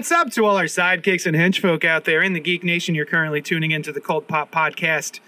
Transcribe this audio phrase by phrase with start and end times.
[0.00, 2.94] What's up to all our sidekicks and henchfolk out there in the Geek Nation?
[2.94, 5.20] You're currently tuning into the Cold Pop Podcast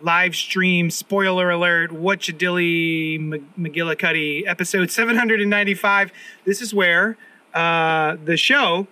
[0.00, 0.88] live stream.
[0.88, 6.12] Spoiler alert, what dilly McGillicuddy, episode 795.
[6.46, 7.18] This is where
[7.52, 8.86] uh, the show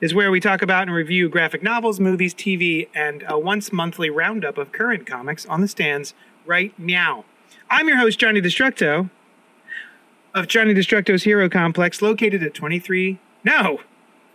[0.00, 4.08] is where we talk about and review graphic novels, movies, TV, and a once monthly
[4.08, 6.14] roundup of current comics on the stands
[6.46, 7.26] right now.
[7.68, 9.10] I'm your host, Johnny Destructo
[10.34, 13.80] of Johnny Destructo's Hero Complex, located at 23, no,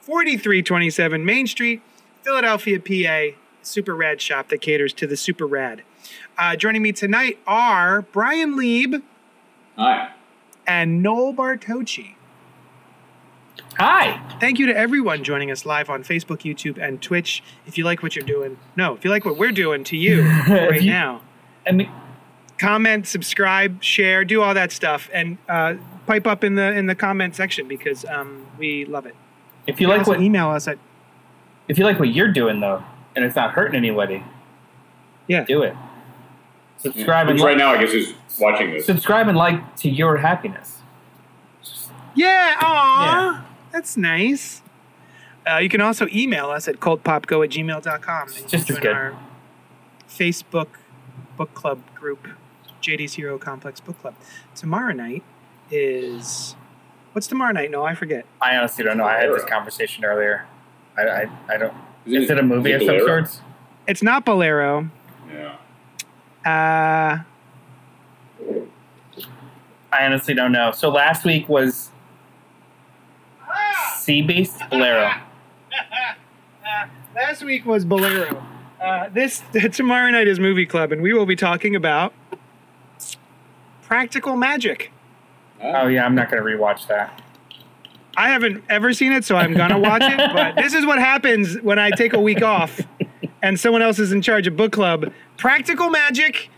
[0.10, 1.84] 4327 Main Street,
[2.24, 3.38] Philadelphia, PA.
[3.62, 5.84] Super rad shop that caters to the super rad.
[6.36, 9.04] Uh, joining me tonight are Brian Lieb
[9.78, 10.10] Hi.
[10.66, 12.16] and Noel Bartocci.
[13.78, 14.20] Hi.
[14.40, 17.44] Thank you to everyone joining us live on Facebook, YouTube, and Twitch.
[17.68, 20.24] If you like what you're doing, no, if you like what we're doing to you
[20.50, 21.22] right you- now,
[21.68, 21.92] I mean,
[22.58, 25.76] comment, subscribe, share, do all that stuff, and uh,
[26.08, 29.16] pipe up in the in the comment section because um, we love it.
[29.70, 30.78] If you can like also what email us at
[31.68, 32.84] if you like what you're doing though,
[33.16, 34.24] and it's not hurting anybody,
[35.28, 35.44] yeah.
[35.44, 35.76] do it.
[36.78, 38.86] Subscribe and Which right like, now, I guess, is watching this.
[38.86, 40.80] subscribe and like to your happiness.
[42.16, 43.42] Yeah, aw, Yeah.
[43.72, 44.62] that's nice.
[45.50, 48.28] Uh, you can also email us at coldpopgo at gmail.com.
[48.28, 48.94] And Just as join good.
[48.96, 49.20] Our
[50.08, 50.68] Facebook
[51.38, 52.28] book club group,
[52.82, 54.16] JD's Hero Complex Book Club.
[54.56, 55.24] Tomorrow night
[55.70, 56.56] is.
[57.14, 57.72] What's tomorrow night?
[57.72, 58.26] No, I forget.
[58.42, 59.06] I honestly don't know.
[59.06, 60.46] I had this conversation earlier.
[60.98, 61.74] I I, I don't.
[62.06, 63.42] Isn't Is it a movie of some sorts?
[63.88, 64.90] It's not Bolero.
[65.32, 65.56] Yeah.
[66.46, 67.24] Uh,
[69.92, 70.72] I honestly don't know.
[70.72, 71.92] So last week was
[73.98, 75.12] Sea Beast Bolero.
[77.16, 78.46] last week was Bolero.
[78.80, 79.44] Uh, this
[79.74, 82.14] tomorrow night is Movie Club, and we will be talking about
[83.82, 84.92] Practical Magic.
[85.62, 87.22] Oh yeah, I'm not gonna rewatch that.
[88.18, 90.18] I haven't ever seen it, so I'm gonna watch it.
[90.34, 92.82] But this is what happens when I take a week off,
[93.42, 95.12] and someone else is in charge of book club.
[95.38, 96.50] Practical Magic,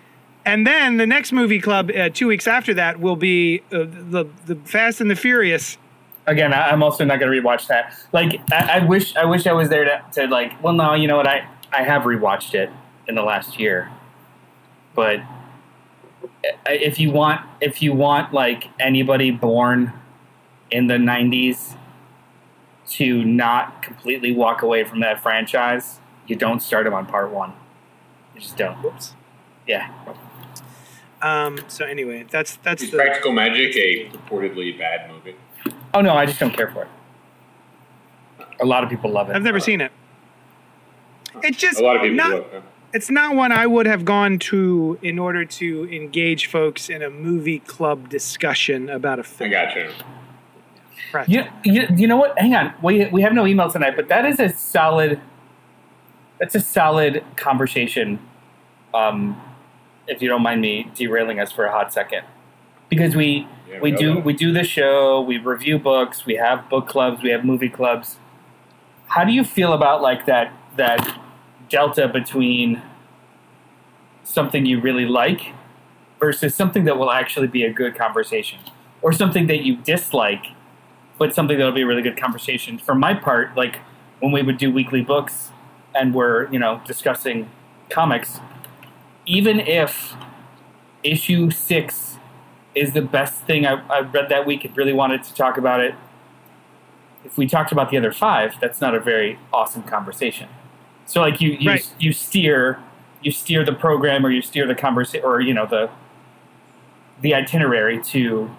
[0.45, 4.27] and then the next movie club uh, two weeks after that will be uh, the
[4.45, 5.77] the Fast and the Furious.
[6.27, 7.95] Again, I, I'm also not gonna rewatch that.
[8.11, 10.61] Like, I, I wish I wish I was there to, to like.
[10.63, 11.27] Well, no, you know what?
[11.27, 12.69] I I have rewatched it
[13.07, 13.91] in the last year,
[14.95, 15.19] but
[16.67, 19.93] if you want if you want like anybody born
[20.71, 21.75] in the 90s
[22.87, 27.53] to not completely walk away from that franchise you don't start them on part one
[28.35, 29.13] you just don't Whoops.
[29.67, 29.91] yeah
[31.21, 31.59] Um.
[31.67, 32.97] So anyway, that's that's Is the.
[32.97, 35.35] Practical Magic a purportedly bad movie?
[35.93, 36.89] oh no i just don't care for it
[38.59, 39.91] a lot of people love it I've never seen it.
[41.43, 42.45] It's just A lot of people not, do.
[42.53, 42.61] huh?
[42.93, 47.09] It's not one I would have gone to in order to engage folks in a
[47.09, 49.49] movie club discussion about a film.
[49.49, 49.89] I got you.
[51.27, 54.25] you, you, you know what hang on we, we have no email tonight but that
[54.25, 55.19] is a solid
[56.39, 58.17] that's a solid conversation
[58.93, 59.39] um,
[60.07, 62.23] if you don't mind me derailing us for a hot second
[62.89, 64.25] because we Yeah, we go do ahead.
[64.25, 68.17] we do the show we review books we have book clubs we have movie clubs
[69.07, 71.19] how do you feel about like that that
[71.71, 72.81] delta between
[74.23, 75.53] something you really like
[76.19, 78.59] versus something that will actually be a good conversation
[79.01, 80.45] or something that you dislike
[81.17, 83.79] but something that'll be a really good conversation for my part like
[84.19, 85.49] when we would do weekly books
[85.95, 87.49] and we're you know discussing
[87.89, 88.39] comics
[89.25, 90.13] even if
[91.03, 92.17] issue six
[92.75, 95.79] is the best thing I, I read that week and really wanted to talk about
[95.79, 95.95] it.
[97.23, 100.47] If we talked about the other five, that's not a very awesome conversation.
[101.11, 101.93] So like you you, Right.
[101.99, 102.79] you steer
[103.21, 105.89] you steer the program or you steer the conversation or you know the
[107.21, 108.49] the itinerary to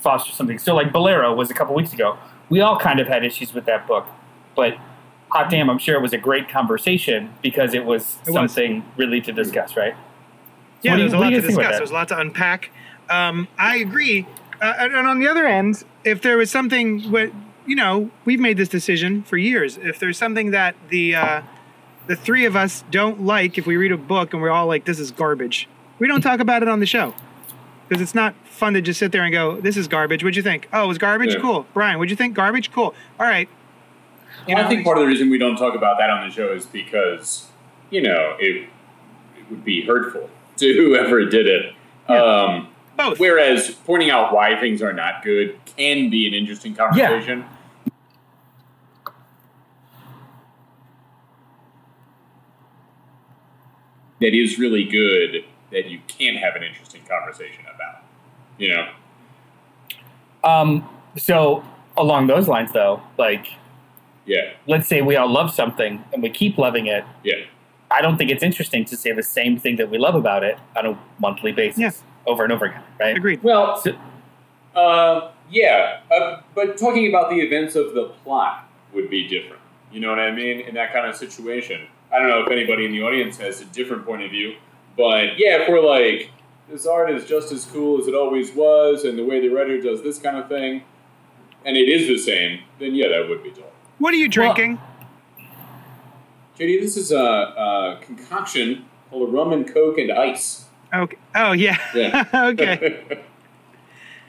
[0.00, 0.58] foster something.
[0.58, 2.18] So like Bolero was a couple weeks ago.
[2.50, 4.06] We all kind of had issues with that book,
[4.56, 4.76] but
[5.30, 8.34] hot damn, I'm sure it was a great conversation because it was It was.
[8.34, 9.94] something really to discuss, right?
[10.82, 11.78] Yeah, what there's a lot to you think about discuss.
[11.78, 12.70] There's a lot to unpack.
[13.08, 14.26] Um, I agree.
[14.60, 17.30] Uh, and, and on the other end, if there was something, where,
[17.64, 19.78] you know, we've made this decision for years.
[19.78, 21.42] If there's something that the uh,
[22.06, 24.84] the three of us don't like if we read a book and we're all like,
[24.84, 25.68] "This is garbage."
[25.98, 27.14] We don't talk about it on the show
[27.88, 30.42] because it's not fun to just sit there and go, "This is garbage." What'd you
[30.42, 30.68] think?
[30.72, 31.34] Oh, it was garbage.
[31.34, 31.40] Yeah.
[31.40, 31.66] Cool.
[31.74, 32.34] Brian, what'd you think?
[32.34, 32.72] Garbage.
[32.72, 32.94] Cool.
[33.20, 33.48] All right.
[34.48, 36.34] You I know, think part of the reason we don't talk about that on the
[36.34, 37.48] show is because,
[37.90, 38.68] you know, it,
[39.38, 41.74] it would be hurtful to whoever did it.
[42.08, 43.18] Um, both.
[43.18, 47.44] whereas pointing out why things are not good can be an interesting conversation.
[54.22, 58.02] That is really good that you can have an interesting conversation about.
[58.56, 58.88] You know?
[60.44, 61.64] Um, so
[61.96, 63.48] along those lines, though, like
[64.24, 64.52] Yeah.
[64.68, 67.04] let's say we all love something and we keep loving it.
[67.24, 67.34] Yeah.
[67.90, 70.56] I don't think it's interesting to say the same thing that we love about it
[70.76, 71.90] on a monthly basis Yeah.
[72.32, 73.16] over and over again, right?
[73.16, 73.42] Agreed.
[73.42, 73.96] Well, So-
[74.76, 79.60] Uh, yeah, uh, but talking about the events of the plot would be different.
[79.90, 80.60] You know what I mean?
[80.60, 83.64] In that kind of situation, I don't know if anybody in the audience has a
[83.66, 84.56] different point of view,
[84.96, 86.30] but yeah, if we're like,
[86.68, 89.80] this art is just as cool as it always was, and the way the writer
[89.80, 90.82] does this kind of thing,
[91.64, 93.70] and it is the same, then yeah, that would be dull.
[93.98, 94.78] What are you drinking?
[96.58, 100.66] JD, this is a, a concoction called of rum and coke and ice.
[100.92, 101.16] okay.
[101.34, 101.78] Oh yeah.
[101.94, 102.24] Yeah.
[102.34, 103.24] okay.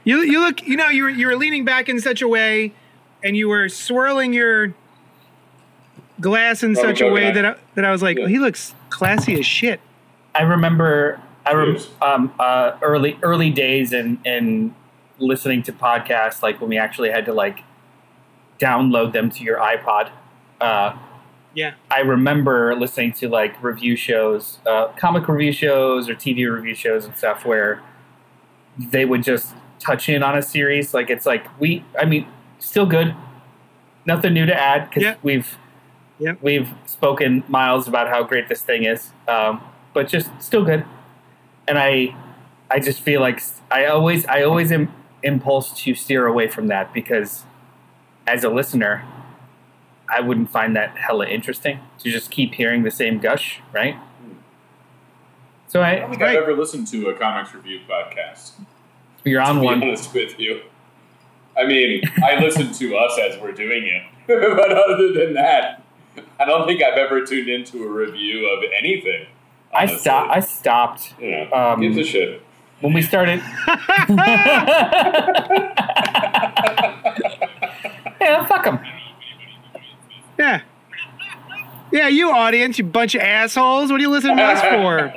[0.06, 0.68] You you look.
[0.68, 2.74] You know you were you were leaning back in such a way,
[3.24, 4.74] and you were swirling your
[6.24, 8.24] glass in such a way that I, that I was like, Yeah.
[8.24, 9.80] oh, he looks classy as shit.
[10.34, 14.74] I remember I rem- um, uh, early early days in in
[15.20, 17.60] listening to podcasts, like when we actually had to like
[18.60, 20.10] download them to your iPod.
[20.62, 20.96] Uh,
[21.56, 21.74] Yeah.
[21.92, 27.06] I remember listening to like review shows, uh, comic review shows or TV review shows
[27.06, 27.82] and stuff where
[28.78, 30.94] they would just touch in on a series.
[30.94, 32.26] Like it's like we, I mean,
[32.60, 33.14] still good,
[34.06, 35.16] nothing new to add because Yeah.
[35.22, 35.58] we've
[36.20, 36.38] Yep.
[36.42, 39.62] we've spoken miles about how great this thing is, um,
[39.94, 40.86] but just still good.
[41.68, 42.16] And I,
[42.70, 44.94] I just feel like s- I always, I always am
[45.24, 47.44] impulse to steer away from that because
[48.28, 49.04] as a listener,
[50.14, 53.96] I wouldn't find that hella interesting to just keep hearing the same gush, right?
[55.68, 56.38] So I don't I, think Right.
[56.38, 58.52] I've ever listened to a comics review podcast.
[59.24, 59.82] you're on to be one.
[59.84, 60.62] honest with you.
[61.58, 65.83] I mean, I listen to us as we're doing it, but other than that,
[66.40, 69.26] I don't think I've ever tuned into a review of anything.
[69.74, 69.98] I honestly.
[70.00, 70.32] stopped.
[70.32, 72.42] I stopped You know, um, gives a shit.
[72.82, 73.40] when we started.
[78.22, 78.80] yeah, fuck them.
[80.38, 80.62] Yeah.
[81.92, 83.92] Yeah, you audience, you bunch of assholes.
[83.92, 85.14] What are you listening to us for?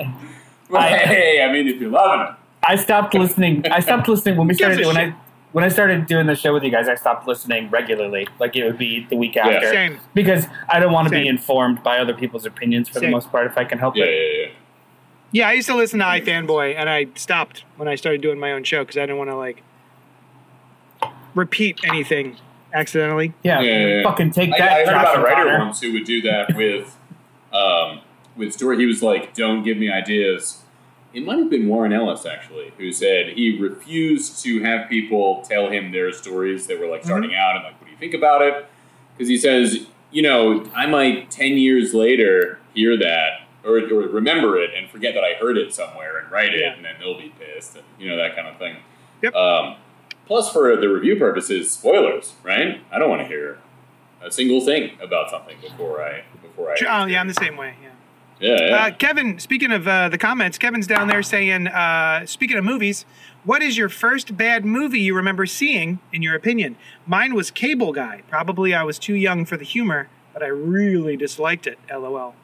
[0.69, 2.35] Well, I- hey, I mean, if you're loving it,
[2.69, 3.65] I stopped listening.
[3.71, 5.15] I stopped listening when we started when shit?
[5.15, 5.15] I
[5.57, 6.87] when I started doing the show with you guys.
[6.87, 9.99] I stopped listening regularly, like it would be the week after, Same.
[10.13, 13.47] because I don't want to be informed by other people's opinions for the most part
[13.47, 14.09] if I can help yeah, it.
[14.11, 14.53] yeah, yeah.
[15.33, 18.53] Yeah, I used to listen to iFanboy, and I stopped when I started doing my
[18.53, 19.63] own show because I didn't want to like
[21.35, 22.37] repeat anything
[22.75, 23.33] accidentally.
[23.43, 24.03] Yeah, Yeah, yeah, yeah.
[24.03, 24.71] fucking take I, that.
[24.71, 25.59] I heard Josh about a writer O'Connor.
[25.61, 26.99] once who would do that with,
[27.55, 28.03] um,
[28.37, 28.77] with story.
[28.77, 30.65] He was like, "Don't give me ideas."
[31.17, 35.71] It might have been Warren Ellis actually, who said he refused to have people tell
[35.71, 38.43] him their stories that were like starting out and like, "What do you think about
[38.43, 38.67] it?"
[39.17, 44.59] Because he says, you know, I might ten years later hear that or, or remember
[44.59, 46.75] it and forget that I heard it somewhere and write it, Yeah.
[46.75, 48.77] and then they'll be pissed, and you know that kind of thing.
[49.23, 49.35] Yep.
[49.35, 49.77] Um,
[50.27, 52.83] plus, for the review purposes, spoilers, right?
[52.93, 53.57] I don't want to hear
[54.23, 56.77] a single thing about something before I before I.
[56.87, 57.75] Oh yeah, I'm the same way.
[57.83, 57.89] Yeah.
[58.41, 58.77] Yeah, yeah.
[58.77, 63.07] Uh, Kevin, speaking of uh, the comments, Kevin's down there saying, uh, speaking of movies,
[63.45, 66.77] what is your first bad movie you remember seeing, in your opinion?
[67.07, 68.23] Mine was Cable Guy.
[68.29, 71.79] Probably I was too young for the humor, but I really disliked it.
[71.91, 72.35] LOL.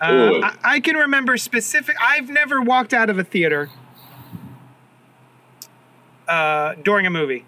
[0.00, 1.96] Uh, I, I can remember specific.
[2.00, 3.70] I've never walked out of a theater
[6.28, 7.44] uh, during a movie.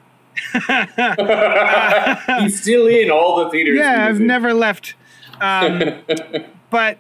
[2.41, 3.79] He's still in all the theaters.
[3.79, 4.95] Yeah, I've never left.
[5.41, 6.03] Um,
[6.71, 6.99] but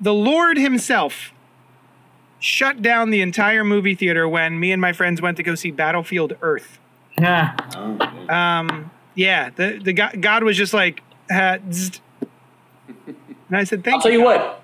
[0.00, 1.32] the Lord himself
[2.38, 5.70] shut down the entire movie theater when me and my friends went to go see
[5.70, 6.78] Battlefield Earth.
[7.18, 7.54] Yeah.
[7.76, 8.58] Oh, yeah.
[8.60, 12.00] Um, yeah, the the God, God was just like, uh, and
[13.52, 14.58] I said, "Thank I'll tell you God." what.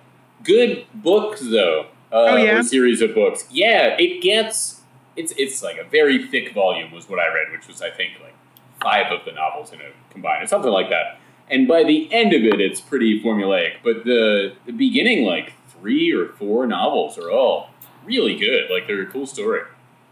[0.45, 1.87] Good books, though.
[2.11, 2.63] Uh, Oh, yeah?
[2.63, 3.45] series of books.
[3.51, 4.81] Yeah, it gets.
[5.17, 8.13] It's it's like a very thick volume was what I read, which was I think
[8.23, 8.35] like
[8.81, 11.18] five of the novels in a combined, or something like that.
[11.51, 13.75] And by the end of it, it's pretty formulaic.
[13.83, 17.71] But the the beginning, like three or four novels, are all
[18.05, 18.71] really good.
[18.71, 19.63] Like they're a cool story.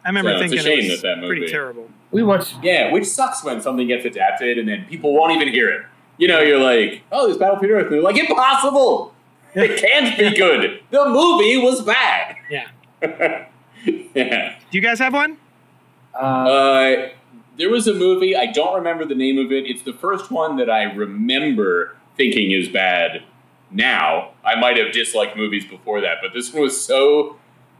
[0.05, 1.90] I remember So it's a thinking shame it was that that pretty terrible.
[2.12, 2.55] We watched.
[2.62, 5.83] Yeah, which sucks when something gets adapted and then people won't even hear it.
[6.19, 8.02] You know, you're like, oh, this Battlefield Earth movie.
[8.02, 9.12] Like, impossible!
[9.55, 10.81] It can't be good.
[10.90, 12.37] The movie was bad.
[12.50, 12.69] Yeah.
[13.85, 14.59] yeah.
[14.71, 15.37] Do you guys have one?
[16.14, 17.09] Uh, Uh,
[17.56, 19.66] there was a movie, I don't remember the name of it.
[19.66, 23.22] It's the first one that I remember thinking is bad
[23.70, 24.32] now.
[24.44, 27.36] I might have disliked movies before that, but this one was so,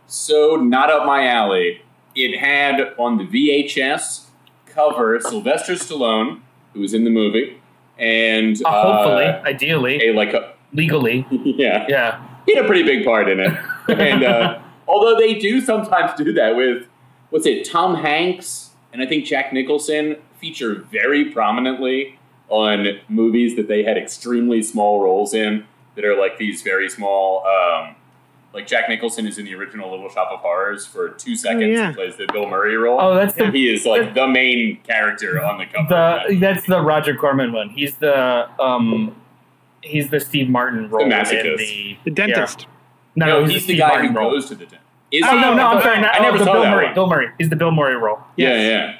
[0.07, 1.83] so not up my alley.
[2.15, 4.27] It had on the VHS
[4.67, 6.41] cover Sylvester Stallone,
[6.73, 7.61] who was in the movie,
[7.99, 12.27] and uh, hopefully, uh, ideally, a like a legally, yeah, yeah.
[12.47, 13.53] he had a pretty big part in it.
[13.89, 16.87] and uh, although they do sometimes do that with,
[17.31, 18.66] what's it, Tom Hanks
[18.97, 25.03] and I think Jack Nicholson feature very prominently on movies that they had extremely small
[25.03, 27.45] roles in that are like these very small.
[27.47, 27.95] Um,
[28.55, 31.77] like Jack Nicholson is in the original Little Shop of Horrors for two seconds.
[31.77, 31.89] yeah.
[31.91, 32.99] He plays the Bill Murray role.
[32.99, 35.83] Oh, that's the he is like the main character on the cover.
[35.83, 36.41] of that.
[36.41, 37.69] that's the Roger Corman one.
[37.69, 39.15] He's the um,
[39.83, 41.59] he's the Steve Martin role in masochist.
[41.59, 42.61] the The dentist.
[42.63, 42.67] Yeah.
[43.17, 44.31] No, no, he's, he's the the guy Martin who role.
[44.31, 44.83] goes to the dentist.
[45.11, 46.01] Is Oh no, no, I'm sorry.
[46.01, 46.85] Not, I never oh, saw Bill that Murray.
[46.87, 46.95] one.
[46.95, 47.29] Bill Murray.
[47.39, 48.21] He's the Bill Murray role.
[48.37, 48.99] Yeah, yeah.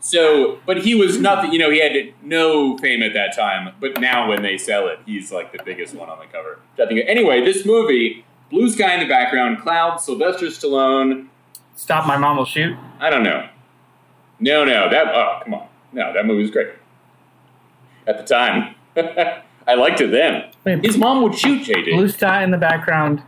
[0.00, 1.52] So, but he was nothing.
[1.52, 1.92] You know, he had
[2.22, 3.74] no fame at that time.
[3.80, 6.58] But now, when they sell it, he's like the biggest one on the cover.
[6.82, 7.06] I think.
[7.06, 11.28] Anyway, this movie, blue sky in the background, clouds, Sylvester Stallone.
[11.74, 12.76] Stop, my mom will shoot.
[12.98, 13.48] I don't know.
[14.38, 15.08] No, no, that.
[15.08, 15.68] Oh, come on.
[15.92, 16.68] No, that movie was great.
[18.06, 20.50] At the time, I liked it then.
[20.64, 21.92] Wait, His mom would shoot JD.
[21.92, 23.22] Blue sky in the background,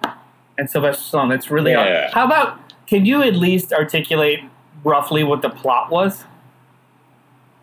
[0.62, 1.34] and Sylvester Stallone.
[1.34, 1.72] It's really.
[1.72, 2.10] Yeah.
[2.14, 2.58] How about?
[2.86, 4.40] Can you at least articulate
[4.84, 6.24] roughly what the plot was?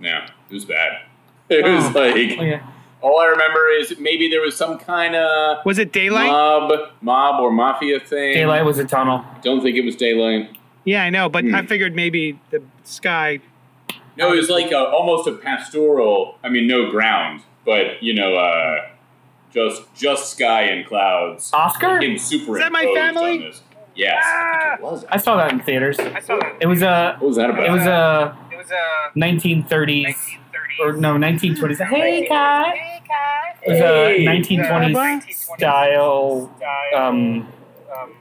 [0.01, 1.01] Yeah, it was bad.
[1.49, 1.99] It was Oh.
[1.99, 2.59] like Okay.
[3.01, 6.27] all I remember is maybe there was some kind of Was it Daylight?
[6.27, 8.33] mob, mob or mafia thing.
[8.33, 9.23] Daylight was a tunnel.
[9.41, 10.55] Don't think it was daylight.
[10.85, 11.55] yeah, I know, but Hmm.
[11.55, 13.39] I figured maybe the sky.
[14.15, 16.37] No, it was like a, almost a pastoral.
[16.43, 18.88] I mean, no ground, but you know, uh,
[19.53, 21.51] just just sky and clouds.
[21.53, 21.99] Oscar.
[22.01, 23.31] Him superimposed Is that my family?
[23.31, 23.61] on this.
[23.95, 24.29] Yes, ah!
[24.29, 25.05] I think it was.
[25.09, 25.99] I saw that in theaters.
[25.99, 26.57] I saw that.
[26.61, 27.17] It was a.
[27.19, 27.65] What was that about?
[27.65, 30.79] It was a It was a 1930s 1930s.
[30.79, 31.85] or no 1920s.
[31.85, 32.73] Hey guy.
[33.61, 36.49] It was uh, a 1920s style
[36.95, 37.47] um,
[37.91, 38.15] um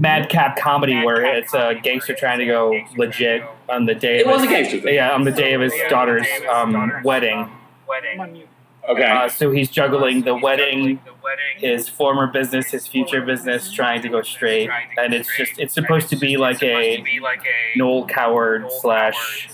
[0.00, 4.20] madcap comedy where it's a gangster trying to go legit on the day.
[4.20, 4.94] It of was a his, gangster thing.
[4.94, 7.50] Yeah, on the day of his daughter's um, wedding.
[8.90, 9.04] Okay.
[9.04, 11.00] Uh, so he's juggling the wedding,
[11.58, 14.68] his former business, his future business, trying to go straight,
[14.98, 17.02] and it's just it's supposed to be like a
[17.76, 19.46] Noel Coward slash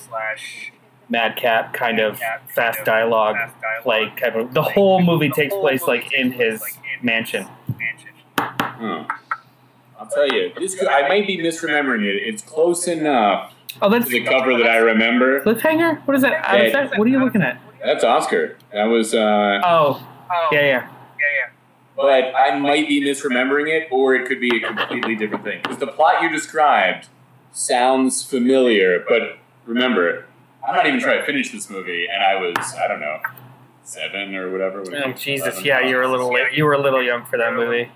[1.09, 2.19] madcap kind of
[2.55, 3.37] fast dialogue
[3.83, 4.55] play kind of.
[4.55, 6.63] The whole movie takes place like in his
[7.03, 7.47] mansion.
[8.39, 9.07] Oh.
[9.99, 12.17] I'll tell you, this could, I might be misremembering it.
[12.17, 13.53] It's close enough
[13.83, 15.43] Oh, that's to the cover that I remember.
[15.43, 16.01] cliffhanger.
[16.07, 16.43] What is that?
[16.73, 17.61] That- What are you looking at?
[17.85, 18.57] That's Oscar.
[18.73, 19.15] That was.
[19.15, 20.67] Uh, Oh, yeah, yeah.
[20.67, 20.89] Yeah,
[21.21, 21.51] yeah.
[21.95, 25.61] But I might be misremembering it, or it could be a completely different thing.
[25.63, 27.09] Because the plot you described
[27.53, 30.27] sounds familiar, but remember,
[30.67, 33.21] I'm not even trying to finish this movie, and I was, I don't know,
[33.85, 34.83] seven or whatever.
[34.95, 35.13] Oh.
[35.13, 35.65] Jesus, Seven.
[35.65, 36.53] yeah, you were a little late.
[36.53, 37.89] You were a little young for that movie.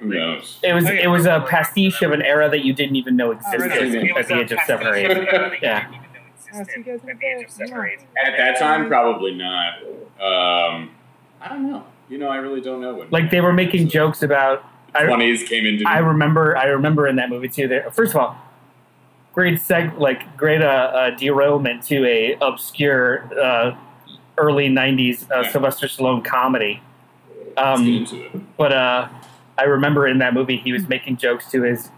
[0.00, 0.58] Who knows?
[0.62, 3.70] It was it was a pastiche of an era that you didn't even know existed
[4.16, 5.62] at the age of seven or eight.
[5.62, 5.88] Yeah.
[8.24, 9.78] At that time, probably not.
[10.20, 10.90] Um,
[11.40, 11.84] I don't know.
[12.08, 13.10] You know, I really don't know when.
[13.10, 14.64] Like they were making jokes about.
[14.94, 15.84] I, twenties came into.
[15.88, 16.56] I remember.
[16.56, 17.66] I remember in that movie too.
[17.66, 18.36] There, first of all,
[19.32, 23.76] great seg, like great uh, uh, derailment to a obscure uh,
[24.38, 25.50] early '90s uh, Yeah.
[25.52, 26.80] Sylvester Stallone comedy.
[27.56, 28.06] Um,
[28.56, 29.08] but uh,
[29.58, 31.90] I remember in that movie he was making jokes to his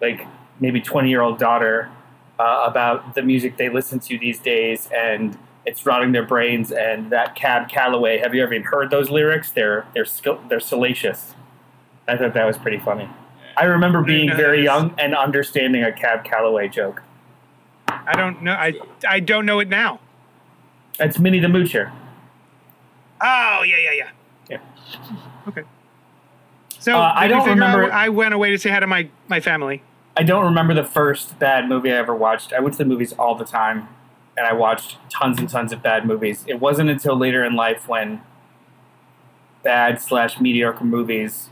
[0.00, 0.26] like
[0.60, 1.90] maybe 20 year old daughter
[2.38, 7.10] uh, about the music they listen to these days and it's rotting their brains and
[7.10, 10.06] that cab calloway have you ever even heard those lyrics they're they're
[10.48, 11.34] they're salacious
[12.08, 13.08] i thought that was pretty funny
[13.56, 17.02] i remember being know very young and understanding a cab calloway joke
[17.88, 18.52] I don't know.
[18.52, 18.74] I
[19.08, 20.00] I don't know it now.
[20.98, 21.90] that's minnie the moocher
[23.20, 24.10] Oh yeah, yeah, yeah.
[24.50, 25.48] Yeah.
[25.48, 25.62] Okay.
[26.78, 29.82] So Uh, I don't remember- I went away to say hi to my my family.
[30.16, 32.52] I don't remember the first bad movie I ever watched.
[32.52, 33.88] I went to the movies all the time,
[34.36, 36.44] and I watched tons and tons of bad movies.
[36.46, 38.22] It wasn't until later in life when
[39.62, 41.50] bad slash mediocre movies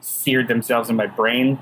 [0.00, 1.58] seared themselves in my brain.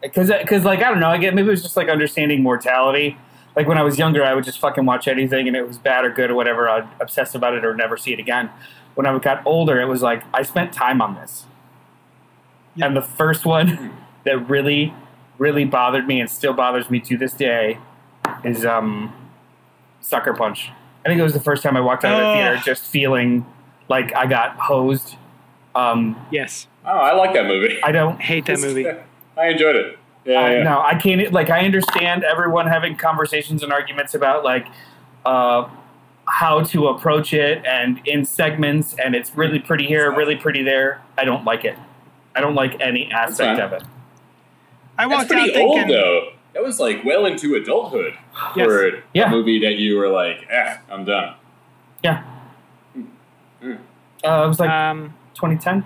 [0.00, 3.18] Because, because like I don't know, I get maybe it was just like understanding mortality.
[3.56, 6.04] Like when I was younger, I would just fucking watch anything, and it was bad
[6.04, 6.68] or good or whatever.
[6.68, 8.48] I'd obsess about it or never see it again.
[8.94, 11.46] When I got older, it was like I spent time on this.
[12.76, 12.86] Yeah.
[12.86, 13.88] And the first one hmm.
[14.24, 14.94] that really,
[15.40, 17.78] really bothered me and still bothers me to this day
[18.44, 19.12] is um,
[20.02, 20.70] Sucker Punch.
[21.04, 22.34] I think it was the first time I walked out of the Oh.
[22.34, 23.46] theater just feeling
[23.88, 25.16] like I got hosed.
[25.74, 26.68] Um, Yes.
[26.84, 27.78] Oh, I like that movie.
[27.82, 28.86] I don't Hate that movie.
[29.38, 29.98] I enjoyed it.
[30.26, 30.62] Yeah, I, yeah.
[30.62, 31.32] no, I can't.
[31.32, 34.66] Like, I understand everyone having conversations and arguments about like
[35.24, 35.66] uh,
[36.26, 41.00] how to approach it, and in segments, and it's really pretty here, really pretty there.
[41.16, 41.76] I don't like it.
[42.36, 43.60] I don't like any aspect fine.
[43.60, 43.82] of it.
[45.00, 45.78] I That's walked out pretty thinking.
[45.80, 46.28] old though.
[46.52, 48.14] That was like well into adulthood
[48.56, 48.66] Yes.
[48.66, 49.28] for Yeah.
[49.28, 51.34] a movie that you were like, eh, I'm done.
[52.02, 52.22] Yeah,
[53.62, 53.78] Mm.
[54.24, 55.84] uh, it was like Um, 2010.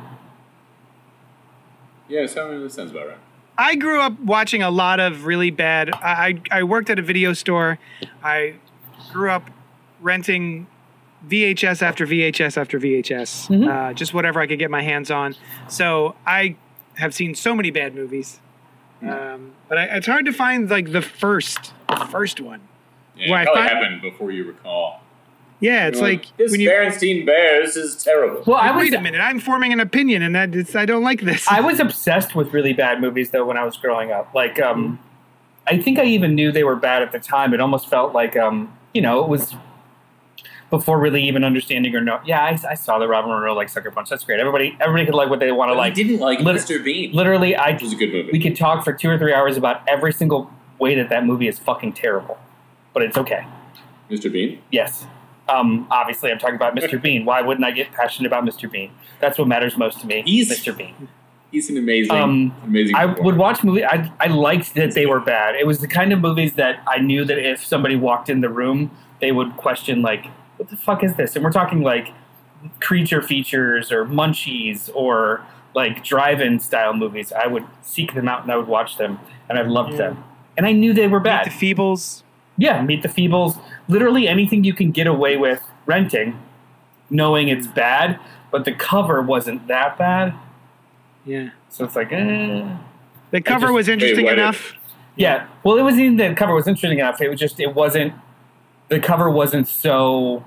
[2.08, 3.16] Yeah, so that sounds about right.
[3.56, 5.90] I grew up watching a lot of really bad.
[5.94, 7.78] I, I I worked at a video store.
[8.22, 8.54] I
[9.12, 9.48] grew up
[10.00, 10.66] renting
[11.28, 13.68] VHS after VHS after VHS, Mhm.
[13.68, 15.36] uh, just whatever I could get my hands on.
[15.68, 16.56] So I
[16.96, 18.40] have seen so many bad movies,
[19.08, 22.60] um, but I, it's hard to find like the first, the first one.
[23.16, 25.00] Yeah, Well, I it probably find- happened before you recall.
[25.60, 26.68] Yeah, it's You're like this when you.
[26.68, 28.42] Berenstein Bears is terrible.
[28.46, 31.04] Well, I was wait a minute, I'm forming an opinion, and that it's, I don't
[31.04, 31.46] like this.
[31.48, 34.34] I was obsessed with really bad movies though when I was growing up.
[34.34, 34.98] Like, um,
[35.66, 37.54] I think I even knew they were bad at the time.
[37.54, 39.54] It almost felt like, um, you know, it was
[40.78, 42.20] before really even understanding or no.
[42.24, 44.08] Yeah, I, I saw the Robert Monroe like Sucker Punch.
[44.08, 44.40] That's great.
[44.40, 45.94] Everybody, everybody could like what they want to like.
[45.94, 46.82] didn't like lit- Mr.
[46.82, 47.12] Bean.
[47.12, 48.30] Literally, I It was a good movie.
[48.32, 51.48] we could talk for two or three hours about every single way that that movie
[51.48, 52.38] is fucking terrible,
[52.92, 53.46] but it's okay.
[54.10, 54.30] Mr.
[54.30, 54.60] Bean?
[54.70, 55.06] Yes.
[55.48, 57.00] Um, obviously, I'm talking about Mr.
[57.00, 57.24] Bean.
[57.24, 58.70] Why wouldn't I get passionate about Mr.
[58.70, 58.90] Bean?
[59.20, 60.22] That's what matters most to me.
[60.26, 60.76] He's- Mr.
[60.76, 61.08] Bean.
[61.50, 62.96] He's an amazing, Um, amazing.
[62.96, 63.84] I would watch movies.
[63.88, 65.54] I, I liked that they were bad.
[65.54, 68.48] It was the kind of movies that I knew that if somebody walked in the
[68.48, 68.90] room,
[69.20, 72.12] they would question like, "What the fuck is this?" And we're talking like
[72.80, 75.42] creature features or munchies or
[75.74, 77.32] like drive-in style movies.
[77.32, 79.18] I would seek them out and I would watch them,
[79.48, 79.98] and I loved Yeah.
[79.98, 80.24] them.
[80.56, 81.46] And I knew they were Meet bad.
[81.46, 82.22] the Feebles.
[82.56, 83.58] Yeah, Meet the Feebles.
[83.88, 86.38] Literally anything you can get away with renting,
[87.10, 88.18] knowing it's bad,
[88.52, 90.32] but the cover wasn't that bad.
[91.26, 92.62] Yeah, So it's like, eh.
[93.32, 94.74] the cover just- was interesting what enough.
[95.16, 95.46] Yeah.
[95.64, 97.20] Well, it wasn't even the cover was interesting enough.
[97.20, 98.12] It was just it wasn't
[98.88, 100.44] the cover wasn't so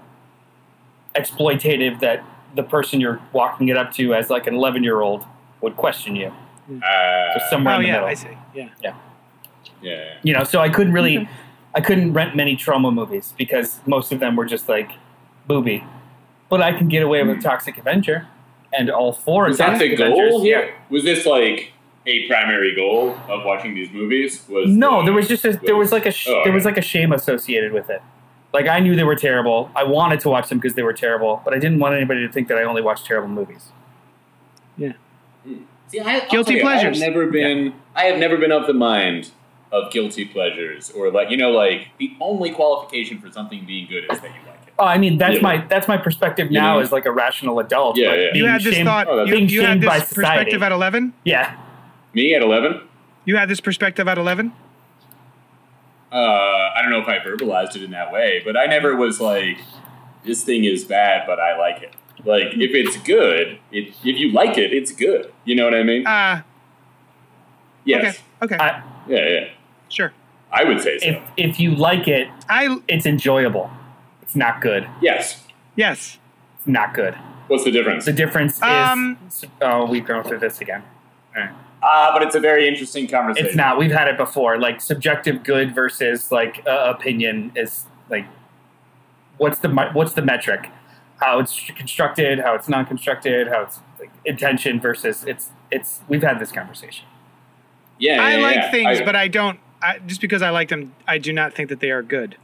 [1.15, 2.23] exploitative that
[2.55, 5.25] the person you're walking it up to as like an 11 year old
[5.61, 6.27] would question you.
[6.27, 8.07] Uh, So somewhere Oh in the yeah, middle.
[8.07, 8.27] I see.
[8.53, 8.69] Yeah.
[8.83, 8.95] yeah,
[9.81, 10.13] yeah.
[10.23, 11.27] You know, so I couldn't really
[11.75, 14.91] I couldn't rent many Troma movies because most of them were just like
[15.47, 15.83] booby.
[16.49, 18.27] But I can get away with Toxic Avenger
[18.73, 20.31] and all four Was that Toxic the Avengers.
[20.31, 20.73] goal here?
[20.89, 21.73] Was this like
[22.05, 24.43] a primary goal of watching these movies?
[24.49, 26.63] Was No, the- there was just a, there was like a sh- Oh, there was
[26.65, 28.01] like a shame associated with it.
[28.53, 29.69] Like I knew they were terrible.
[29.75, 32.31] I wanted to watch them because they were terrible, but I didn't want anybody to
[32.31, 33.71] think that I only watched terrible movies.
[34.77, 34.93] Yeah.
[35.89, 37.01] See, I, Guilty tell you, pleasures.
[37.01, 37.73] I have never been.
[37.95, 39.31] I have never been of the mind
[39.71, 44.03] of guilty pleasures, or like you know, like the only qualification for something being good
[44.11, 44.73] is that you like it.
[44.79, 45.41] Oh, I mean that's Yeah.
[45.41, 46.79] my that's my perspective You now know?
[46.81, 47.97] as like a rational adult.
[47.97, 48.29] Yeah, yeah.
[48.33, 49.07] You had this shamed- thought.
[49.09, 50.27] Oh, that's- you, being you had shamed by this society.
[50.37, 51.13] perspective at eleven.
[51.23, 51.55] Yeah,
[52.13, 52.81] Me at eleven.
[53.25, 54.53] You had this perspective at eleven.
[56.11, 56.15] Uh,
[56.75, 59.57] I don't know if I verbalized it in that way, but I never was like,
[60.23, 64.31] "This thing is bad, but I like it." Like, if it's good, it, if you
[64.31, 65.31] like it, it's good.
[65.45, 66.07] You know what I mean?
[66.07, 66.41] Uh,
[67.85, 68.19] yes.
[68.41, 68.55] okay.
[68.55, 68.63] Okay.
[68.63, 69.49] I, Yeah, yeah.
[69.89, 70.13] sure.
[70.51, 71.07] I would say so.
[71.09, 73.69] if if you like it, I it's enjoyable.
[74.21, 74.87] It's not good.
[75.01, 75.43] yes.
[75.75, 76.17] yes.
[76.57, 77.15] It's not good.
[77.47, 78.05] What's the difference?
[78.05, 79.17] The difference is Um,
[79.61, 80.83] oh, we've gone through this again.
[81.35, 81.51] All right.
[81.89, 83.47] Ah, but it's a very interesting conversation.
[83.47, 83.77] It's not.
[83.77, 84.59] We've had it before.
[84.59, 88.25] Like subjective good versus like uh, opinion is like
[89.37, 90.69] what's the what's the metric?
[91.21, 96.01] How it's constructed, how it's non-constructed, how it's like intention versus it's it's.
[96.09, 97.05] We've had this conversation.
[97.99, 98.71] Yeah, I yeah, like yeah.
[98.71, 99.59] things, I, but I don't.
[99.81, 102.35] I, just because I like them, I do not think that they are good.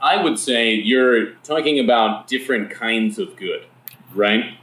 [0.00, 3.64] I would say you're talking about different kinds of good,
[4.14, 4.56] right?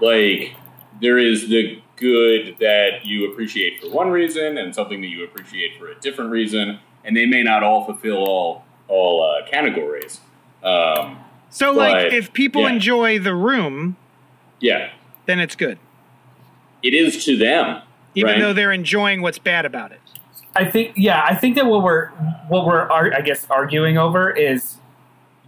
[0.00, 0.54] Like
[1.00, 5.78] there is the good that you appreciate for one reason, and something that you appreciate
[5.78, 10.20] for a different reason, and they may not all fulfill all all uh, categories.
[10.62, 11.18] Um,
[11.50, 12.72] So, like, if people Yeah.
[12.74, 13.96] enjoy the room,
[14.60, 14.90] yeah,
[15.26, 15.78] then it's good,
[16.82, 17.80] it is to them,
[18.14, 18.40] even right?
[18.40, 20.00] though they're enjoying what's bad about it.
[20.56, 22.08] I think yeah, I think that what we're
[22.48, 24.76] what we're ar- I guess arguing over is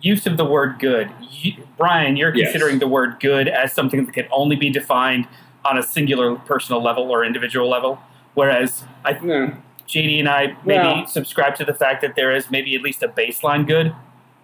[0.00, 1.10] use of the word good.
[1.42, 2.50] You, Brian, you're Yes.
[2.52, 5.26] considering the word good as something that can only be defined
[5.68, 7.98] on a singular personal level or individual level,
[8.34, 9.52] whereas I No.
[9.88, 13.02] JD and I maybe Well- subscribe to the fact that there is maybe at least
[13.02, 13.94] a baseline good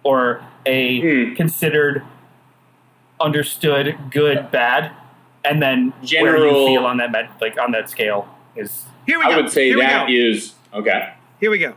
[0.03, 1.35] or a Hmm.
[1.35, 2.01] considered
[3.19, 4.91] understood good bad
[5.45, 9.25] and then where you feel on that med- like on that scale is Here we
[9.25, 9.31] go.
[9.31, 10.13] I would say Here we that go.
[10.13, 11.09] is okay.
[11.39, 11.73] Here we go.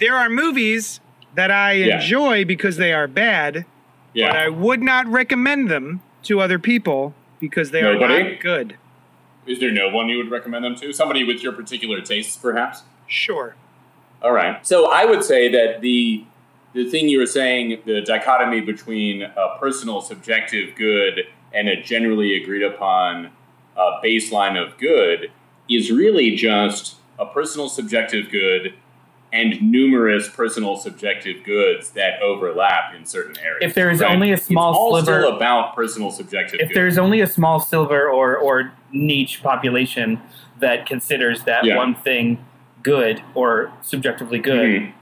[0.00, 1.00] There are movies
[1.34, 1.96] that I Yeah.
[2.00, 3.64] enjoy because they are bad,
[4.12, 4.28] Yeah.
[4.28, 8.32] but I would not recommend them to other people because they are Nobody?
[8.32, 8.76] not good.
[9.46, 10.92] Is there no one you would recommend them to?
[10.92, 12.82] Somebody with your particular tastes, perhaps?
[13.06, 13.54] Sure.
[14.22, 14.66] All right.
[14.66, 16.24] So I would say that the
[16.72, 21.22] the thing you were saying, the dichotomy between a personal subjective good
[21.54, 23.30] and a generally agreed upon
[23.76, 25.30] uh, baseline of good,
[25.70, 28.74] is really just a personal subjective good
[29.32, 33.58] and numerous personal subjective goods that overlap in certain areas.
[33.60, 34.12] If there is right?
[34.14, 36.60] only a small it's all sliver- about personal subjective.
[36.60, 40.20] if there's only a small silver or, or niche population
[40.60, 41.76] that considers that Yeah.
[41.76, 42.38] one thing
[42.82, 44.92] good or subjectively good, Mhm.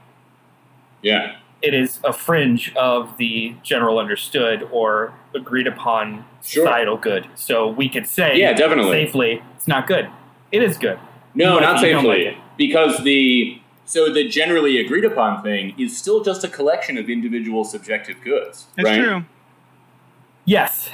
[1.01, 6.65] yeah, it is a fringe of the general understood or agreed upon Sure.
[6.65, 7.27] societal good.
[7.35, 8.91] So we could say Yeah, definitely.
[9.05, 10.07] safely it's not good.
[10.51, 10.99] It is good.
[11.33, 12.25] No, You not it, you don't safely.
[12.25, 17.09] like because the so the generally agreed upon thing is still just a collection of
[17.09, 18.65] individual subjective goods.
[18.75, 18.97] That's right?
[19.03, 19.25] true.
[20.45, 20.89] Yes.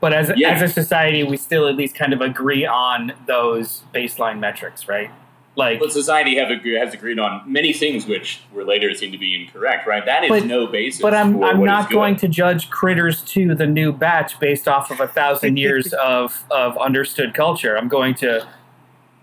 [0.00, 0.50] But as, Yeah.
[0.50, 5.10] as a society, we still at least kind of agree on those baseline metrics, right?
[5.56, 9.18] Like, But society have agree, has agreed on many things which were later seen to
[9.18, 10.04] be incorrect, right?
[10.04, 11.00] That is But- no basis.
[11.00, 11.94] but I'm for I'm what not is good.
[11.94, 16.42] going to judge Critters 2, the new batch, based off of a thousand years of
[16.50, 17.78] of understood culture.
[17.78, 18.46] I'm going to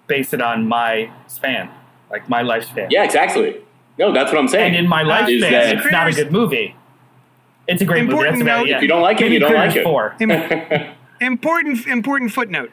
[0.07, 1.69] base it on my span,
[2.11, 2.87] like my lifespan.
[2.89, 3.61] Yeah, exactly.
[3.97, 4.67] No, that's what I'm saying.
[4.75, 6.75] And in my Uh, is that- it's not a good movie.
[7.67, 8.11] It's a great movie.
[8.13, 8.69] Important That's about note- it.
[8.71, 8.75] Yeah.
[8.77, 9.83] If you don't like it, Maybe you don't Critters like it.
[9.83, 10.15] 4.
[11.21, 12.71] Important important footnote.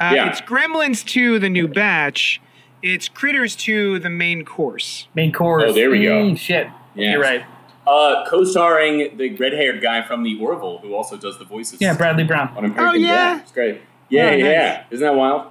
[0.00, 0.30] Uh, Yeah.
[0.30, 2.40] It's Gremlins 2, the new batch.
[2.82, 5.08] It's Critters 2, the main course.
[5.14, 5.64] Main course.
[5.66, 6.22] Oh, there we go.
[6.22, 6.68] Mm, shit.
[6.94, 7.12] Yes.
[7.12, 7.44] You're right.
[7.86, 11.80] uh, co-starring the red-haired guy from the Orville, who also does the voices.
[11.80, 12.48] Yeah, Bradley Brown.
[12.56, 12.84] on American.
[12.84, 13.38] Oh, yeah?
[13.40, 13.80] it's great.
[14.08, 14.40] Yeah, Oh, nice.
[14.42, 14.82] yeah.
[14.90, 15.42] Isn't that wild?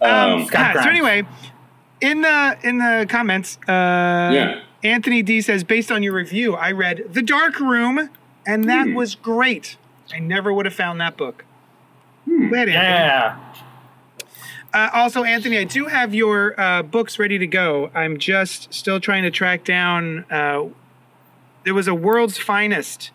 [0.00, 1.24] Um, Um, Scott ah, so anyway,
[2.04, 4.60] in the in the comments, uh, Yeah.
[4.82, 8.10] Anthony D says, based on your review, I read The Dark Room,
[8.46, 8.94] and that Hmm.
[8.94, 9.76] was great.
[10.14, 11.44] I never would have found that book.
[12.28, 12.72] Go ahead, Anthony.
[12.74, 13.36] Yeah.
[14.74, 17.90] Uh, also, Anthony, I do have your uh, books ready to go.
[17.94, 20.24] I'm just still trying to track down.
[20.30, 20.64] Uh,
[21.64, 23.10] there was a World's Finest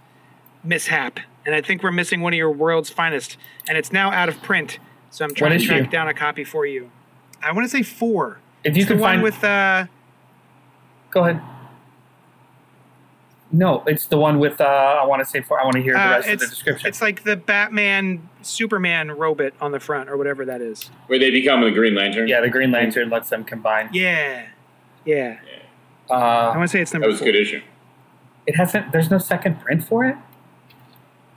[0.63, 4.29] mishap, and I think we're missing one of your World's Finest, and it's now out
[4.29, 4.79] of print.
[5.11, 5.67] So I'm trying to issue?
[5.67, 6.89] track down a copy for you.
[7.43, 8.39] I want to say four.
[8.63, 9.85] If you It's the can one find with uh,
[11.11, 11.41] Go ahead.
[13.51, 14.61] No, it's the one with.
[14.61, 15.41] Uh, I want to say.
[15.41, 16.87] For, I want to hear the uh, rest of the description.
[16.87, 20.91] it's like the Batman Superman robot on the front or whatever that is.
[21.07, 22.27] where they become the Green Lantern.
[22.27, 23.89] yeah, the Green Lantern lets them combine.
[23.91, 24.45] Yeah,
[25.03, 25.39] yeah.
[26.11, 27.31] I Uh, want to say it's number That was a four.
[27.31, 27.61] good issue.
[28.45, 28.91] it hasn't.
[28.91, 30.15] There's no second print for it.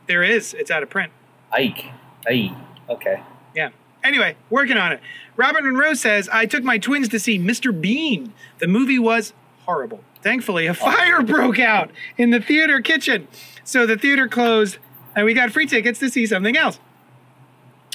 [0.07, 0.53] There is.
[0.53, 1.13] It's out of print.
[1.51, 1.87] Ike.
[2.29, 2.55] Aye.
[2.91, 3.23] Okay.
[3.55, 3.71] Yeah.
[4.05, 5.01] Anyway, working on it.
[5.37, 7.79] Robert Monroe says, I took my twins to see Mr.
[7.79, 8.33] Bean.
[8.59, 9.33] The movie was
[9.65, 10.01] horrible.
[10.23, 13.29] Thankfully, a fire broke out in the theater kitchen.
[13.65, 14.79] So the theater closed,
[15.17, 16.79] and we got free tickets to see something else.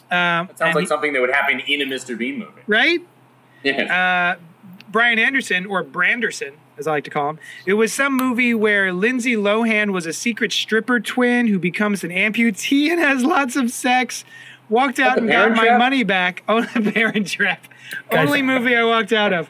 [0.09, 2.17] Um, Sounds like he- something that would happen in a Mr.
[2.17, 2.61] Bean movie.
[2.67, 3.05] right?
[3.63, 4.35] Yeah.
[4.37, 4.41] Uh,
[4.89, 8.93] Brian Anderson, or Branderson, as I like to call him, it was some movie where
[8.93, 13.69] Lindsay Lohan was a secret stripper twin who becomes an amputee and has lots of
[13.71, 14.23] sex.
[14.69, 15.79] Walked out and got Parent my Trap?
[15.79, 16.43] money back.
[16.49, 17.65] Oh, the Parent Trap.
[18.09, 19.49] Guys- Only movie I walked out of.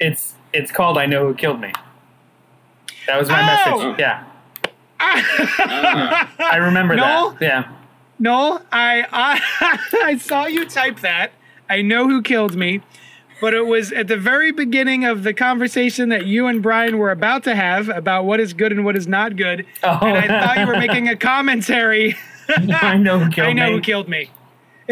[0.00, 1.72] It's it's called I Know Who Killed Me.
[3.06, 3.78] That was my Oh!
[3.78, 3.98] message.
[4.00, 4.24] Yeah,
[5.00, 6.30] Ah.
[6.52, 7.30] I remember Noel?
[7.32, 7.42] that.
[7.42, 7.68] Yeah.
[8.18, 11.32] Noel, I, I I saw you type that.
[11.68, 12.82] I know who killed me,
[13.40, 17.10] but it was at the very beginning of the conversation that you and Brian were
[17.10, 19.66] about to have about what is good and what is not good.
[19.82, 19.98] Oh.
[20.02, 22.16] And I thought you were making a commentary.
[22.48, 23.72] I know who killed I know me.
[23.72, 24.30] who killed me.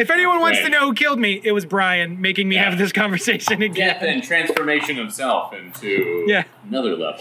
[0.00, 2.70] If anyone wants to know who killed me, it was Brian making me Yeah.
[2.70, 3.88] have this conversation again.
[3.88, 6.44] Death and transformation of self into Yeah.
[6.66, 7.20] another level.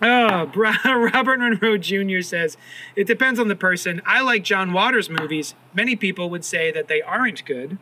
[0.00, 2.20] Oh, Bro- Robert Monroe Jr.
[2.20, 2.56] says,
[2.94, 4.00] it depends on the person.
[4.06, 5.56] I like John Waters movies.
[5.74, 7.78] Many people would say that they aren't good.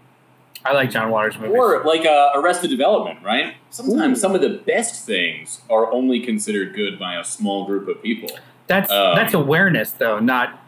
[0.65, 1.55] I like John Waters movies.
[1.55, 3.57] Or like uh, Arrested Development, right?
[3.69, 8.03] Sometimes some of the best things are only considered good by a small group of
[8.03, 8.31] people.
[8.69, 10.59] That's Um, that's awareness, though, not.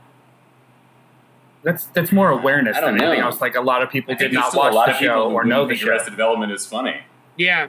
[1.65, 3.27] That's that's more awareness I don't than anything know.
[3.27, 3.41] else.
[3.41, 5.31] Like a lot of people I did not still a watch lot the of show
[5.33, 5.93] or know wouldn't the think show.
[5.93, 6.97] Arrested Development is funny.
[7.37, 7.69] Yeah.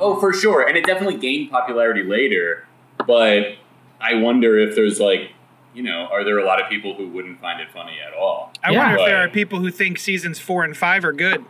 [0.00, 2.66] Oh, for sure, and it definitely gained popularity later.
[3.06, 3.54] But
[4.00, 5.30] I wonder if there's like,
[5.74, 8.52] you know, are there a lot of people who wouldn't find it funny at all?
[8.64, 8.78] I Yeah.
[8.78, 11.44] wonder if there are people who think seasons four and five are good.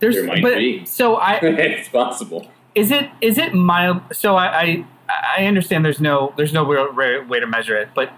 [0.00, 0.84] There's, There might but, be.
[0.86, 2.50] So I it's possible.
[2.74, 4.00] is it is it mild?
[4.12, 4.84] So I, I
[5.38, 8.10] I understand there's no there's no real real way to measure it, but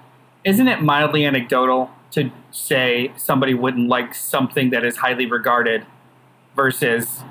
[0.44, 5.86] isn't it mildly anecdotal to say somebody wouldn't like something that is highly regarded
[6.56, 7.22] versus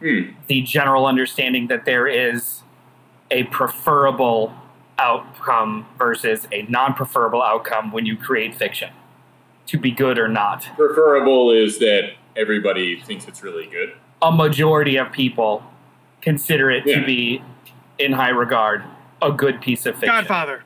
[0.00, 0.32] Hmm.
[0.46, 2.62] the general understanding that there is
[3.30, 4.52] a preferable
[4.98, 8.90] outcome versus a non-preferable outcome when you create fiction,
[9.66, 10.68] to be good or not.
[10.76, 13.94] Preferable is that everybody thinks it's really good.
[14.20, 15.62] A majority of people
[16.20, 17.00] consider it Yeah.
[17.00, 17.42] to be,
[17.98, 18.82] in high regard,
[19.22, 20.14] a good piece of fiction.
[20.14, 20.62] Godfather.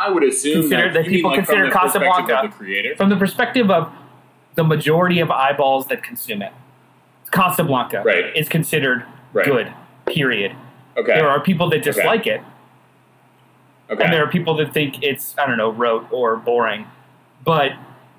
[0.00, 2.96] I would assume Consider- that, that mean, people like, from consider perspective Casablanca the creator.
[2.96, 3.92] From the perspective of
[4.54, 6.52] the majority of eyeballs that consume it,
[7.30, 8.34] Casablanca Right.
[8.36, 9.44] is considered Right.
[9.44, 9.72] good.
[10.06, 10.52] Period.
[10.96, 11.12] Okay.
[11.14, 12.40] There are people that dislike it,
[13.90, 14.02] okay.
[14.02, 16.86] and there are people that think it's I don't know rote or boring.
[17.44, 17.72] But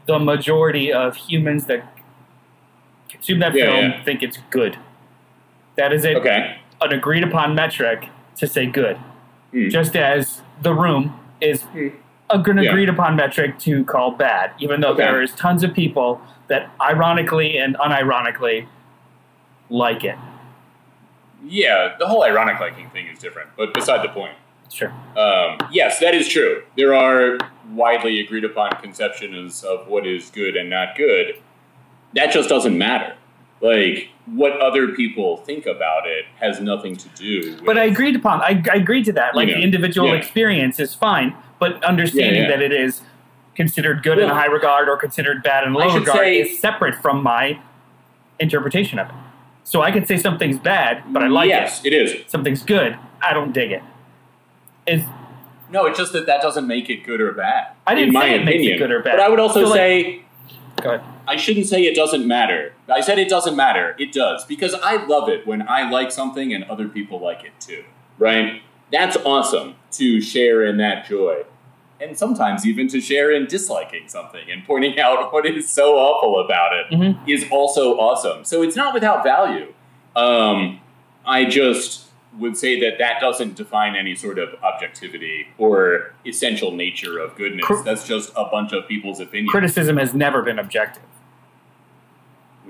[0.05, 1.83] the majority of humans that
[3.09, 4.03] consume that Yeah, film yeah.
[4.03, 4.77] think it's good.
[5.75, 6.57] That is a, okay.
[6.79, 8.97] an agreed upon metric to say good.
[9.51, 9.67] Hmm.
[9.69, 11.91] Just as The Room is a
[12.29, 12.69] an Yeah.
[12.69, 15.03] agreed upon metric to call bad, even though Okay.
[15.03, 18.67] there is tons of people that ironically and unironically
[19.69, 20.15] like it.
[21.43, 24.33] Yeah, the whole ironic liking thing is different, but beside the point.
[24.71, 24.93] Sure.
[25.17, 26.63] Um, yes, that is true.
[26.77, 27.37] There are
[27.73, 31.35] widely agreed upon conceptions of what is good and not good.
[32.13, 33.15] That just doesn't matter.
[33.61, 37.65] Like, what other people think about it has nothing to do with.
[37.65, 38.41] But I agreed upon.
[38.41, 39.35] I, I agreed to that.
[39.35, 40.15] Like You know, the individual yeah.
[40.15, 42.57] experience is fine, but understanding Yeah, yeah.
[42.57, 43.01] that it is
[43.55, 46.59] considered good in Well, high regard or considered bad in I low regard say- is
[46.59, 47.59] separate from my
[48.39, 49.15] interpretation of it.
[49.63, 51.91] So I can say something's bad, but I like yes, it.
[51.93, 52.31] Yes it is.
[52.31, 53.83] Something's good, I don't dig it.
[54.87, 55.03] Is
[55.69, 57.67] No, it's just that that doesn't make it good or bad.
[57.85, 58.77] I didn't in my say it makes it opinion.
[58.79, 59.11] good or bad.
[59.11, 60.21] But I would also So, like- say
[60.81, 61.05] go ahead.
[61.27, 62.73] I shouldn't say it doesn't matter.
[62.89, 63.95] I said it doesn't matter.
[63.99, 67.51] It does because I love it when I like something and other people like it
[67.59, 67.83] too.
[68.17, 68.61] Right?
[68.91, 71.43] That's awesome to share in that joy.
[71.99, 76.43] And sometimes even to share in disliking something and pointing out what is so awful
[76.43, 77.51] about it is Mhm.
[77.51, 78.43] also awesome.
[78.43, 79.73] So it's not without value.
[80.15, 80.79] Um,
[81.25, 82.07] I just
[82.39, 87.65] would say that that doesn't define any sort of objectivity or essential nature of goodness.
[87.65, 89.51] Cr- That's just a bunch of people's opinions.
[89.51, 91.03] Criticism has never been objective.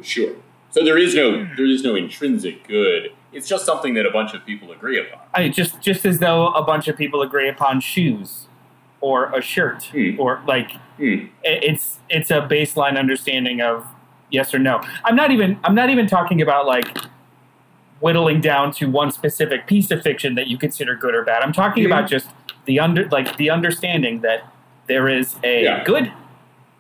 [0.02, 0.34] Sure.
[0.72, 3.12] So there is no there is no intrinsic good.
[3.34, 5.20] It's just something that a bunch of people agree upon.
[5.34, 8.48] I mean, just just as though a bunch of people agree upon shoes
[9.02, 10.20] or a shirt Hmm.
[10.20, 11.26] or like Hmm.
[11.46, 13.86] i- it's it's a baseline understanding of
[14.32, 14.82] yes or no.
[15.04, 16.88] I'm not even I'm not even talking about like
[18.02, 21.42] whittling down to one specific piece of fiction that you consider good or bad.
[21.44, 22.30] I'm talking about just
[22.66, 24.44] the under like the understanding that
[24.88, 25.84] there is a Yeah.
[25.84, 26.12] good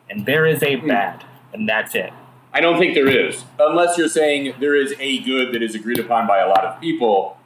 [0.09, 0.87] and there is a Hmm.
[0.87, 2.11] bad and that's it.
[2.53, 5.99] I don't think there is, unless you're saying there is a good that is agreed
[5.99, 7.37] upon by a lot of people.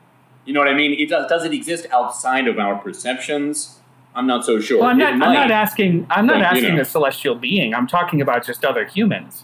[0.45, 0.93] You know what I mean?
[0.99, 3.79] It does, does it exist outside of our perceptions?
[4.15, 4.79] I'm not so sure.
[4.79, 5.13] Well, I'm not.
[5.13, 6.07] I'm not asking.
[6.09, 6.81] I'm not But, you asking know.
[6.83, 7.75] a celestial being.
[7.75, 9.43] I'm talking about just other humans.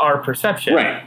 [0.00, 0.74] Our perception.
[0.74, 1.02] Right.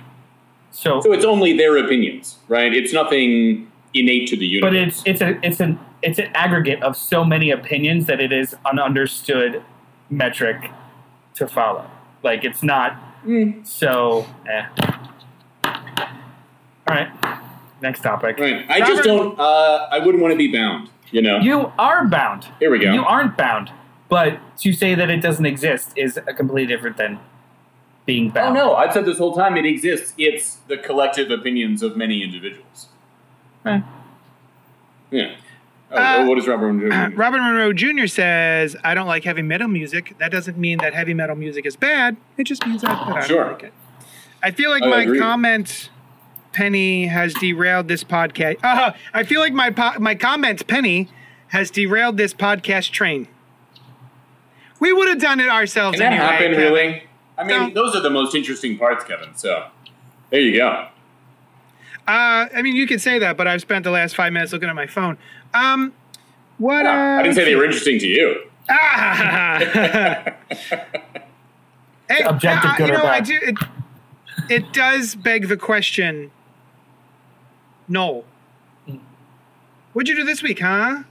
[0.71, 2.73] So, So it's only their opinions, right?
[2.73, 4.71] It's nothing innate to the universe.
[4.71, 8.31] but it's it's a it's an it's an aggregate of so many opinions that it
[8.31, 9.61] is an understood
[10.09, 10.71] metric
[11.35, 11.89] to follow.
[12.23, 13.67] Like it's not Mm.
[13.67, 14.25] so.
[14.49, 14.65] Eh.
[15.63, 17.09] All right.
[17.81, 18.39] Next topic.
[18.39, 18.65] right.
[18.69, 19.39] I just don't.
[19.39, 20.89] Uh, I wouldn't want to be bound.
[21.11, 21.39] You know.
[21.39, 22.47] You are bound.
[22.59, 22.91] Here we go.
[22.93, 23.71] You aren't bound.
[24.09, 27.19] But to say that it doesn't exist is a completely different than
[28.13, 28.75] being Oh no!
[28.75, 30.13] I've said this whole time it exists.
[30.17, 32.87] It's the collective opinions of many individuals.
[33.65, 33.79] Eh.
[35.11, 35.35] Yeah.
[35.93, 36.71] Oh, Uh, what is Robert?
[36.73, 37.09] Monroe?
[37.15, 38.07] Robert Monroe Jr.
[38.07, 40.15] says, I don't like heavy metal music.
[40.19, 42.15] That doesn't mean that heavy metal music is bad.
[42.37, 43.43] It just means that, that I Sure.
[43.43, 43.73] don't like it.
[44.41, 45.19] I feel like I my agree.
[45.19, 45.89] comment,
[46.53, 48.57] Penny, has derailed this podcast.
[48.63, 51.09] Uh, I feel like my po- my comment, Penny,
[51.49, 53.27] has derailed this podcast train.
[54.79, 56.25] We would have done it ourselves Can that anyway.
[56.31, 56.51] happen?
[56.53, 56.73] Kevin.
[56.73, 57.03] Really?
[57.41, 59.35] I mean, Don't- those are the most interesting parts, Kevin.
[59.35, 59.65] So
[60.29, 60.87] there you go.
[62.07, 64.69] Uh, I mean, you could say that, but I've spent the last five minutes looking
[64.69, 65.17] at my phone.
[65.53, 65.93] Um,
[66.57, 66.83] what?
[66.85, 68.43] Yeah, uh, I didn't say they were interesting to you.
[68.69, 69.57] Ah!
[72.09, 73.39] hey, Objective uh, good you or know, I do.
[73.41, 73.57] It,
[74.49, 76.31] it does beg the question.
[77.87, 78.23] No.
[79.93, 81.03] What'd you do this week, huh?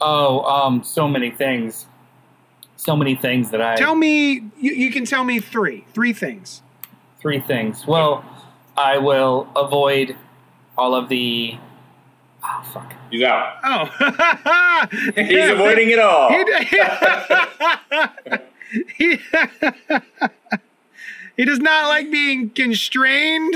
[0.00, 1.86] Oh, um, so many things.
[2.84, 3.76] So many things that I.
[3.76, 4.34] Tell me.
[4.58, 5.86] You, you can tell me three.
[5.94, 6.60] Three things.
[7.18, 7.86] Three things.
[7.86, 8.22] Well,
[8.76, 10.18] I will avoid
[10.76, 11.56] all of the.
[12.44, 12.92] Oh, fuck.
[13.10, 13.56] He's out.
[13.64, 16.28] Oh, He's avoiding it all.
[16.28, 16.44] He,
[18.98, 19.18] he,
[21.38, 23.54] he does not like being constrained.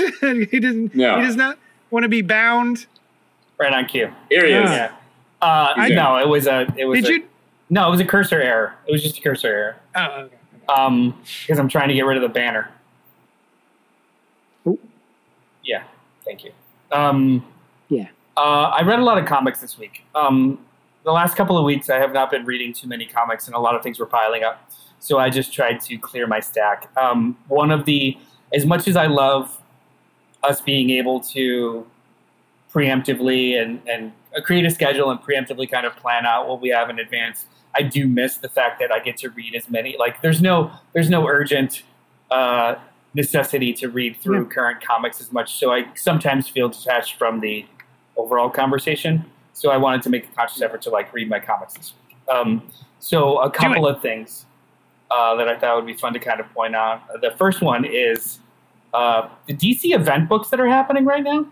[0.49, 0.95] he doesn't.
[0.95, 1.19] No.
[1.19, 1.59] He does not
[1.91, 2.87] want to be bound.
[3.59, 4.11] Right on cue.
[4.31, 4.71] Here he is.
[4.71, 4.91] Yeah.
[5.39, 6.65] Uh, He's no, it was a.
[6.75, 7.27] It was Did a- you?
[7.69, 8.75] No, it was a cursor error.
[8.87, 9.75] It was just a cursor error.
[9.95, 10.35] Oh, okay.
[10.69, 12.69] Um, because I'm trying to get rid of the banner.
[14.67, 14.79] Ooh.
[15.63, 15.83] Yeah.
[16.25, 16.51] Thank you.
[16.91, 17.45] Um.
[17.89, 18.07] Yeah.
[18.37, 20.05] Uh, I read a lot of comics this week.
[20.15, 20.59] Um,
[21.03, 23.59] the last couple of weeks, I have not been reading too many comics, and a
[23.59, 24.71] lot of things were piling up.
[24.99, 26.89] So I just tried to clear my stack.
[26.97, 28.17] Um, one of the,
[28.53, 29.59] as much as I love
[30.43, 31.85] us being able to
[32.73, 34.11] preemptively and, and
[34.43, 37.83] create a schedule and preemptively kind of plan out what we have in advance, I
[37.83, 39.95] do miss the fact that I get to read as many.
[39.97, 41.83] Like, there's no there's no urgent
[42.31, 42.75] uh,
[43.13, 44.49] necessity to read through Yeah.
[44.49, 45.55] current comics as much.
[45.57, 47.65] So I sometimes feel detached from the
[48.17, 49.25] overall conversation.
[49.53, 52.17] So I wanted to make a conscious effort to like read my comics this week.
[52.29, 52.61] Um,
[52.99, 54.45] so a couple of things
[55.09, 57.01] uh, that I thought would be fun to kind of point out.
[57.21, 58.39] The first one is
[58.93, 61.45] uh, the DC event books that are happening right now.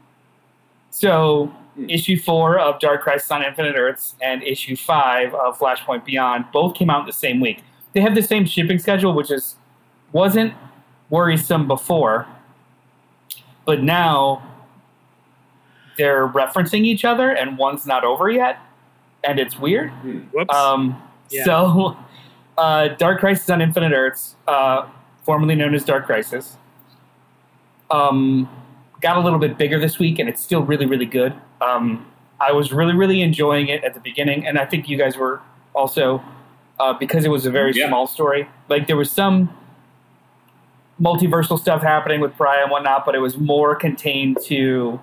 [0.91, 1.89] So Hmm.
[1.91, 6.73] issue four of Dark Crisis on Infinite Earths and issue five of Flashpoint Beyond both
[6.73, 7.61] came out the same week.
[7.93, 9.57] They have the same shipping schedule, which is
[10.11, 10.55] wasn't
[11.11, 12.25] worrisome before,
[13.65, 14.41] but now
[15.97, 18.57] they're referencing each other, and one's not over yet,
[19.23, 19.91] and it's weird.
[20.31, 20.53] Whoops.
[20.53, 21.43] Um, Yeah.
[21.43, 21.97] So,
[22.57, 24.87] uh, Dark Crisis on Infinite Earths, uh,
[25.23, 26.57] formerly known as Dark Crisis,
[27.91, 28.49] um,
[29.01, 31.35] got a little bit bigger this week, and it's still really, really good.
[31.61, 32.05] Um,
[32.39, 35.41] I was really, really enjoying it at the beginning, and I think you guys were
[35.73, 36.21] also
[36.79, 37.87] uh, because it was a very Yeah.
[37.87, 38.47] small story.
[38.69, 39.49] Like there was some
[41.01, 44.99] multiversal stuff happening with Pariah and whatnot, but it was more contained to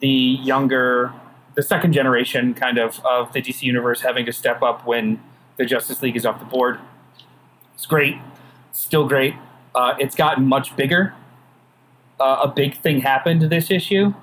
[0.00, 1.12] the younger,
[1.54, 5.20] the second generation kind of of the DC universe having to step up when
[5.56, 6.78] the Justice League is off the board.
[7.74, 8.16] It's great,
[8.72, 9.34] still great.
[9.74, 11.14] Uh, it's gotten much bigger.
[12.20, 14.14] Uh, a big thing happened this issue,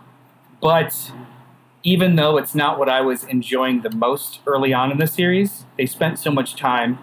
[0.61, 1.11] but
[1.83, 5.65] even though it's not what I was enjoying the most early on in the series,
[5.77, 6.99] they spent so much time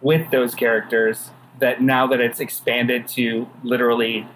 [0.00, 4.26] with those characters that now that it's expanded to literally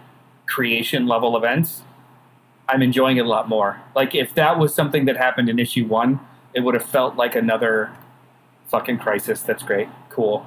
[0.46, 1.82] creation level events,
[2.68, 3.80] I'm enjoying it a lot more.
[3.94, 6.20] Like if that was something that happened in issue one,
[6.52, 7.90] it would have felt like another
[8.68, 9.42] fucking crisis.
[9.42, 10.46] That's great, cool.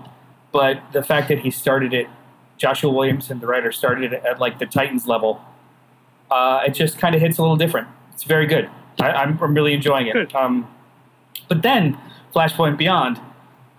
[0.52, 2.08] But the fact that he started it,
[2.58, 5.42] Joshua Williamson, the writer, started it at like the Titans level,
[6.30, 7.88] uh, it just kind of hits a little different.
[8.14, 8.70] It's very good.
[9.02, 10.34] I, I'm, I'm really enjoying it.
[10.36, 10.68] Um,
[11.50, 11.98] but then
[12.34, 13.20] Flashpoint Beyond,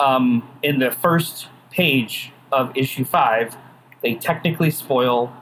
[0.01, 3.57] um, in the first page of issue five,
[4.03, 5.33] they technically spoil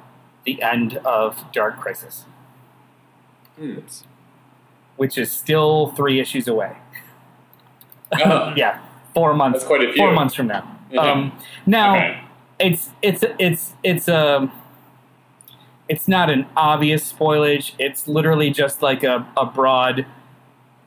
[0.45, 2.25] the end of Dark Crisis,
[3.59, 3.79] Hmm.
[4.97, 6.77] which is still three issues away.
[8.25, 8.81] Oh, Yeah,
[9.15, 9.61] four months.
[9.61, 9.97] That's quite a few.
[9.97, 10.77] Four months from now.
[10.91, 11.01] Yeah.
[11.03, 11.33] Um,
[11.67, 12.21] now Okay.
[12.59, 14.51] it's it's it's it's a
[15.91, 17.73] it's not an obvious spoilage.
[17.81, 20.07] It's literally just like a, a broad.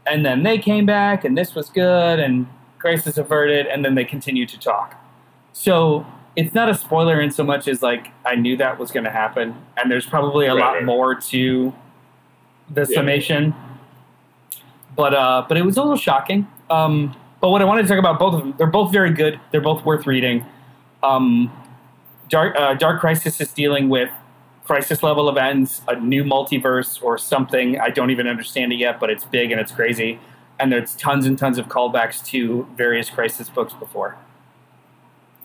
[0.08, 2.48] And then they came back, and this was good, and
[2.80, 4.96] crisis averted, and then they continued to talk.
[5.52, 6.06] So
[6.38, 9.12] it's not a spoiler in so much as like I knew that was going to
[9.12, 10.86] happen, and there's probably a Right, lot right.
[10.86, 11.74] more to
[12.74, 12.96] the Yeah.
[12.96, 13.54] summation.
[14.96, 16.48] But uh, but it was a little shocking.
[16.70, 19.38] Um, but what I wanted to talk about both of them, they're both very good.
[19.52, 20.46] They're both worth reading.
[21.04, 21.52] Um,
[22.30, 24.10] Dark uh, Dark Crisis is dealing with
[24.64, 27.80] crisis level events, a new multiverse, or something.
[27.80, 30.20] I don't even understand it yet, but it's big and it's crazy.
[30.60, 34.16] And there's tons and tons of callbacks to various crisis books before.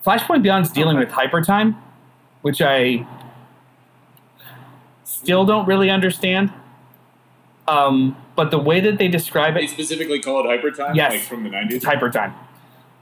[0.05, 1.75] Flashpoint Beyond's dealing with hypertime,
[2.41, 3.05] which I
[5.03, 6.51] still don't really understand.
[7.67, 11.11] Um, but the way that they describe it, They specifically call it hypertime, Yes.
[11.11, 11.77] like from the nineties.
[11.77, 12.33] it's hypertime.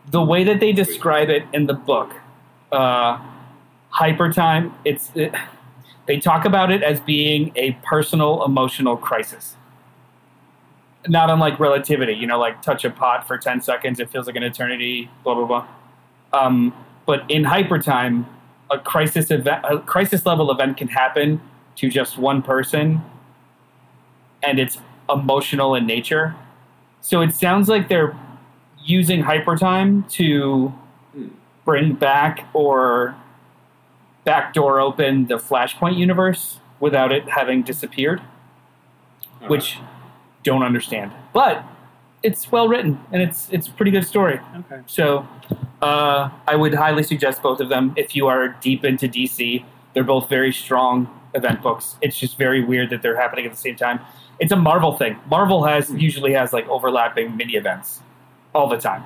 [0.09, 2.13] The way that they describe it in the book,
[2.71, 3.19] uh,
[3.93, 5.33] hypertime, it's it,
[6.07, 9.55] they talk about it as being a personal emotional crisis.
[11.07, 14.35] Not unlike relativity, you know, like touch a pot for ten seconds, it feels like
[14.35, 15.09] an eternity.
[15.23, 15.67] Blah blah blah.
[16.33, 16.73] Um,
[17.05, 18.25] but in hypertime,
[18.69, 21.41] a crisis event, a crisis level event can happen
[21.75, 23.01] to just one person,
[24.43, 26.35] and it's emotional in nature.
[27.01, 28.17] So it sounds like they're
[28.83, 30.73] using hypertime to
[31.63, 33.15] bring back or
[34.27, 39.47] backdoor open the Flashpoint universe without it having disappeared, Uh-huh.
[39.47, 39.79] which
[40.43, 41.11] don't understand.
[41.33, 41.63] But
[42.23, 44.39] it's well written and it's it's a pretty good story.
[44.61, 44.81] okay.
[44.85, 45.25] So
[45.81, 49.63] uh, I would highly suggest both of them if you are deep into DC.
[49.93, 51.95] They're both very strong event books.
[52.01, 53.99] It's just very weird that they're happening at the same time.
[54.39, 55.13] It's a Marvel thing.
[55.29, 58.01] Marvel has usually has like overlapping mini events
[58.53, 59.03] all the time,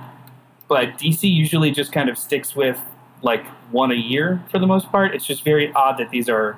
[0.67, 2.79] but DC usually just kind of sticks with
[3.21, 5.13] like one a year for the most part.
[5.15, 6.57] It's just very odd that these are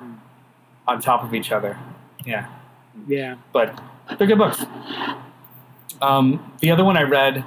[0.86, 1.78] on top of each other.
[2.24, 2.46] Yeah
[3.06, 3.36] Yeah.
[3.52, 3.78] but
[4.18, 4.64] they're good books.
[6.02, 7.44] Um, the other one I read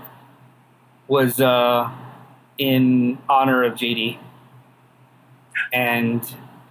[1.07, 1.89] was uh,
[2.57, 4.17] in honor of JD
[5.71, 6.21] and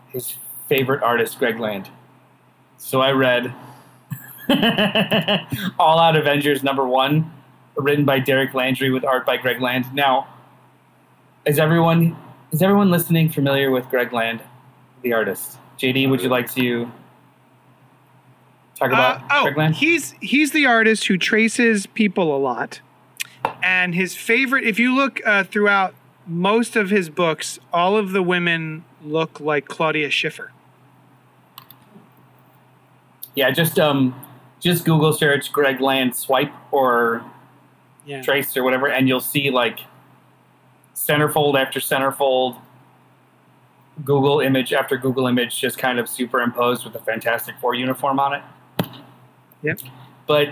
[0.08, 0.34] his
[0.68, 1.88] favorite artist, Greg Land.
[2.78, 3.54] So I read
[5.78, 7.30] All Out Avengers number one,
[7.76, 9.92] written by Derek Landy with art by Greg Land.
[9.94, 10.26] Now,
[11.44, 12.16] is everyone
[12.56, 14.40] is everyone listening familiar with Greg Land,
[15.02, 15.58] the artist?
[15.78, 16.90] JD, would you like to
[18.76, 19.74] talk about Uh, oh, Greg Land?
[19.74, 22.80] he's he's the artist who traces people a lot,
[23.62, 24.64] and his favorite.
[24.64, 25.94] If you look uh, throughout
[26.26, 30.50] most of his books, all of the women look like Claudia Schiffer.
[33.34, 34.18] Yeah, just um,
[34.60, 37.22] just Google search Greg Land swipe or
[38.06, 39.80] Yeah, trace or whatever, and you'll see like
[40.96, 42.56] centerfold after centerfold,
[44.04, 48.34] Google image after Google image, just kind of superimposed with a Fantastic Four uniform on
[48.34, 48.42] it.
[49.62, 49.80] Yep.
[50.26, 50.48] But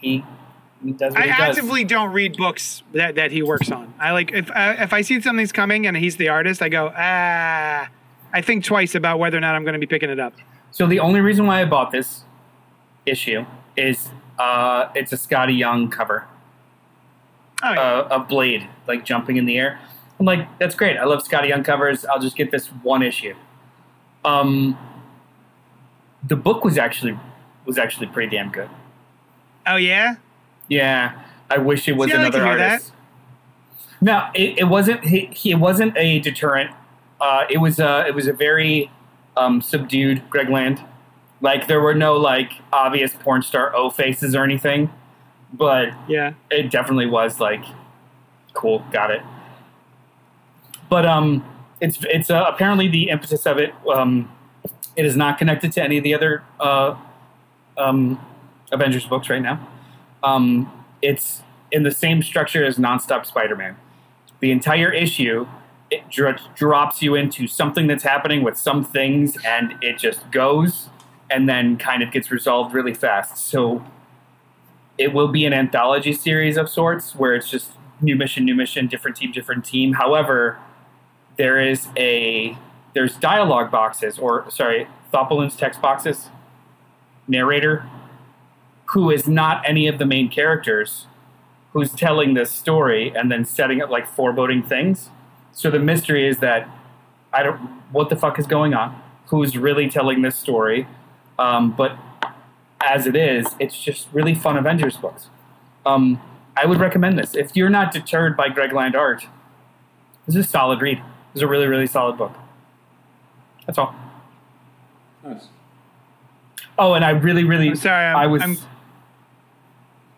[0.00, 0.22] he,
[0.84, 1.40] he does I he does.
[1.40, 3.94] actively don't read books that, that he works on.
[3.98, 6.92] I like if uh, if I see something's coming and he's the artist, I go
[6.94, 7.88] ah.
[8.32, 10.34] I think twice about whether or not I'm going to be picking it up.
[10.70, 12.22] So the only reason why I bought this
[13.04, 13.44] issue
[13.76, 16.28] is uh, it's a Skottie Young cover.
[17.62, 17.80] Oh, yeah.
[17.80, 19.78] uh, of Blade, like jumping in the air.
[20.18, 20.96] I'm like, that's great.
[20.96, 22.04] I love Skottie Young covers.
[22.04, 23.34] I'll just get this one issue.
[24.24, 24.78] Um,
[26.26, 27.18] the book was actually
[27.64, 28.68] was actually pretty damn good.
[29.66, 30.16] oh yeah.
[30.68, 32.70] Yeah, I wish it was See, another hear that.
[32.72, 32.92] artist.
[34.00, 35.04] No, it, it wasn't.
[35.04, 36.70] He, he it wasn't a deterrent.
[37.20, 38.90] Uh, it was a it was a very
[39.36, 40.82] um, subdued Greg Land.
[41.40, 44.90] Like there were no like obvious porn star O faces or anything,
[45.52, 46.32] but Yeah.
[46.50, 47.64] it definitely was like
[48.54, 48.84] cool.
[48.92, 49.22] Got it.
[50.88, 51.44] But um
[51.80, 54.30] it's it's uh, apparently the emphasis of it um
[54.96, 56.94] it is not connected to any of the other uh
[57.78, 58.20] um
[58.72, 59.66] avengers books right now.
[60.22, 60.70] Um
[61.02, 61.42] it's
[61.72, 63.76] in the same structure as nonstop spider-man.
[64.40, 65.46] The entire issue
[65.90, 70.88] it dro- drops you into something that's happening with some things and it just goes
[71.30, 73.36] and then kind of gets resolved really fast.
[73.38, 73.84] So
[75.00, 77.70] it will be an anthology series of sorts where it's just
[78.02, 79.94] new mission, new mission, different team, different team.
[79.94, 80.58] However,
[81.38, 82.54] there is a
[82.92, 86.28] there's dialogue boxes or sorry, Thopolin's text boxes,
[87.26, 87.88] narrator,
[88.90, 91.06] who is not any of the main characters,
[91.72, 95.08] who's telling this story and then setting up like foreboding things.
[95.52, 96.68] So the mystery is that
[97.32, 97.58] I don't
[97.90, 100.86] what the fuck is going on, who's really telling this story,
[101.38, 101.96] um, but
[102.84, 105.28] as it is, it's just really fun Avengers books.
[105.86, 106.20] Um,
[106.56, 107.34] I would recommend this.
[107.34, 109.26] If you're not deterred by Greg Land art,
[110.26, 110.98] this is a solid read.
[110.98, 112.32] This is a really, really solid book.
[113.66, 113.94] That's all.
[115.24, 115.48] Nice.
[116.78, 118.42] Oh, and I really, really, I'm sorry, I'm- I was.
[118.42, 118.56] I'm-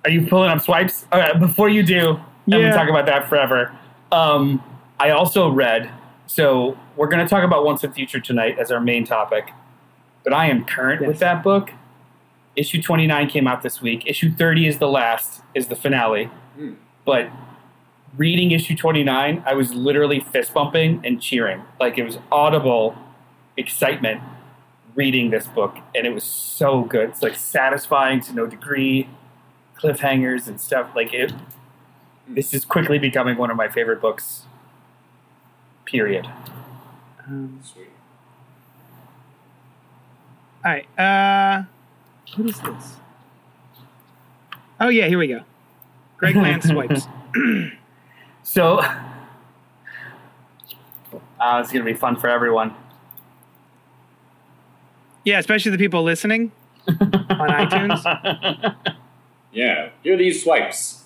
[0.05, 1.07] are you pulling up swipes?
[1.13, 2.59] Okay, before you do, I'm Yeah.
[2.61, 3.73] gonna talk about that forever.
[4.11, 4.63] Um,
[4.99, 5.91] I also read.
[6.27, 9.53] So we're gonna talk about Once and Future tonight as our main topic,
[10.25, 11.73] but I am current with that book.
[12.55, 14.05] Issue 29 came out this week.
[14.07, 16.25] Issue 30 is the last, is the finale.
[16.57, 16.75] Hmm.
[17.05, 17.31] But
[18.17, 21.63] reading issue 29, I was literally fist bumping and cheering.
[21.81, 22.97] Like it was audible
[23.57, 24.21] excitement
[24.95, 27.11] reading this book, and it was so good.
[27.11, 29.09] It's like satisfying to no degree,
[29.79, 30.91] cliffhangers and stuff.
[30.95, 31.33] Like it,
[32.29, 34.43] this is quickly becoming one of my favorite books.
[35.85, 36.29] Period.
[37.27, 37.61] Um,
[40.65, 40.99] all right.
[40.99, 41.65] Uh,
[42.37, 42.97] what is this?
[44.81, 45.43] Oh yeah, here we go.
[46.17, 47.07] Greg Land swipes.
[48.45, 49.05] So, uh,
[51.63, 52.75] it's gonna be fun for everyone.
[55.25, 56.51] Yeah, especially the people listening
[56.89, 58.77] on iTunes.
[59.53, 59.91] Yeah.
[60.03, 61.05] Here are these swipes.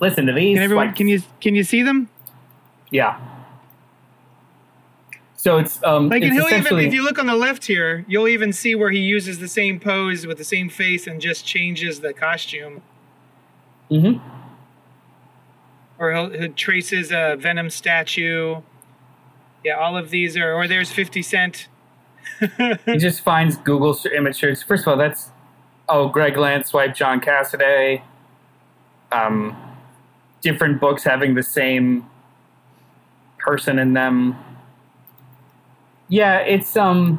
[0.00, 0.56] Listen to these.
[0.56, 0.86] Can everyone?
[0.86, 0.96] swipes.
[0.96, 2.08] Can you can you see them?
[2.90, 3.20] Yeah.
[5.42, 8.28] So it's um Like, it's he'll even if you look on the left here, you'll
[8.28, 12.00] even see where he uses the same pose with the same face and just changes
[12.00, 12.82] the costume,
[13.90, 14.20] Mhm.
[15.98, 18.60] or he'll, he traces a Venom statue.
[19.64, 20.52] Yeah, all of these are.
[20.52, 21.68] Or there's Fifty Cent.
[22.84, 24.62] he just finds Google image search.
[24.64, 25.30] First of all, that's
[25.88, 28.02] oh Greg Land's, swipe John Cassaday.
[29.10, 29.56] Um,
[30.42, 32.04] different books having the same
[33.38, 34.36] person in them.
[36.10, 37.18] Yeah, it's um.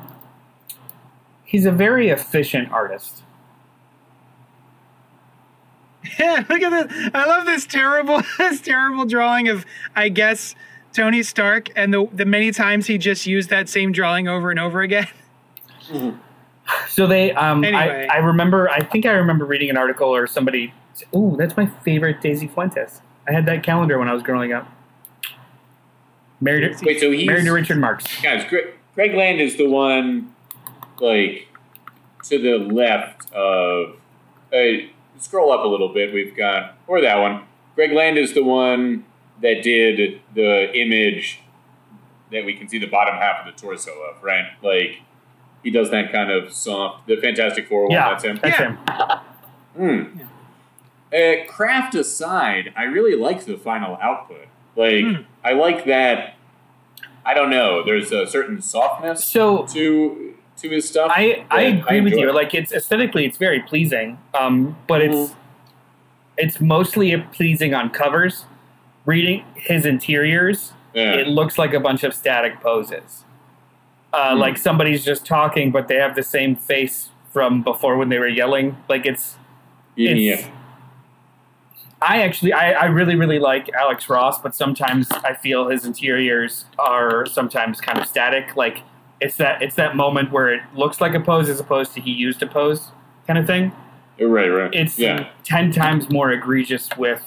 [1.43, 3.23] He's a very efficient artist.
[6.19, 7.09] Yeah, look at this.
[7.13, 9.65] I love this terrible, this terrible drawing of,
[9.95, 10.55] I guess,
[10.93, 14.59] Tony Stark, and the the many times he just used that same drawing over and
[14.59, 15.07] over again.
[16.87, 18.07] So they, um, Anyway.
[18.09, 20.73] I, I remember, I think I remember reading an article or somebody.
[21.13, 23.01] Ooh, that's my favorite Daisy Fuentes.
[23.27, 24.71] I had that calendar when I was growing up.
[26.39, 28.21] Married, to, Wait, so he's married to Richard Marx.
[28.21, 28.45] guys.
[28.47, 30.33] Greg, Greg Land is the one,
[30.99, 31.47] like,
[32.25, 33.95] to the left of,
[34.53, 34.87] uh,
[35.17, 36.13] scroll up a little bit.
[36.13, 37.43] We've got or that one.
[37.75, 39.05] Greg Land is the one
[39.41, 41.39] that did the image
[42.31, 44.45] that we can see the bottom half of the torso of, right?
[44.61, 45.01] Like
[45.63, 47.07] he does that kind of soft.
[47.07, 47.91] The Fantastic Four one.
[47.91, 48.39] yeah, That's him.
[48.41, 49.19] That's Yeah.
[49.77, 50.07] him.
[50.07, 50.19] Hmm.
[51.13, 54.47] Uh, craft aside, I really like the final output.
[54.75, 55.21] Like, Hmm.
[55.43, 56.35] I like that.
[57.25, 57.83] I don't know.
[57.83, 61.11] There's a certain softness So to to his stuff.
[61.15, 62.25] I, I agree with enjoy.
[62.27, 62.33] you.
[62.33, 65.35] Like it's aesthetically, it's very pleasing, um, but it's Mhm.
[66.37, 68.45] it's mostly pleasing on covers.
[69.05, 71.13] Reading his interiors, yeah.
[71.13, 73.25] it looks like a bunch of static poses.
[74.13, 74.39] Uh, Hmm.
[74.39, 78.27] Like somebody's just talking, but they have the same face from before when they were
[78.27, 78.77] yelling.
[78.87, 79.37] Like it's
[79.95, 80.11] yeah.
[80.11, 80.49] it's-
[82.01, 86.65] I actually, I, I really, really like Alex Ross, but sometimes I feel his interiors
[86.79, 88.55] are sometimes kind of static.
[88.55, 88.79] Like
[89.19, 92.11] it's that it's that moment where it looks like a pose as opposed to he
[92.11, 92.89] used a pose
[93.27, 93.71] kind of thing.
[94.19, 94.73] Right, right.
[94.73, 95.29] It's yeah.
[95.43, 97.23] ten times more egregious with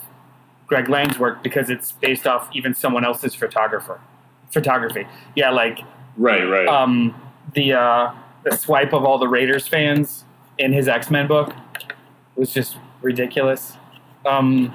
[0.67, 4.01] Greg Land's work because it's based off even someone else's photographer
[4.51, 5.07] photography.
[5.35, 5.81] Yeah, like
[6.17, 6.69] Right, right.
[6.69, 7.15] um,
[7.55, 8.15] the uh,
[8.45, 10.25] the swipe of all the Raiders fans
[10.59, 11.53] in his X Men book
[12.37, 13.77] was just ridiculous.
[14.27, 14.75] Um,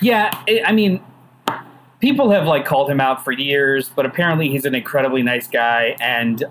[0.00, 1.02] yeah, it, I mean,
[2.00, 5.96] people have like called him out for years, but apparently he's an incredibly nice guy.
[6.00, 6.44] And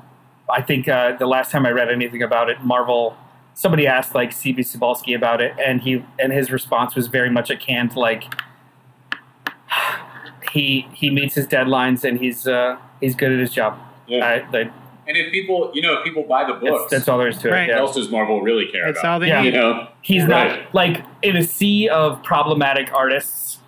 [0.49, 3.15] I think uh, the last time I read anything about it, Marvel,
[3.53, 7.49] somebody asked like CB Cebulski about it, and he and his response was very much
[7.49, 8.23] akin to like
[10.51, 13.77] he he meets his deadlines and he's uh, he's good at his job.
[14.07, 14.43] yeah.
[14.53, 14.71] I, I,
[15.17, 17.49] and if people, you know, if people buy the books, that's all there is to
[17.49, 17.67] Right.
[17.69, 17.73] it.
[17.73, 19.11] what else does Marvel really care That's about?
[19.13, 19.41] all they Yeah.
[19.41, 19.87] You know?
[20.01, 20.61] He's Right.
[20.61, 23.59] not like in a sea of problematic artists.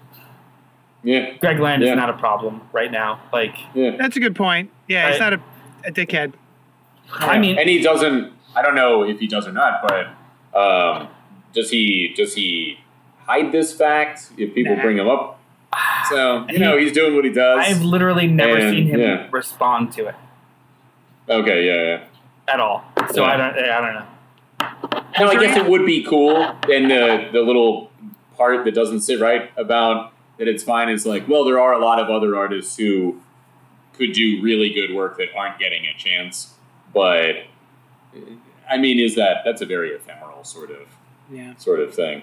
[1.03, 1.91] Yeah, Greg Land Yeah.
[1.91, 3.19] is not a problem right now.
[3.33, 3.91] Like, yeah.
[3.97, 4.69] That's a good point.
[4.87, 5.39] Yeah, he's not a,
[5.85, 6.33] a dickhead.
[7.13, 8.31] I mean, and he doesn't.
[8.55, 10.07] I don't know if he does or not, but
[10.57, 11.09] um,
[11.53, 12.13] does he?
[12.15, 12.79] Does he
[13.25, 14.81] hide this fact if people Nah.
[14.81, 15.39] bring him up?
[16.09, 17.65] So you know, he's doing what he does.
[17.67, 19.27] I've literally never And, seen him yeah.
[19.31, 20.15] respond to it
[21.29, 21.97] okay, yeah,
[22.47, 22.53] yeah.
[22.53, 22.83] at all.
[23.11, 23.31] So Yeah.
[23.31, 23.57] I don't.
[23.57, 24.05] I don't know.
[25.19, 26.37] No, I guess it would be cool.
[26.37, 27.91] And the the little
[28.37, 31.79] part that doesn't sit right about that it's fine is like, well, there are a
[31.79, 33.19] lot of other artists who
[33.93, 36.53] could do really good work that aren't getting a chance.
[36.93, 37.43] But
[38.69, 40.87] I mean, is that that's a very ephemeral sort of
[41.31, 41.55] Yeah.
[41.57, 42.21] sort of thing?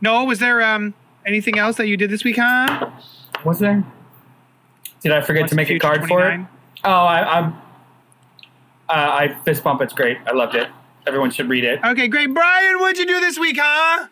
[0.00, 0.94] No, was there um
[1.26, 2.90] anything else that you did this week, huh?
[3.44, 3.84] Was there?
[5.00, 6.40] Did I forget Once to make a Future card for it?
[6.84, 7.54] Oh, I, I'm.
[8.88, 9.80] Uh, I fist bump.
[9.82, 10.18] It's great.
[10.26, 10.68] I loved it.
[11.06, 11.80] Everyone should read it.
[11.84, 12.32] Okay, great.
[12.32, 14.06] Brian, what'd you do this week, huh?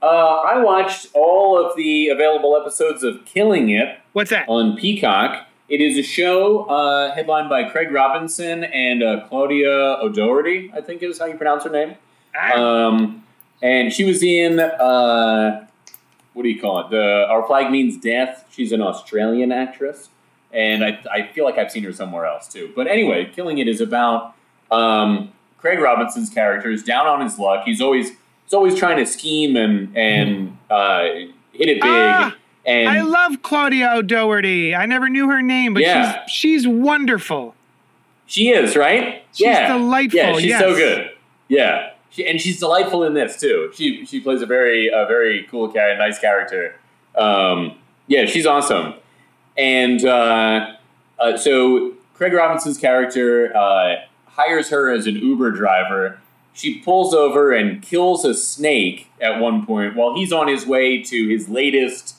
[0.00, 4.48] Uh, I watched all of the available episodes of Killing It What's that?
[4.48, 5.46] on Peacock.
[5.68, 9.70] It is a show uh, headlined by Craig Robinson and uh, Claudia
[10.02, 11.94] O'Doherty, I think is how you pronounce her name.
[12.36, 13.24] Ah, Um,
[13.62, 15.66] and she was in uh,
[16.34, 16.90] what do you call it?
[16.90, 18.46] The Our Flag Means Death.
[18.50, 20.08] She's an Australian actress,
[20.52, 22.72] and I, I feel like I've seen her somewhere else too.
[22.76, 24.34] But anyway, Killing It is about
[24.70, 27.64] um, Craig Robinson's character is down on his luck.
[27.64, 28.10] He's always
[28.44, 31.02] he's always trying to scheme and and uh,
[31.52, 31.82] hit it big.
[31.84, 34.74] Ah, and I love Claudia O'Doherty.
[34.74, 36.24] I never knew her name, but Yeah.
[36.26, 36.32] she's
[36.62, 37.54] she's wonderful.
[38.26, 39.24] She is right.
[39.32, 40.60] She's yeah, delightful, Yeah, she's yes.
[40.60, 41.10] so good.
[41.48, 43.70] Yeah, she, and she's delightful in this too.
[43.74, 46.76] She she plays a very a very cool character, nice character.
[47.14, 47.76] Um,
[48.06, 48.94] yeah, she's awesome.
[49.56, 50.74] And uh,
[51.18, 53.96] uh, so Craig Robinson's character uh,
[54.26, 56.18] hires her as an Uber driver.
[56.54, 61.02] She pulls over and kills a snake at one point while he's on his way
[61.02, 62.16] to his latest,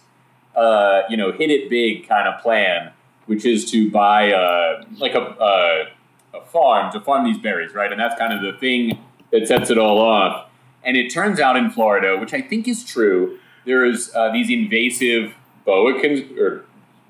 [0.55, 2.91] uh, you know, hit it big kind of plan,
[3.27, 5.85] which is to buy uh, like a, a
[6.33, 7.91] a farm to farm these berries, right?
[7.91, 8.99] And that's kind of the thing
[9.31, 10.47] that sets it all off.
[10.83, 15.33] And it turns out in Florida, which I think is true, there's uh, these invasive
[15.65, 16.65] boa con- or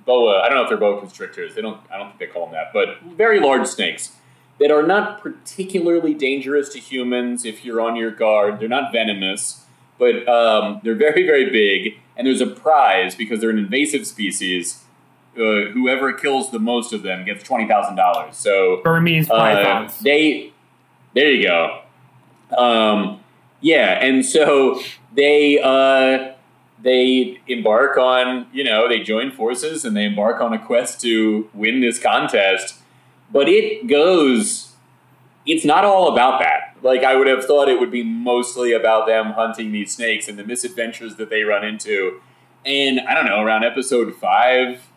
[0.06, 0.42] boa.
[0.42, 1.56] I don't know if they're boa constrictors.
[1.56, 1.80] They don't.
[1.92, 4.14] I don't think they call them that, but very large snakes
[4.60, 8.60] that are not particularly dangerous to humans if you're on your guard.
[8.60, 9.66] They're not venomous,
[9.98, 12.00] but um, they're very very big.
[12.16, 14.84] And there's a prize because they're an invasive species.
[15.36, 18.38] Uh, whoever kills the most of them gets twenty thousand dollars.
[18.38, 20.00] So Burmese uh, pythons.
[20.00, 20.54] they,
[21.16, 21.82] there you go.
[22.56, 23.20] Um,
[23.62, 24.80] yeah, and so
[25.16, 26.33] they uh,
[26.84, 31.50] they embark on you know they join forces and they embark on a quest to
[31.54, 32.76] win this contest,
[33.32, 34.70] but it goes.
[35.46, 36.78] It's not all about that.
[36.82, 40.38] Like I would have thought it would be mostly about them hunting these snakes and
[40.40, 42.22] the misadventures that they run into.
[42.66, 44.88] And I don't know, around episode five,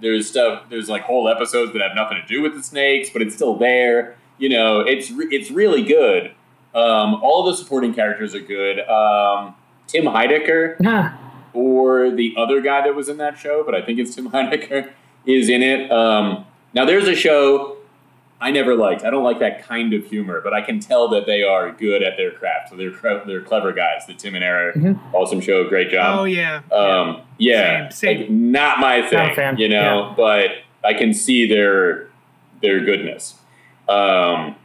[0.00, 0.70] there's stuff.
[0.70, 3.56] There's like whole episodes that have nothing to do with the snakes, but it's still
[3.56, 4.16] there.
[4.38, 6.32] You know, it's re- it's really good.
[6.74, 8.80] Um, all the supporting characters are good.
[8.88, 9.54] Um,
[9.86, 10.78] Tim Heidecker,
[11.52, 14.90] or the other guy that was in that show, but I think it's Tim Heidecker,
[15.26, 15.90] is in it.
[15.90, 17.76] Um, now, there's a show
[18.40, 19.04] I never liked.
[19.04, 22.02] I don't like that kind of humor, but I can tell that they are good
[22.02, 22.70] at their craft.
[22.70, 24.06] So they're cre- they're clever guys.
[24.06, 24.76] The Tim and Eric,
[25.12, 26.20] awesome show, great job.
[26.20, 26.62] Oh yeah.
[26.72, 28.18] Um, yeah, Same, same.
[28.20, 30.14] like, not my thing, Not fan, you know.
[30.16, 30.50] But
[30.82, 32.08] I can see their
[32.62, 33.34] their goodness.
[33.88, 34.56] Um,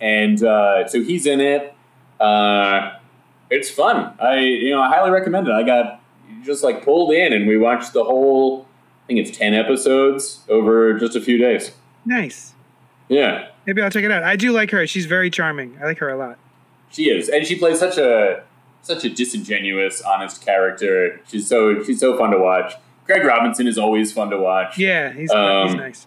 [0.00, 1.74] and uh, so he's in it.
[2.20, 2.98] Uh,
[3.50, 4.14] it's fun.
[4.20, 5.52] I you know I highly recommend it.
[5.52, 6.01] I got
[6.44, 8.66] just like pulled in, and we watched the whole.
[9.04, 11.72] I think it's ten episodes over just a few days.
[12.04, 12.52] nice.
[13.08, 14.22] Yeah, Maybe I'll check it out.
[14.22, 14.86] I do like her.
[14.86, 15.76] She's very charming.
[15.82, 16.38] I like her a lot.
[16.90, 18.42] she is, and she plays such a
[18.80, 21.20] such a disingenuous, honest character.
[21.28, 22.74] She's so she's so fun to watch.
[23.04, 24.78] Craig Robinson is always fun to watch.
[24.78, 26.06] Yeah, he's Um, he's nice.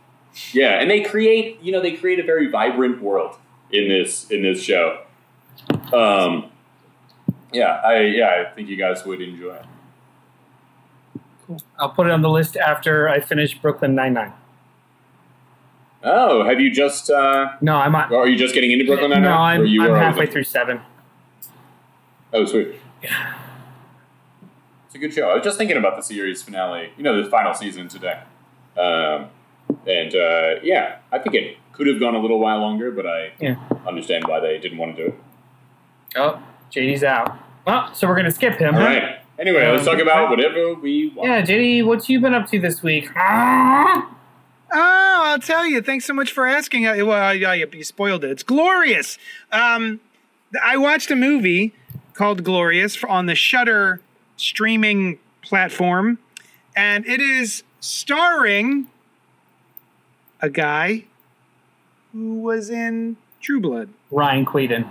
[0.54, 3.38] Yeah, and they create, you know, they create a very vibrant world
[3.72, 5.02] in this in this show.
[5.94, 6.50] Um,
[7.54, 9.66] yeah, I yeah, I think you guys would enjoy it.
[11.80, 14.34] I'll put it on the list after I finish Brooklyn Nine Nine.
[16.04, 17.10] Oh, have you just?
[17.10, 18.12] Uh, No, I'm on.
[18.14, 20.82] or are you just getting into Brooklyn Nine No, I'm, you I'm halfway through seven.
[22.34, 22.76] Oh, sweet.
[23.04, 23.34] Yeah.
[24.88, 25.30] It's a good show.
[25.30, 26.92] I was just thinking about the series finale.
[26.98, 28.22] You know, the final season today.
[28.78, 29.30] Um,
[29.88, 33.32] and uh, yeah, I think it could have gone a little while longer, but I
[33.40, 33.56] Yeah.
[33.88, 35.16] understand why they didn't want to do it.
[36.18, 36.42] Oh,
[36.72, 37.38] JD's out.
[37.66, 38.76] Well, so we're gonna skip him.
[38.76, 38.88] All huh?
[38.88, 39.20] right.
[39.38, 41.30] Anyway, let's talk about whatever we want.
[41.30, 43.10] Yeah, JD, what you been up to this week?
[43.18, 44.10] Oh,
[44.74, 45.82] I'll tell you.
[45.82, 46.86] Thanks so much for asking.
[46.86, 48.32] Uh, Well, yeah, you, you spoiled it.
[48.32, 49.18] It's glorious.
[49.52, 50.00] Um,
[50.64, 51.74] I watched a movie
[52.14, 54.00] called Glorious on the Shudder
[54.38, 56.18] streaming platform,
[56.76, 58.88] and it is starring
[60.42, 61.04] a guy
[62.14, 63.90] who was in True Blood.
[64.12, 64.88] Ryan Kwanten.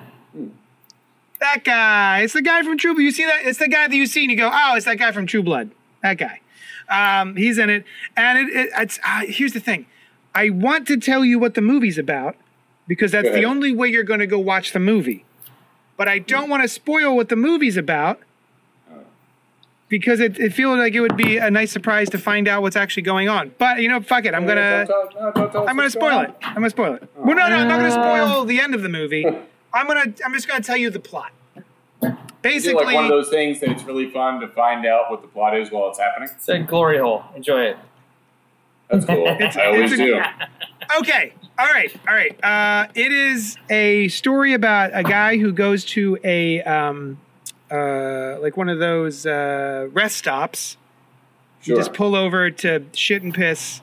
[1.41, 2.21] That guy.
[2.21, 3.03] It's the guy from True Blood.
[3.03, 3.45] You see that?
[3.45, 5.43] It's the guy that you see and you go, oh, it's that guy from True
[5.43, 5.71] Blood.
[6.03, 6.41] That guy.
[6.89, 7.85] Um, he's in it.
[8.17, 9.87] And it, it, it's uh, here's the thing.
[10.35, 12.37] I want to tell you what the movie's about
[12.87, 15.25] because that's the only way you're going to go watch the movie.
[15.97, 18.21] But I don't want to spoil what the movie's about
[19.89, 22.75] because it, it feels like it would be a nice surprise to find out what's
[22.77, 23.55] actually going on.
[23.59, 24.35] But you know, fuck it.
[24.35, 24.87] I'm gonna.
[24.87, 26.35] Don't tell- no, don't tell us I'm gonna spoil it.
[26.43, 27.09] I'm gonna spoil it.
[27.17, 29.25] Well, no, no, I'm not gonna spoil the end of the movie.
[29.75, 30.15] I'm gonna.
[30.25, 31.33] I'm just gonna tell you the plot.
[31.57, 31.67] Is
[32.11, 35.23] it Basically, like one of those things that it's really fun to find out what
[35.23, 36.29] the plot is while it's happening?
[36.35, 37.25] It's a glory hole.
[37.35, 37.77] Enjoy it.
[38.91, 39.27] That's cool.
[39.29, 40.21] It's- I always a- do.
[41.01, 41.33] okay.
[41.59, 41.95] All right.
[42.07, 42.45] All right.
[42.45, 47.19] Uh, it is a story about a guy who goes to a um,
[47.71, 50.77] uh, like one of those uh, rest stops.
[51.63, 51.77] You Sure.
[51.77, 53.81] just pull over to shit and piss.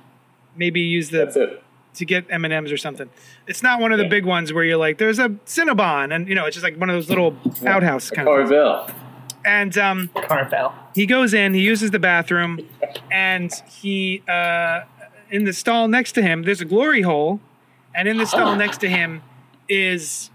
[0.55, 1.63] Maybe use the That's it.
[1.95, 3.09] to get M and M's or something.
[3.51, 4.09] It's not one of the Yeah.
[4.11, 6.89] big ones where you're like, there's a Cinnabon, and you know, it's just like one
[6.89, 7.35] of those little
[7.67, 8.37] outhouse A kind of.
[8.37, 8.49] Things.
[8.49, 8.95] Carvel.
[9.43, 10.71] And um, Carvel.
[10.95, 12.65] he goes in, he uses the bathroom,
[13.11, 14.83] and he uh,
[15.29, 17.41] in the stall next to him, there's a glory hole,
[17.93, 19.21] and in the stall next to him
[19.67, 20.29] is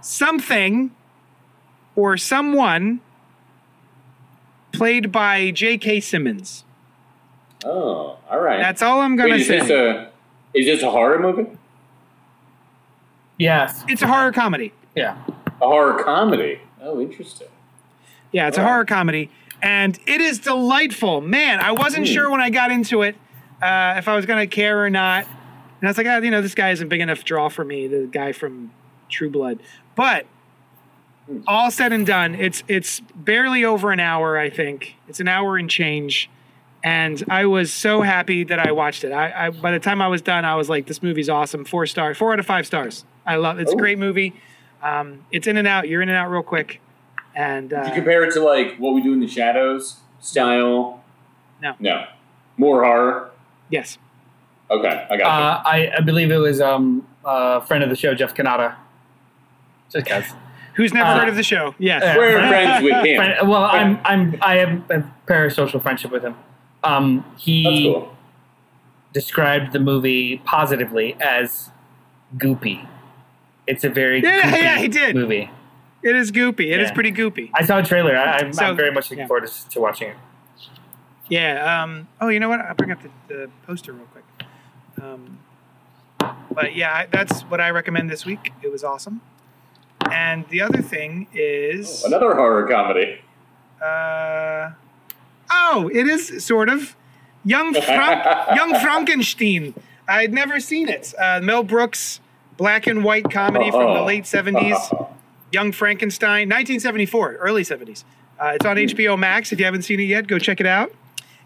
[0.00, 0.90] something
[1.94, 2.98] or someone
[4.72, 6.00] played by J.K.
[6.00, 6.64] Simmons.
[7.64, 8.58] Oh, all right.
[8.58, 9.60] That's all I'm gonna Wait, is say.
[9.60, 10.10] this a
[10.52, 11.46] is this a horror movie?
[13.38, 13.84] Yes.
[13.88, 14.72] it's a horror comedy.
[14.94, 15.16] Yeah.
[15.60, 16.60] A horror comedy?
[16.82, 17.48] Oh, interesting.
[18.32, 18.72] Yeah, it's a Alright.
[18.72, 19.30] horror comedy,
[19.62, 21.20] and it is delightful.
[21.20, 22.12] Man, I wasn't Hmm.
[22.14, 23.16] sure when I got into it
[23.62, 25.24] uh, if I was gonna care or not,
[25.80, 27.86] and I was like, ah, you know, this guy isn't big enough draw for me.
[27.86, 28.70] The guy from
[29.08, 29.60] True Blood,
[29.94, 30.26] but
[31.26, 31.38] Hmm.
[31.46, 34.36] all said and done, it's it's barely over an hour.
[34.36, 36.28] I think it's an hour and change,
[36.82, 39.12] and I was so happy that I watched it.
[39.12, 41.64] I, I by the time I was done, I was like, this movie's awesome.
[41.64, 43.04] Four stars, four out of five stars.
[43.26, 43.78] I love it's a Oh.
[43.78, 44.34] great movie.
[44.82, 45.88] Um, it's in and out.
[45.88, 46.80] You're in and out real quick,
[47.34, 51.02] and uh, Did you compare it to like what we do in the shadows style?
[51.62, 51.74] No.
[51.80, 52.04] No.
[52.56, 53.30] More horror?
[53.70, 53.98] yes.
[54.70, 58.14] Okay, I got Uh, I, I believe it was um, a friend of the show,
[58.14, 58.76] Jeff Canada.
[59.90, 60.32] Just guys.
[60.74, 61.74] Who's never Uh, heard of the show?
[61.78, 62.02] Yes.
[62.02, 62.16] yeah.
[62.16, 63.16] We're friends with him.
[63.16, 66.34] Friend, well, I'm I'm I have a parasocial friendship with him.
[66.82, 68.16] Um, he That's cool.
[69.12, 71.70] described the movie positively as
[72.36, 72.88] goopy.
[73.66, 75.16] It's a very Yeah, goopy yeah, he did.
[75.16, 75.50] movie.
[76.02, 76.70] It is goopy.
[76.72, 76.94] It is Yeah.
[76.94, 77.50] pretty goopy.
[77.54, 78.16] I saw a trailer.
[78.16, 79.26] I, I'm, So- I'm very much looking yeah.
[79.26, 80.16] forward to, to watching it.
[81.28, 81.82] Yeah.
[81.82, 82.60] Um, oh, you know what?
[82.60, 84.24] I'll bring up the, the poster real quick.
[85.02, 85.38] Um,
[86.50, 88.52] but yeah, I, that's what I recommend this week.
[88.62, 89.20] It was awesome.
[90.12, 93.20] And the other thing is, Another horror comedy.
[93.82, 94.70] uh,
[95.50, 96.94] oh, it is sort of
[97.44, 99.74] young Frank, young Frankenstein.
[100.06, 101.14] I'd never seen it.
[101.18, 102.20] Uh, Mel Brooks,
[102.56, 104.76] black and white comedy from the late seventies.
[105.52, 108.02] Young Frankenstein, 1974, early 70s.
[108.40, 109.52] Uh, it's on HBO Max.
[109.52, 110.92] If you haven't seen it yet, go check it out.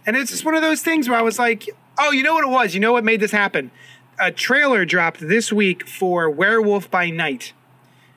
[0.07, 2.43] And it's just one of those things where I was like, oh, you know what
[2.45, 2.73] it was?
[2.73, 3.71] You know what made this happen?
[4.19, 7.53] A trailer dropped this week for Werewolf by Night.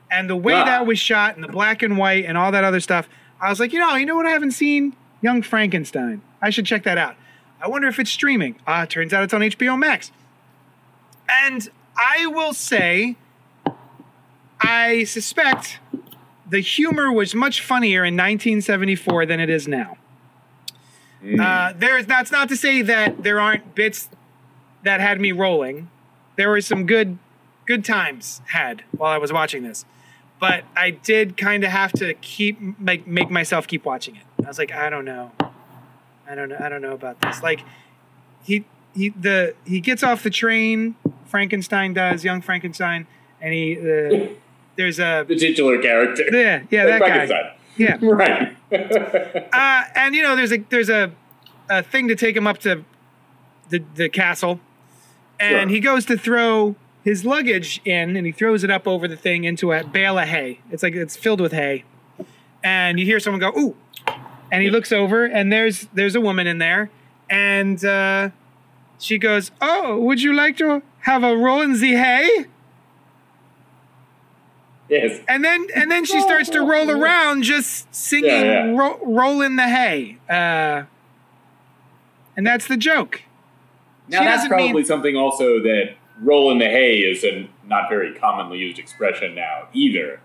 [0.09, 0.63] And the way Ah.
[0.63, 3.09] that was shot and the black and white and all that other stuff,
[3.41, 4.95] I was like, you know, you know what I haven't seen?
[5.21, 6.21] Young Frankenstein.
[6.41, 7.15] I should check that out.
[7.61, 8.55] I wonder if it's streaming.
[8.65, 10.11] Ah, turns out it's on HBO Max.
[11.29, 11.69] And
[12.01, 13.15] I will say,
[14.59, 15.79] I suspect
[16.49, 19.97] the humor was much funnier in 1974 than it is now.
[21.39, 24.09] Uh, there is that's not to say that there aren't bits
[24.83, 25.87] that had me rolling.
[26.35, 27.19] There were some good
[27.67, 29.85] good times had while I was watching this,
[30.39, 34.23] but I did kind of have to keep make make myself keep watching it.
[34.43, 35.31] I was like, I don't know,
[36.27, 37.43] I don't know, I don't know about this.
[37.43, 37.61] Like,
[38.43, 40.95] he he the he gets off the train.
[41.31, 43.07] Frankenstein does, young Frankenstein,
[43.41, 44.27] and he uh,
[44.75, 46.23] there's a The titular character.
[46.31, 48.55] yeah yeah Like that guy yeah Right.
[49.53, 51.11] uh, and you know, there's a there's a,
[51.69, 52.83] a thing to take him up to
[53.69, 54.59] the the castle,
[55.39, 55.75] and Sure.
[55.75, 59.43] he goes to throw his luggage in, and he throws it up over the thing
[59.45, 60.59] into a bale of hay.
[60.71, 61.83] It's like it's filled with hay,
[62.63, 63.75] and you hear someone go ooh,
[64.51, 66.89] and he looks over, and there's there's a woman in there,
[67.29, 68.29] and uh,
[69.01, 72.45] she goes, oh, would you like to have a roll in the hay?
[74.89, 75.19] yes.
[75.27, 78.77] And then and then she starts to roll around, just singing Yeah, yeah.
[78.77, 80.83] Ro- "Roll in the Hay," uh,
[82.35, 83.21] and that's the joke.
[84.07, 87.89] Now She that's probably mean- something also that roll in the hay is a not
[87.89, 90.19] very commonly used expression now either.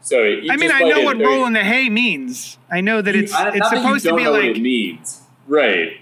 [0.00, 2.56] So I mean, I know what "roll in the hay" means.
[2.70, 5.22] I know that it's I- it's you supposed to be know what like it means,
[5.48, 6.00] right?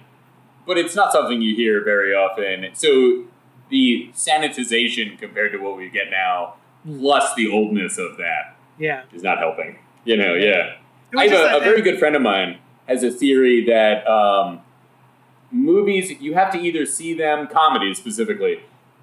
[0.67, 2.69] But it's not something you hear very often.
[2.75, 3.25] So
[3.71, 6.55] the sanitization compared to what we get now,
[6.85, 9.03] plus the oldness of that, yeah.
[9.13, 9.79] is not helping.
[10.05, 10.77] You know, yeah.
[11.17, 14.61] I have a, a very good friend of mine has a theory that um,
[15.51, 18.61] movies you have to either see them comedies specifically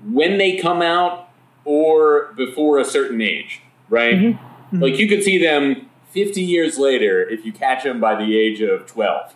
[0.09, 1.30] when they come out
[1.66, 4.16] or before a certain age, right?
[4.16, 4.82] Mm-hmm.
[4.82, 8.61] Like you could see them 50 years later if you catch them by the age
[8.61, 9.34] of 12,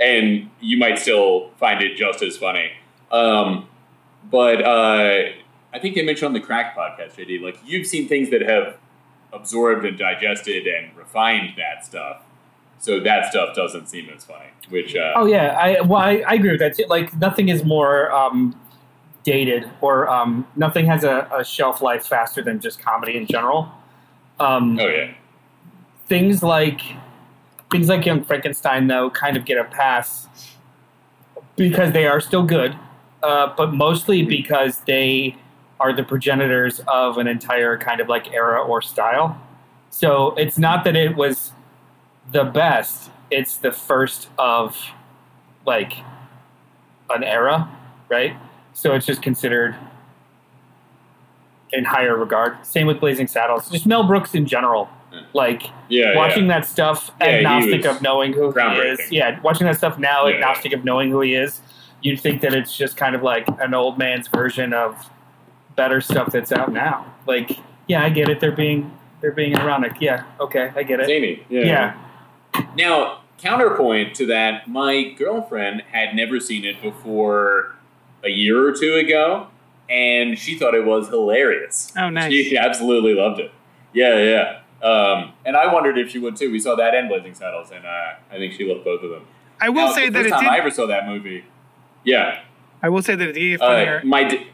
[0.00, 2.72] and you might still find it just as funny.
[3.10, 3.68] Um,
[4.30, 5.30] but uh,
[5.72, 8.76] I think they mentioned on the Crack podcast, JD, like you've seen things that have
[9.32, 12.22] absorbed and digested and refined that stuff.
[12.78, 14.46] So that stuff doesn't seem as funny.
[14.68, 16.76] Which uh, Oh yeah, I well I, I agree with that.
[16.76, 16.84] too.
[16.88, 18.58] Like nothing is more um,
[19.22, 23.70] dated or um, nothing has a, a shelf life faster than just comedy in general.
[24.40, 25.14] Um, oh yeah,
[26.06, 26.80] things like
[27.72, 30.28] things like Young Frankenstein though kind of get a pass
[31.56, 32.76] because they are still good,
[33.22, 35.36] uh, but mostly because they
[35.80, 39.40] are the progenitors of an entire kind of like era or style.
[39.90, 41.52] So it's not that it was
[42.30, 44.78] the best; it's the first of
[45.66, 45.94] like
[47.10, 47.68] an era,
[48.08, 48.36] right?
[48.74, 49.76] So it's just considered
[51.72, 52.64] in higher regard.
[52.64, 53.70] Same with Blazing Saddles.
[53.70, 54.88] Just Mel Brooks in general.
[55.32, 56.60] Like yeah, watching yeah.
[56.60, 59.00] that stuff, Yeah, he agnostic of knowing who he is.
[59.10, 60.36] Yeah, watching that stuff now, Yeah.
[60.36, 61.60] agnostic of knowing who he is.
[62.00, 65.10] You'd think that it's just kind of like an old man's version of
[65.76, 67.06] better stuff that's out now.
[67.26, 68.40] Like, yeah, I get it.
[68.40, 68.90] They're being
[69.20, 69.96] they're being ironic.
[70.00, 71.06] Yeah, okay, I get it.
[71.06, 71.44] Zany.
[71.48, 71.94] Yeah.
[72.54, 72.66] Yeah.
[72.76, 77.74] Now, counterpoint to that, my girlfriend had never seen it before
[78.24, 79.46] a year or two ago,
[79.88, 81.92] and she thought it was hilarious.
[81.96, 82.32] Oh, nice.
[82.32, 83.52] She absolutely loved it.
[83.92, 84.60] Yeah, yeah.
[84.82, 86.50] Um, and I wondered if she would too.
[86.50, 89.26] We saw that and Blazing Saddles, and uh, I think she loved both of them.
[89.60, 90.50] I will Now, say the that first it time did.
[90.50, 91.44] I ever saw that movie,
[92.04, 92.40] yeah.
[92.82, 94.02] I will say that it did get Uh, funnier.
[94.04, 94.46] my d-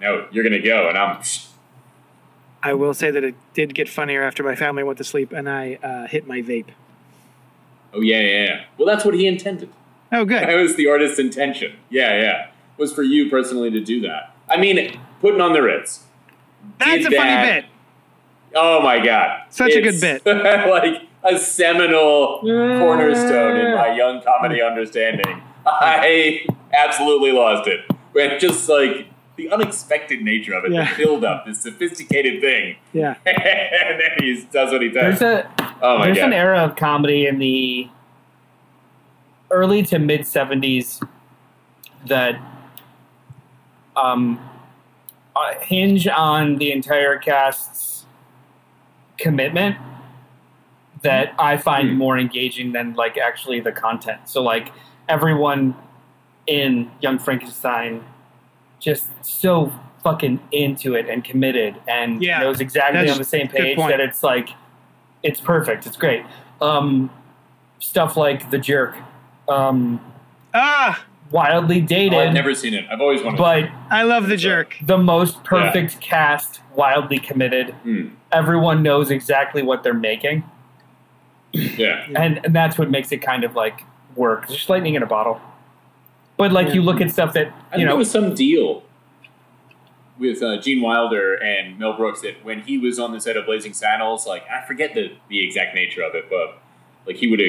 [0.00, 1.20] no, you're gonna go, and I'm.
[2.62, 5.48] I will say that it did get funnier after my family went to sleep and
[5.48, 6.70] I uh, hit my vape.
[7.94, 8.64] Oh yeah, yeah, yeah.
[8.76, 9.70] Well, that's what he intended.
[10.12, 10.42] Oh, good.
[10.42, 11.76] That was the artist's intention.
[11.90, 12.46] Yeah, yeah.
[12.76, 14.34] Was for you personally to do that.
[14.48, 16.04] I mean, putting on the Ritz.
[16.78, 17.64] That's a did funny bit.
[18.56, 19.42] Oh my god.
[19.50, 20.24] Such a good bit.
[20.26, 25.42] like a seminal cornerstone in my young comedy understanding.
[25.66, 27.80] I absolutely lost it.
[28.12, 30.90] When just like the unexpected nature of it, Yeah.
[30.94, 32.76] the build up, this sophisticated thing.
[32.92, 33.16] Yeah.
[33.26, 35.18] and then he does what he does.
[35.18, 35.50] There's a
[35.82, 36.26] oh my there's god.
[36.28, 37.88] an era of comedy in the
[39.50, 41.06] early to mid 70s
[42.06, 42.40] that
[43.96, 44.38] um,
[45.34, 47.95] uh, hinge on the entire cast's
[49.18, 49.76] commitment
[51.02, 51.96] that I find Hmm.
[51.96, 54.28] more engaging than like actually the content.
[54.28, 54.72] So like
[55.08, 55.74] everyone
[56.46, 58.04] in Young Frankenstein
[58.80, 63.76] just so fucking into it and committed and Yeah, knows exactly on the same page
[63.78, 64.50] that it's like
[65.22, 65.86] it's perfect.
[65.86, 66.24] It's great.
[66.60, 67.10] Um,
[67.80, 68.96] stuff like The Jerk,
[69.48, 70.00] um,
[70.54, 72.84] Ah, wildly dated, Oh, I've never seen it.
[72.90, 73.38] I've always wanted.
[73.38, 74.76] but I love the jerk.
[74.82, 77.70] the most perfect cast, wildly committed.
[77.82, 78.08] Hmm.
[78.32, 80.44] Everyone knows exactly what they're making,
[81.52, 82.06] yeah.
[82.14, 83.82] and, and that's what makes it kind of like
[84.14, 84.44] work.
[84.44, 85.40] It's just lightning in a bottle.
[86.36, 88.82] But like you look at stuff that I you think know, there was some deal
[90.18, 93.46] with uh, Gene Wilder and Mel Brooks that when he was on the set of
[93.46, 96.58] Blazing Saddles, like I forget the the exact nature of it, but
[97.06, 97.40] like he would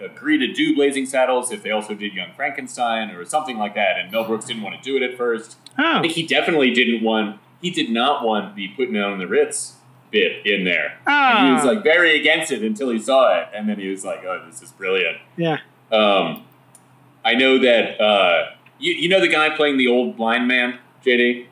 [0.00, 3.96] agree to do Blazing Saddles if they also did Young Frankenstein or something like that,
[3.98, 5.56] and Mel Brooks didn't want to do it at first.
[5.78, 7.40] I Oh, think he definitely didn't want.
[7.62, 9.76] He did not want the putting on the Ritz
[10.10, 10.98] bit in there.
[11.06, 11.68] And he was Ah.
[11.68, 14.62] like very against it until he saw it, and then he was like, "Oh, this
[14.62, 15.58] is brilliant." yeah.
[15.92, 16.44] Um,
[17.24, 21.46] I know that uh, you, you know the guy playing the old blind man, JD.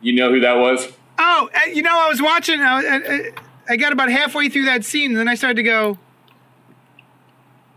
[0.00, 0.88] You know who that was?
[1.18, 2.60] Oh, uh, you know, I was watching.
[2.60, 3.30] I, I,
[3.68, 5.96] I got about halfway through that scene, and then I started to go,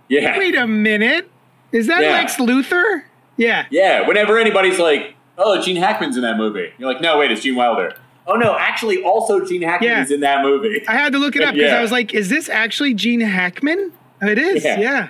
[0.08, 1.30] Yeah, "Wait a minute,
[1.72, 2.12] is that Yeah.
[2.12, 3.04] Lex Luthor?"
[3.38, 3.66] Yeah.
[3.70, 4.08] yeah.
[4.08, 7.56] Whenever anybody's like, "Oh, Gene Hackman's in that movie," you're like, "No, wait, it's Gene
[7.56, 7.96] Wilder."
[8.28, 10.02] Oh no, actually, also Gene Hackman Yeah.
[10.02, 10.84] is in that movie.
[10.88, 11.78] I had to look it up because Yeah.
[11.78, 13.92] I was like, "Is this actually Gene Hackman?"
[14.22, 14.64] Oh, It is.
[14.64, 14.80] Yeah.
[14.80, 15.08] Yeah.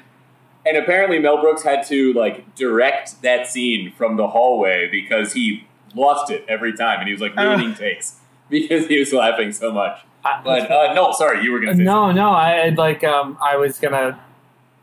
[0.65, 5.65] And apparently, Mel Brooks had to like direct that scene from the hallway because he
[5.93, 7.49] lost it every time, and he was like Oh.
[7.51, 8.15] ruining takes
[8.49, 9.99] because he was laughing so much.
[10.25, 12.31] I- But uh, no, sorry, you were gonna say no, no.
[12.31, 14.19] I like um, I was gonna.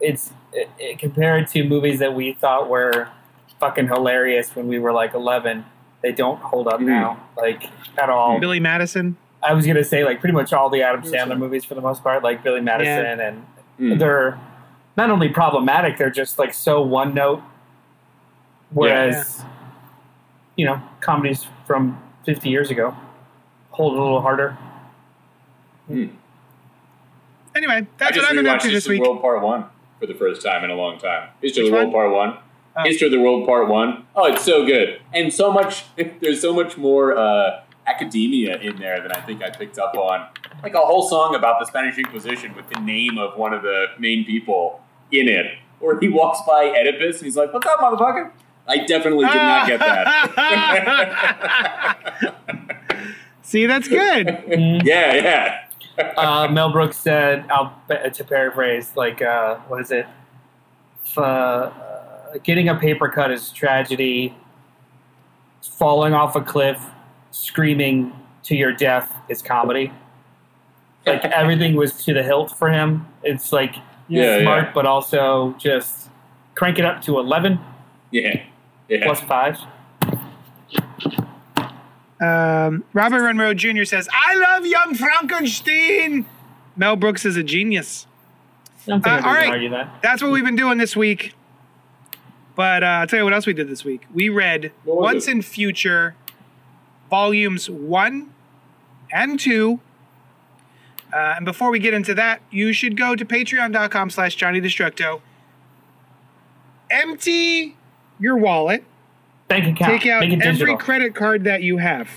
[0.02, 3.08] It's it, it, compared to movies that we thought were
[3.60, 5.64] fucking hilarious when we were like eleven.
[6.02, 6.86] They don't hold up Mhm.
[6.86, 7.62] now, like
[7.96, 8.38] at all.
[8.40, 9.16] Billy Madison.
[9.42, 12.02] I was gonna say like pretty much all the Adam Sandler movies for the most
[12.02, 13.46] part, like Billy Madison, and
[13.80, 13.98] Mm.
[13.98, 14.38] they're
[14.96, 17.40] not only problematic, they're just like so one note.
[18.70, 19.44] Whereas,
[20.56, 22.96] you know, comedies from fifty years ago
[23.70, 24.56] hold a little harder.
[27.54, 29.02] Anyway, that's just what I've been up rewatched to this week.
[29.02, 29.64] World Part One
[30.02, 31.28] for the first time in a long time.
[31.40, 31.92] History of Which the World one?
[31.92, 32.38] Part One.
[32.76, 32.82] Oh.
[32.84, 34.04] History of the World Part One.
[34.16, 35.84] Oh, it's so good, and so much.
[36.20, 40.26] There's so much more uh, academia in there than I think I picked up on.
[40.64, 43.86] Like a whole song about the Spanish Inquisition with the name of one of the
[43.96, 44.80] main people
[45.12, 45.46] in it,
[45.80, 48.32] or he walks by Oedipus and he's like, "What's up, motherfucker?"
[48.66, 50.74] I definitely did not get that.
[53.42, 54.26] See, that's good.
[54.84, 55.66] yeah, yeah.
[55.98, 60.06] Uh, Mel Brooks said, I'll, to paraphrase, like, uh, what is it?
[61.04, 61.70] F- uh,
[62.42, 64.34] getting a paper cut is tragedy.
[65.62, 66.80] Falling off a cliff,
[67.30, 68.12] screaming
[68.44, 69.92] to your death is comedy.
[71.06, 73.06] Like everything was to the hilt for him.
[73.22, 73.76] It's like
[74.08, 74.72] Yeah, smart, yeah.
[74.74, 76.08] but also just
[76.54, 77.60] crank it up to eleven
[78.10, 78.42] Yeah,
[78.88, 79.04] yeah.
[79.04, 79.58] plus five.
[82.22, 83.84] Um, Robert Monroe Jr.
[83.84, 86.24] says, "I love Young Frankenstein."
[86.76, 88.06] Mel Brooks is a genius.
[88.86, 89.48] Don't think Uh, I can all right.
[89.50, 89.98] argue that.
[90.02, 91.34] That's what we've been doing this week.
[92.54, 94.06] But uh, I'll tell you what else we did this week.
[94.12, 95.32] We read What Once it?
[95.32, 96.14] in Future,
[97.10, 98.32] volumes one
[99.12, 99.80] and two.
[101.12, 105.20] Uh, and before we get into that, you should go to patreon.com slash Johnny Destructo.
[106.90, 107.76] Empty
[108.18, 108.84] your wallet.
[109.52, 110.00] Bank account.
[110.00, 110.76] Take out every digital.
[110.78, 112.08] credit card that you have.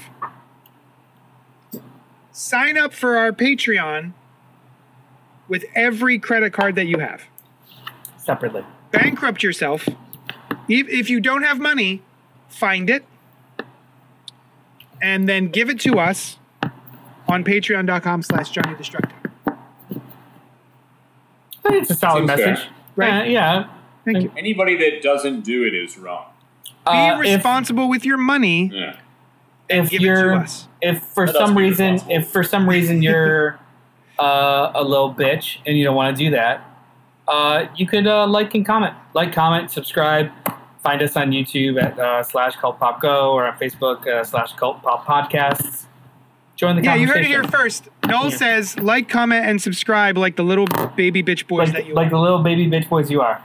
[2.32, 4.14] Sign up for our Patreon
[5.48, 7.24] with every credit card that you have.
[8.18, 8.64] separately.
[8.92, 9.88] Bankrupt yourself.
[10.70, 12.02] If, if you don't have money,
[12.48, 13.06] find it
[15.02, 16.38] and then give it to us
[17.28, 19.12] on patreon.com slash Johnny Destructo.
[21.66, 22.48] I think it's a solid Seems fair.
[22.52, 22.68] message.
[22.96, 23.22] Right.
[23.22, 23.70] Uh, yeah.
[24.06, 24.32] Thank you.
[24.38, 26.28] Anybody that doesn't do it is wrong.
[26.86, 28.72] Be Uh, if- responsible with your money.
[28.74, 28.96] Yeah.
[29.70, 30.68] if give it to you're us.
[30.82, 33.58] if for Let some reason if for some reason you're
[34.20, 36.62] uh, a little bitch and you don't want to do that
[37.28, 40.30] uh, you could uh, like and comment like comment subscribe
[40.84, 44.54] find us on youtube at uh, slash cult pop go or on facebook uh, slash
[44.54, 45.86] cult pop podcasts
[46.56, 47.90] join the Yeah, you heard it here first.
[48.08, 48.38] Noel Yeah.
[48.38, 52.08] says like, comment, and subscribe like the little baby bitch boys like, that you like
[52.08, 52.10] are.
[52.12, 53.42] the little baby bitch boys you are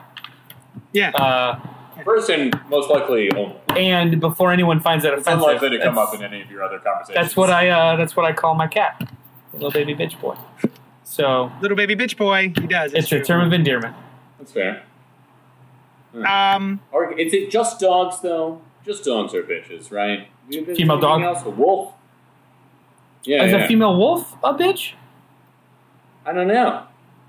[0.92, 1.58] yeah.
[2.04, 3.56] First and most likely only.
[3.76, 6.50] and before anyone finds that It's offensive unlikely to come that's- up in any of
[6.50, 7.14] your other conversations.
[7.24, 9.10] that's what i uh, that's what i call my cat
[9.52, 10.36] little baby bitch boy
[11.04, 12.52] so little baby bitch boy.
[12.60, 12.92] He does.
[12.94, 13.24] it's a true.
[13.24, 13.96] term of endearment
[14.38, 14.82] That's fair.
[16.26, 18.60] Um, Or is it just dogs though?
[18.84, 20.26] Just dogs are bitches, right?
[20.50, 21.22] Female dog?
[21.22, 21.44] Else?
[21.44, 21.94] A wolf.
[23.24, 23.58] Yeah, is yeah.
[23.58, 24.94] a female wolf a bitch
[26.26, 26.84] I don't know.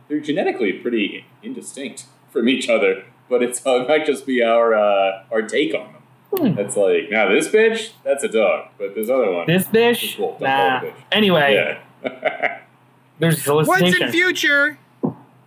[0.08, 4.76] They're genetically pretty indistinct from each other, but it's uh, it might just be our
[4.76, 6.02] uh, our take on them.
[6.36, 6.56] Hmm.
[6.56, 10.20] That's like now this bitch, that's a dog, but this other one, This This bitch?
[10.20, 10.82] wolf, Nah.
[10.82, 10.94] bitch.
[11.12, 12.60] Anyway, yeah.
[13.20, 14.78] there's What's in future?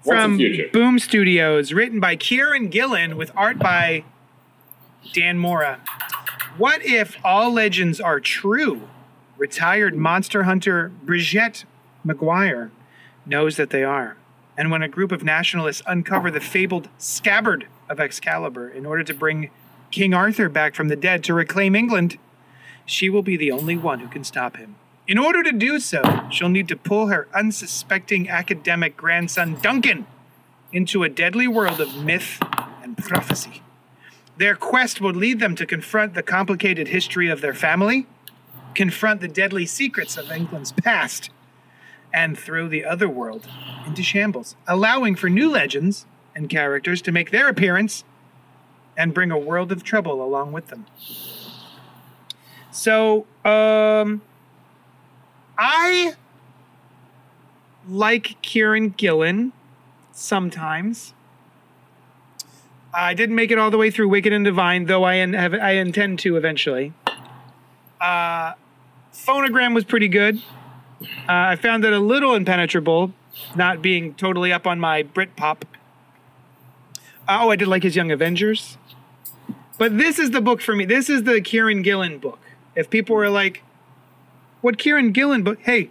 [0.05, 0.69] From future?
[0.71, 4.05] Boom Studios, written by Kieron Gillen with art by
[5.15, 5.81] Dan Mora.
[6.59, 8.83] What if all legends are true?
[9.39, 11.65] Retired monster hunter Bridgette
[12.07, 12.71] McGuire
[13.25, 14.19] knows that they are.
[14.59, 19.15] And when a group of nationalists uncover the fabled scabbard of Excalibur in order to
[19.15, 19.51] bring
[19.91, 22.19] King Arthur back from the dead to reclaim England,
[22.85, 24.75] she will be the only one who can stop him.
[25.07, 30.07] In order to do so, she'll need to pull her unsuspecting academic grandson Duncan
[30.73, 32.43] into a deadly world of myth
[32.83, 33.63] and prophecy.
[34.37, 38.07] Their quest will lead them to confront the complicated history of their family,
[38.75, 41.31] confront the deadly secrets of England's past,
[42.13, 43.49] and throw the other world
[43.87, 48.05] into shambles, allowing for new legends and characters to make their appearance
[48.97, 50.87] and bring a world of trouble along with them.
[52.71, 54.23] So, um,
[55.57, 56.15] I
[57.89, 59.53] like Kieron Gillen
[60.13, 61.15] sometimes.
[62.93, 65.55] I didn't make it all the way through Wicked and Divine, though I, in, have,
[65.55, 66.93] I intend to eventually.
[68.01, 68.53] Uh,
[69.13, 70.41] Phonogram was pretty good.
[71.03, 73.13] Uh, I found it a little impenetrable,
[73.57, 75.63] not being totally up on my Britpop.
[77.29, 78.77] Uh, oh, I did like his Young Avengers.
[79.79, 80.85] But this is the book for me.
[80.85, 82.39] This is the Kieron Gillen book.
[82.77, 83.63] If people were like,
[84.61, 85.59] what Kieron Gillen book?
[85.63, 85.91] Hey,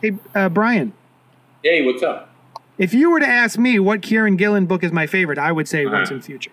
[0.00, 0.92] hey, uh, Brian.
[1.62, 2.30] hey, what's up?
[2.78, 5.68] If you were to ask me what Kieron Gillen book is my favorite, I would
[5.68, 5.96] say Uh-huh.
[5.96, 6.50] Once and Future.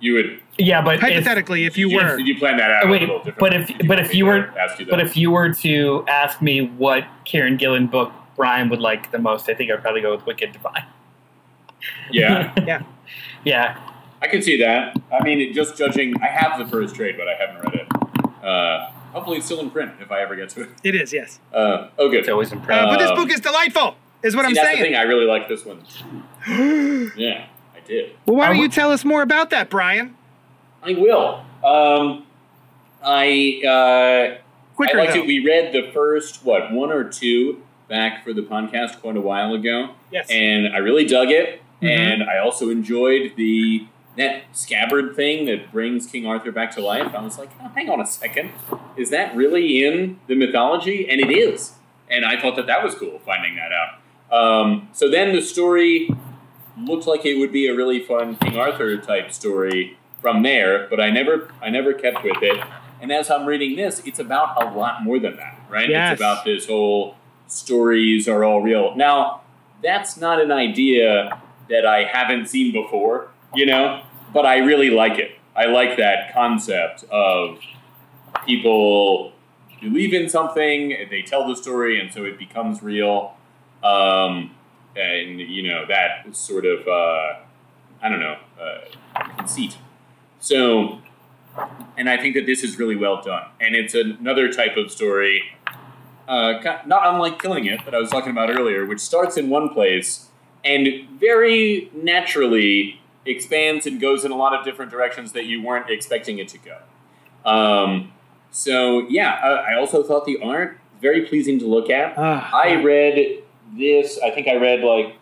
[0.00, 2.86] You would yeah, but Hypothetically, if, you did were, Did you plan that out?
[2.86, 3.38] a wait, little different?
[3.38, 4.90] but if but if you were ask you that?
[4.90, 9.18] but if you were to ask me what Kieron Gillen book Brian would like the
[9.18, 10.84] most, I think I'd probably go with Wicked Divine.
[12.10, 12.82] Yeah, yeah,
[13.44, 13.78] yeah,
[14.20, 14.96] I can see that.
[15.12, 18.44] I mean, it, just judging, I have the first trade, but I haven't read it.
[18.44, 20.68] Uh, hopefully, it's still in print if I ever get to it.
[20.82, 21.12] it is.
[21.12, 22.20] Yes, Uh, oh, good.
[22.20, 22.88] it's always uh, impressive.
[22.88, 23.96] but this Um, book is delightful.
[24.22, 24.92] Is what See, I'm that's the saying.
[24.92, 24.96] thing.
[24.96, 25.82] I really like this one.
[27.16, 28.12] yeah, I did.
[28.26, 30.16] well, why don't you tell us more about that, Brian?
[30.82, 31.44] I will.
[31.64, 32.26] Um,
[33.02, 34.38] I uh,
[34.76, 35.20] Quicker I liked though.
[35.22, 35.26] it.
[35.26, 39.54] We read the first what one or two back for the podcast quite a while
[39.54, 40.28] ago, yes.
[40.30, 41.61] and I really dug it.
[41.82, 41.88] Mhm.
[41.88, 47.14] And I also enjoyed the that scabbard thing that brings King Arthur back to life.
[47.14, 48.50] I was like, oh, hang on a second,
[48.94, 51.08] is that really in the mythology?
[51.08, 51.76] And it is.
[52.10, 53.98] And I thought that that was cool finding that out.
[54.30, 56.10] Um, so then the story
[56.78, 61.00] looked like it would be a really fun King Arthur type story from there, but
[61.00, 62.62] I never I never kept with it.
[63.00, 65.88] And as I'm reading this, it's about a lot more than that, right?
[65.88, 66.12] Yes.
[66.12, 67.16] It's about this whole
[67.48, 68.94] stories are all real.
[68.94, 69.40] Now,
[69.82, 71.40] that's not an idea
[71.72, 74.02] that I haven't seen before, you know,
[74.32, 75.32] but I really like it.
[75.56, 77.58] I like that concept of
[78.46, 79.32] people
[79.80, 83.34] believe in something, they tell the story, and so it becomes real.
[83.82, 84.54] Um,
[84.94, 87.40] and, you know, that sort of, uh,
[88.00, 89.78] I don't know, uh, conceit.
[90.38, 91.00] So,
[91.96, 93.46] and I think that this is really well done.
[93.60, 95.42] And it's another type of story,
[96.28, 96.54] uh,
[96.86, 100.28] not unlike Killing It that I was talking about earlier, which starts in one place
[100.64, 105.90] and very naturally expands and goes in a lot of different directions that you weren't
[105.90, 106.78] expecting it to go.
[107.44, 108.12] Um,
[108.50, 112.14] so, yeah, I, I also thought the art very pleasing to look at.
[112.16, 113.42] Ah, I read
[113.76, 115.16] this, I think I read like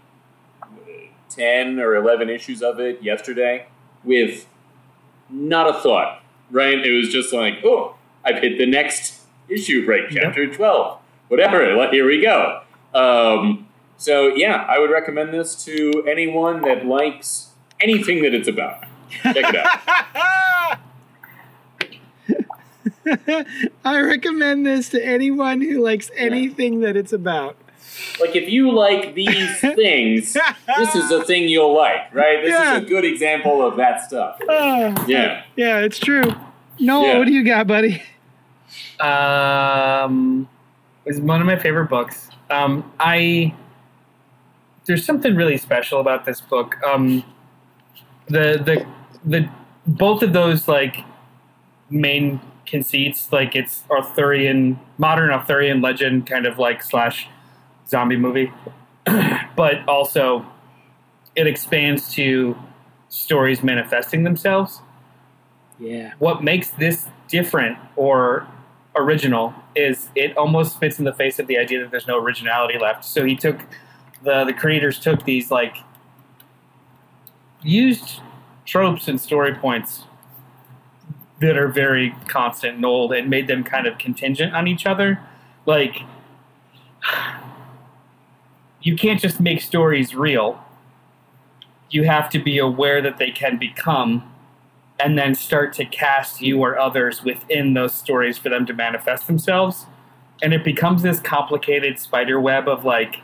[1.30, 3.66] 10 or 11 issues of it yesterday
[4.04, 4.46] with
[5.30, 6.84] not a thought, right?
[6.84, 10.10] It was just like, oh, I've hit the next issue, right?
[10.10, 10.22] Yep.
[10.22, 12.62] Chapter 12, whatever, like, here we go.
[12.92, 13.66] Um,
[14.00, 18.84] so, yeah, I would recommend this to anyone that likes anything that it's about.
[19.22, 20.78] Check it out.
[23.84, 27.56] I recommend this to anyone who likes anything that it's about.
[28.20, 30.32] like, if you like these things,
[30.78, 32.40] this is a thing you'll like, right?
[32.42, 32.76] This Yeah.
[32.78, 34.38] is a good example of that stuff.
[34.48, 35.42] Ah, Yeah.
[35.56, 36.24] yeah, it's true.
[36.78, 37.18] Noel, Yeah.
[37.18, 38.02] what do you got, buddy?
[39.00, 40.48] Um,
[41.04, 42.28] it's one of my favorite books.
[42.50, 43.54] Um, I
[44.86, 46.76] there's something really special about this book.
[46.84, 47.24] Um,
[48.26, 48.86] the the
[49.24, 49.48] the
[49.86, 51.04] both of those like
[51.90, 57.28] main conceits, like it's Arthurian, modern Arthurian legend, kind of like slash
[57.88, 58.52] zombie movie,
[59.56, 60.46] but also
[61.34, 62.56] it expands to
[63.08, 64.80] stories manifesting themselves
[65.80, 66.12] Yeah.
[66.20, 68.46] what makes this different or
[68.96, 72.78] original is it almost spits in the face of the idea that there's no originality
[72.78, 73.04] left.
[73.04, 73.58] So he took
[74.22, 75.76] the the creators took these like
[77.62, 78.20] used
[78.64, 80.04] tropes and story points
[81.40, 85.20] that are very constant and old and made them kind of contingent on each other.
[85.66, 86.02] Like,
[88.82, 90.62] you can't just make stories real.
[91.88, 94.30] You have to be aware that they can become
[94.98, 99.26] and then start to cast you or others within those stories for them to manifest
[99.26, 99.86] themselves.
[100.42, 103.20] And it becomes this complicated spider web of like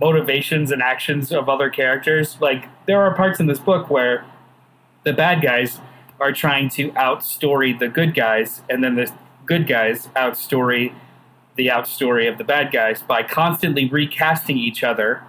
[0.00, 2.36] motivations and actions of other characters.
[2.40, 4.24] Like, there are parts in this book where
[5.04, 5.80] the bad guys
[6.20, 9.12] are trying to outstory the good guys, and then the
[9.46, 10.92] good guys outstory
[11.58, 15.24] the outstory of the bad guys by constantly recasting each other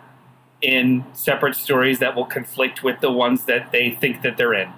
[0.61, 4.69] in separate stories that will conflict with the ones that they think that they're in.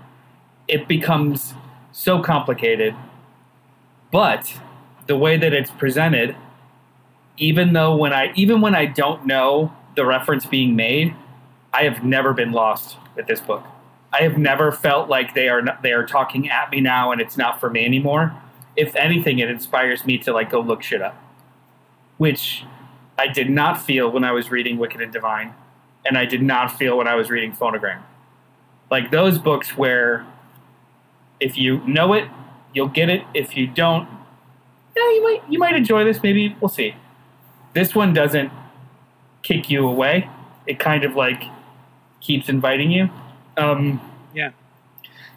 [0.67, 1.53] It becomes
[1.91, 2.95] so complicated,
[4.11, 4.53] but
[5.07, 6.37] the way that it's presented,
[7.37, 11.15] even though when I even when I don't know the reference being made,
[11.73, 13.63] I have never been lost with this book.
[14.13, 17.21] I have never felt like they are not, they are talking at me now and
[17.21, 18.35] it's not for me anymore.
[18.75, 21.15] If anything, it inspires me to like go look shit up,
[22.17, 22.65] which
[23.17, 25.53] I did not feel when I was reading Wicked and Divine,
[26.05, 28.01] and I did not feel when I was reading Phonogram.
[28.89, 30.25] Like those books where
[31.39, 32.27] if you know it,
[32.73, 33.23] you'll get it.
[33.33, 34.07] If you don't,
[34.95, 36.21] yeah, you might you might enjoy this.
[36.21, 36.95] Maybe we'll see.
[37.73, 38.51] This one doesn't
[39.43, 40.29] kick you away.
[40.67, 41.43] It kind of like
[42.19, 43.09] keeps inviting you.
[43.57, 43.99] Um,
[44.33, 44.51] Yeah.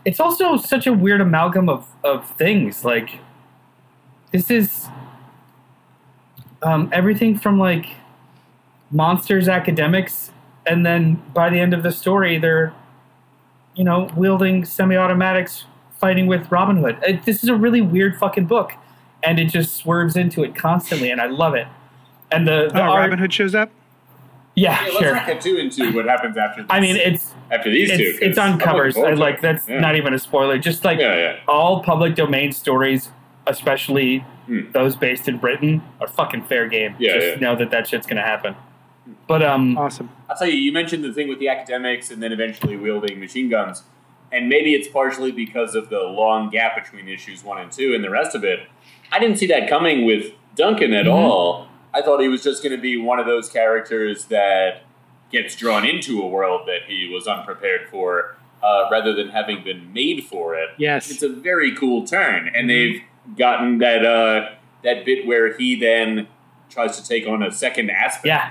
[0.05, 2.85] it's also such a weird amalgam of, of things.
[2.85, 3.19] Like
[4.33, 4.87] this is
[6.63, 7.87] um, everything from like
[8.91, 10.31] monsters academics,
[10.67, 12.73] and then by the end of the story, they're
[13.75, 15.65] you know wielding semi-automatics,
[15.99, 16.97] fighting with Robin Hood.
[17.07, 18.73] Uh, this is a really weird fucking book,
[19.23, 21.67] and it just swerves into it constantly, and I love it.
[22.31, 23.71] And the, the Oh, art, Robin Hood shows up.
[24.55, 25.15] Yeah, Yeah, let's sure.
[25.15, 26.63] not get too into what happens after.
[26.63, 27.97] This, I mean, it's after these two.
[28.03, 28.97] it's, 'cause it's on covers.
[28.97, 29.81] I like that's Yeah.
[29.81, 30.59] not even a spoiler.
[30.59, 31.37] Just like Yeah, yeah.
[31.49, 33.11] all public domain stories,
[33.47, 34.71] especially Hmm.
[34.73, 36.95] those based in Britain, are fucking fair game.
[36.99, 37.41] Yeah, Just yeah.
[37.41, 38.55] know that that shit's gonna happen.
[39.27, 40.11] But um, Awesome.
[40.31, 43.49] I'll tell you, you mentioned the thing with the academics and then eventually wielding machine
[43.49, 43.83] guns.
[44.33, 48.03] And maybe it's partially because of the long gap between issues one and two and
[48.03, 48.61] the rest of it.
[49.13, 51.13] I didn't see that coming with Duncan at Mhm.
[51.13, 51.69] all.
[51.95, 54.83] I thought he was just going to be one of those characters that
[55.31, 59.93] gets drawn into a world that he was unprepared for uh, rather than having been
[59.93, 60.71] made for it.
[60.77, 61.11] Yes.
[61.11, 62.51] It's a very cool turn.
[62.55, 63.01] And they've
[63.37, 64.51] gotten that, uh,
[64.83, 66.27] that bit where he then
[66.71, 68.51] tries to take on a second aspect Yeah.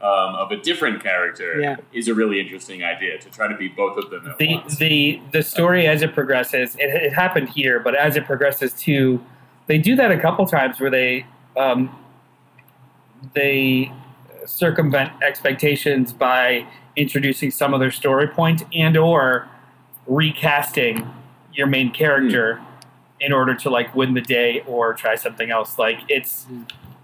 [0.00, 1.76] um, of a different character Yeah.
[1.92, 4.76] is a really interesting idea to try to be both of them at the once.
[4.78, 9.20] the the story as it progresses, it, it happened here, but as it progresses too,
[9.66, 11.26] they do that a couple times where they
[11.56, 11.90] um,
[13.34, 13.92] they
[14.46, 16.66] circumvent expectations by
[16.96, 19.48] introducing some other story point and or
[20.06, 21.06] recasting
[21.52, 22.60] your main character
[23.20, 25.78] in order to like win the day or try something else.
[25.78, 26.46] Like it's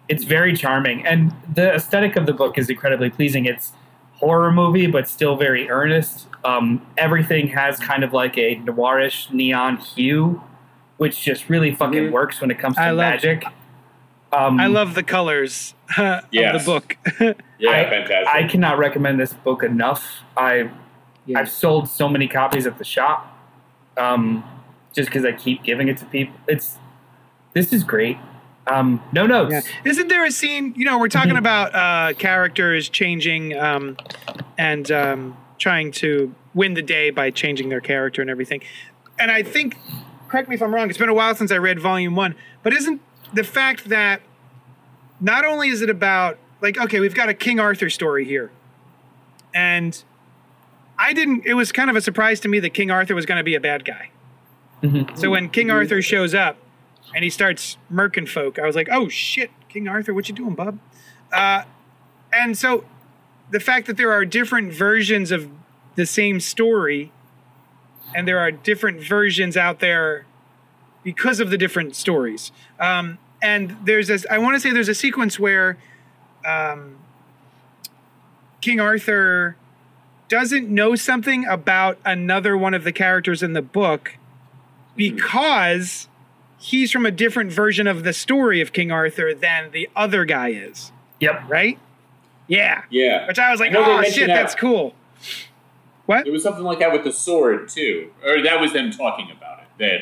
[0.08, 1.04] it's very charming.
[1.06, 3.46] And the aesthetic of the book is incredibly pleasing.
[3.46, 3.72] It's
[4.14, 6.28] horror movie but still very earnest.
[6.44, 10.42] Um, everything has kind of like a noirish neon hue
[10.96, 12.12] which just really fucking Mhm.
[12.12, 13.44] works when it comes to I love- magic
[14.36, 16.96] um, I love the colors of the book.
[17.58, 18.28] yeah, I- fantastic.
[18.28, 20.02] I cannot recommend this book enough.
[20.36, 20.70] I
[21.26, 21.38] Yeah.
[21.40, 23.34] I've sold so many copies at the shop,
[23.96, 24.44] um,
[24.94, 26.34] just because I keep giving it to people.
[26.48, 26.78] It's
[27.52, 28.18] this is great.
[28.66, 29.52] Um, no notes.
[29.52, 29.60] Yeah.
[29.90, 30.72] Isn't there a scene?
[30.76, 31.38] You know, we're talking Mhm.
[31.38, 33.96] about uh, characters changing um,
[34.58, 38.62] and um, trying to win the day by changing their character and everything.
[39.18, 39.76] And I think,
[40.28, 40.88] correct me if I'm wrong.
[40.88, 43.00] It's been a while since I read Volume One, but isn't
[43.34, 44.20] the fact that
[45.20, 48.50] not only is it about like okay, we've got a King Arthur story here,
[49.54, 50.02] and
[50.98, 51.44] I didn't.
[51.46, 53.54] It was kind of a surprise to me that King Arthur was going to be
[53.54, 54.10] a bad guy.
[54.82, 55.16] Mhm.
[55.16, 56.56] So when King Arthur shows up
[57.14, 60.54] and he starts murking folk, I was like, "Oh shit, King Arthur, what you doing,
[60.54, 60.78] bub?"
[61.32, 61.64] Uh,
[62.32, 62.84] and so
[63.50, 65.48] the fact that there are different versions of
[65.96, 67.12] the same story,
[68.14, 70.26] and there are different versions out there
[71.02, 72.50] because of the different stories.
[72.80, 74.24] Um, and there's this.
[74.30, 75.76] I want to say there's a sequence where
[76.46, 76.96] um,
[78.60, 79.56] King Arthur
[80.28, 84.16] doesn't know something about another one of the characters in the book
[84.96, 86.08] because
[86.58, 90.48] he's from a different version of the story of King Arthur than the other guy
[90.48, 91.42] is, Yep.
[91.48, 91.78] right?
[92.46, 92.84] Yeah.
[92.90, 93.26] yeah.
[93.26, 94.94] Which I was like, I oh shit, that- that's cool.
[96.06, 96.26] What?
[96.26, 99.60] It was something like that with the sword too, or that was them talking about
[99.60, 99.66] it.
[99.78, 100.00] That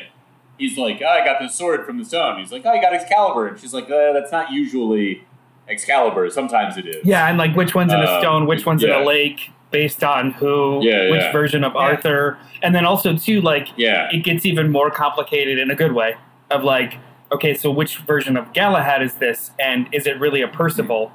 [0.58, 2.92] he's like, oh, "I got this sword from the stone." He's like, "Oh, you got
[2.94, 5.24] Excalibur," and she's like, uh, "That's not usually
[5.68, 6.28] Excalibur.
[6.30, 8.90] Sometimes it is." Yeah, and like which one's in a Um, stone, which one's in
[8.90, 9.50] a lake.
[9.70, 11.32] based on who, Yeah, which yeah.
[11.32, 11.80] version of Yeah.
[11.80, 14.06] Arthur, and then also too like Yeah.
[14.12, 16.14] it gets even more complicated in a good way
[16.50, 16.98] of like
[17.32, 21.10] okay so which version of galahad is this and is it really a percival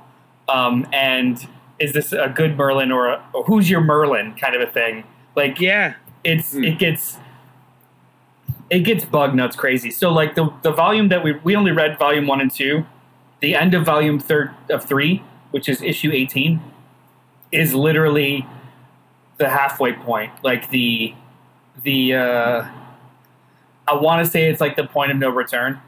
[0.50, 1.46] um, and
[1.78, 5.04] is this a good merlin or, a, or who's your merlin kind of a thing
[5.36, 5.94] like Yeah.
[6.24, 6.64] it's Hmm.
[6.64, 7.20] it gets
[8.70, 9.92] it gets bug nuts crazy.
[9.92, 12.86] So like the the volume that we we only read volume one and two
[13.40, 16.62] the end of volume third of three which is issue 18
[17.52, 18.46] is literally
[19.38, 20.32] the halfway point.
[20.44, 21.14] Like the
[21.84, 22.68] the uh
[23.88, 25.80] i want to say it's like the point of no return.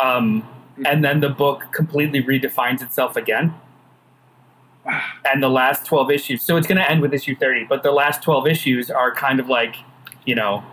[0.00, 0.46] Um
[0.84, 3.54] and then the book completely redefines itself again.
[5.24, 7.90] And the last 12 issues so it's going to end with issue 30 but the
[7.90, 9.74] last 12 issues are kind of like
[10.24, 10.64] you know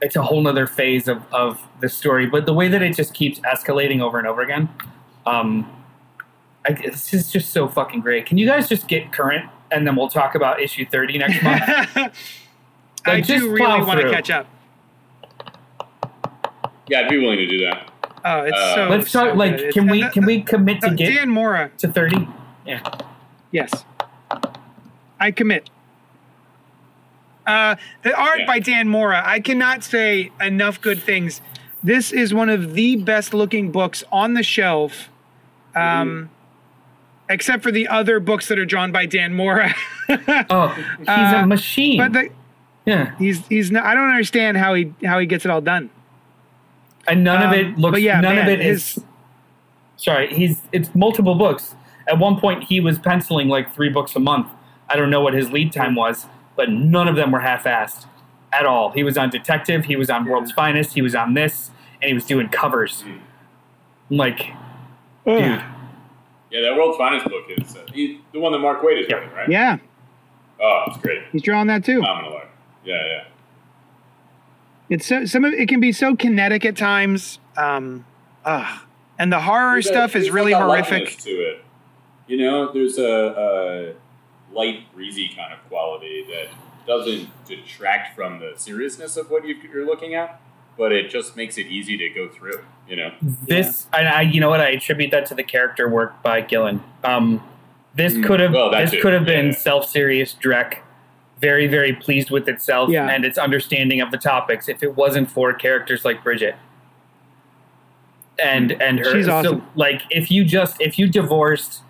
[0.00, 3.14] it's a whole nother phase of, of the story but the way that it just
[3.14, 4.68] keeps escalating over and over again
[5.26, 5.68] um
[6.66, 9.96] I, this is just so fucking great can you guys just get current and then
[9.96, 11.62] we'll talk about issue 30 next month
[13.06, 14.46] I Like, just do really want to catch up.
[16.88, 17.90] Yeah, I'd be willing to do that.
[18.24, 18.88] Oh, it's Uh, so.
[18.88, 19.72] let's so like good.
[19.74, 21.70] can It's- we uh, can we commit uh, to get Dan Mora?
[21.78, 22.26] to 30
[22.66, 22.80] yeah
[23.50, 23.84] Yes.
[25.20, 25.70] I commit.
[27.48, 28.46] Uh, the art Yeah.
[28.46, 31.40] by Dan Mora, I cannot say enough good things.
[31.82, 35.08] This is one of the best looking books on the shelf,
[35.74, 36.28] um,
[37.30, 39.74] except for the other books that are drawn by Dan Mora.
[40.50, 40.68] oh
[40.98, 42.28] he's Uh, a machine but the,
[42.84, 45.88] yeah he's he's not, I don't understand how he how he gets it all done.
[47.06, 49.04] and none of Um, it looks but yeah, none man, of it is his-
[49.96, 51.74] sorry he's it's multiple books
[52.08, 54.46] at one point he was penciling like three books a month
[54.88, 56.26] i don't know what his lead time was
[56.58, 58.04] but none of them were half-assed
[58.52, 61.70] at all he was on detective he was on world's finest he was on this
[62.02, 63.02] and he was doing covers
[64.10, 64.38] I'm like
[65.26, 65.62] dude
[66.50, 69.16] Yeah, that World's Finest book is uh, he, the one that Mark Waid is Yeah.
[69.16, 69.48] writing, right?
[69.50, 69.76] Yeah,
[70.60, 71.22] Oh, it's great.
[71.32, 72.00] he's drawing that too.
[72.00, 72.48] Phenomenal art.
[72.84, 73.24] Yeah, yeah.
[74.88, 77.38] It's so some of it can be so kinetic at times.
[77.56, 78.06] Um,
[78.46, 78.80] ugh.
[79.18, 81.18] and the horror There's a- stuff is really like horrific.
[81.18, 81.64] to it.
[82.28, 83.94] You know, there's a, a
[84.52, 86.48] light, breezy kind of quality that
[86.86, 90.40] doesn't detract from the seriousness of what you, you're looking at,
[90.76, 92.64] but it just makes it easy to go through.
[92.88, 96.22] You know, this and I you know what I attribute that to the character work
[96.22, 96.82] by Gillen.
[97.04, 97.42] Um,
[97.94, 99.52] this Mm, could have well, this too, could have been yeah.
[99.52, 100.78] self-serious Drek,
[101.40, 103.08] very very pleased with itself Yeah.
[103.10, 104.68] and its understanding of the topics.
[104.68, 106.56] If it wasn't for characters like Bridgette
[108.42, 109.66] and and her, She's so, awesome.
[109.74, 111.82] like if you just if you divorced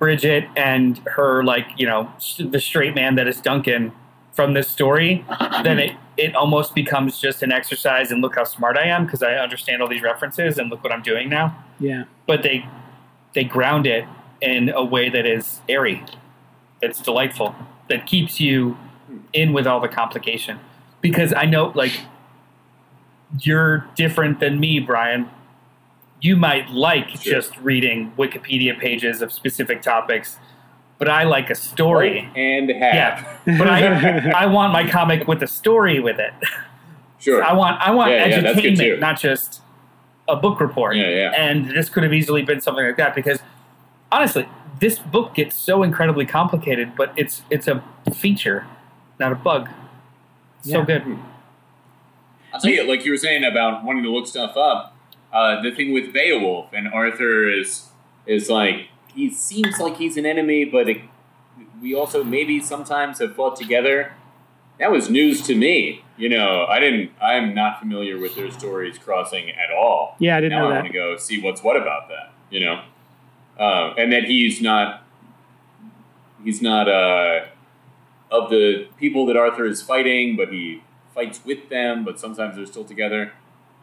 [0.00, 3.92] Bridgette and her like you know the straight man that is Duncan
[4.32, 5.24] from this story,
[5.64, 9.22] then it it almost becomes just an exercise and look how smart I am because
[9.22, 11.56] I understand all these references and look what I'm doing now.
[11.80, 12.66] Yeah, But they
[13.34, 14.04] they ground it
[14.40, 16.04] in a way that is airy,
[16.80, 17.54] that's delightful,
[17.88, 18.76] that keeps you
[19.32, 20.60] in with all the complication.
[21.00, 22.00] Because I know like
[23.40, 25.28] you're different than me, Brian.
[26.20, 27.34] You might like Sure.
[27.34, 30.38] just reading Wikipedia pages of specific topics,
[30.98, 32.28] but I like a story.
[32.34, 32.94] and half.
[33.46, 36.32] Yeah, but I I want my comic with a story with it.
[37.20, 37.42] Sure.
[37.42, 38.96] I want I want Yeah, yeah, entertainment, too.
[38.98, 39.60] not just
[40.28, 40.96] a book report.
[40.96, 41.32] Yeah, yeah.
[41.36, 43.40] And this could have easily been something like that because
[44.12, 44.48] honestly,
[44.80, 47.82] this book gets so incredibly complicated, but it's it's a
[48.14, 48.66] feature,
[49.20, 49.68] not a bug.
[50.62, 51.02] So good.
[52.52, 54.94] I'll tell you, like you were saying about wanting to look stuff up.
[55.32, 57.88] Uh, the thing with Beowulf and Arthur is
[58.26, 61.02] is like he seems like he's an enemy, but it,
[61.82, 64.12] we also maybe sometimes have fought together.
[64.78, 66.04] That was news to me.
[66.16, 67.10] You know, I didn't.
[67.20, 70.16] I'm not familiar with their stories crossing at all.
[70.18, 70.82] yeah, I didn't now know I that.
[70.82, 72.32] want to go see what's what about that.
[72.50, 72.82] You know,
[73.58, 75.02] uh, and that he's not.
[76.44, 77.46] He's not uh,
[78.30, 80.82] of the people that Arthur is fighting, but he
[81.14, 82.04] fights with them.
[82.04, 83.32] But sometimes they're still together.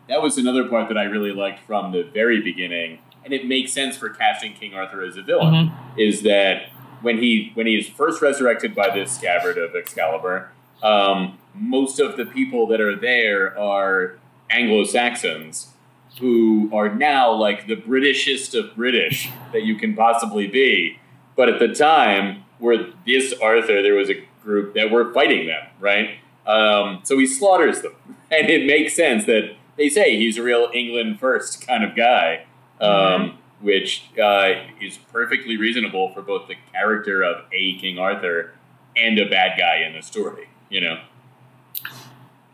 [0.07, 3.73] That was another part that I really liked from the very beginning, and it makes
[3.73, 5.53] sense for casting King Arthur as a villain.
[5.53, 5.72] Mhm.
[5.98, 6.69] Is that
[7.02, 10.52] when he when he is first resurrected by this scabbard of Excalibur,
[10.84, 14.18] um, most of the people that are there are
[14.49, 15.73] Anglo Saxons
[16.19, 20.98] who are now like the Britishest of British that you can possibly be.
[21.36, 25.64] But at the time, where this Arthur, there was a group that were fighting them,
[25.80, 26.11] right?
[26.48, 27.94] Um, so he slaughters them,
[28.32, 32.46] and it makes sense that they say he's a real England first kind of guy,
[32.82, 38.54] um, which uh, is perfectly reasonable for both the character of a King Arthur
[38.96, 40.48] and a bad guy in the story.
[40.70, 40.98] You know,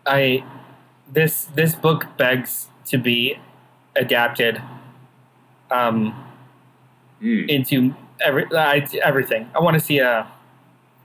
[0.05, 0.43] I
[1.11, 3.37] this this book begs to be
[3.95, 4.61] adapted
[5.69, 6.15] um,
[7.21, 7.47] Mm.
[7.49, 9.47] into every I, everything.
[9.53, 10.27] I want to see a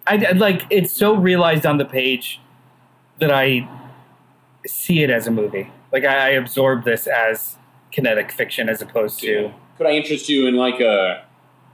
[0.06, 2.40] I, I- like it's so realized on the page
[3.18, 3.68] that I
[4.66, 5.70] see it as a movie.
[5.92, 7.56] Like I, I absorb this as
[7.92, 11.24] kinetic fiction as opposed to Could I interest you in like a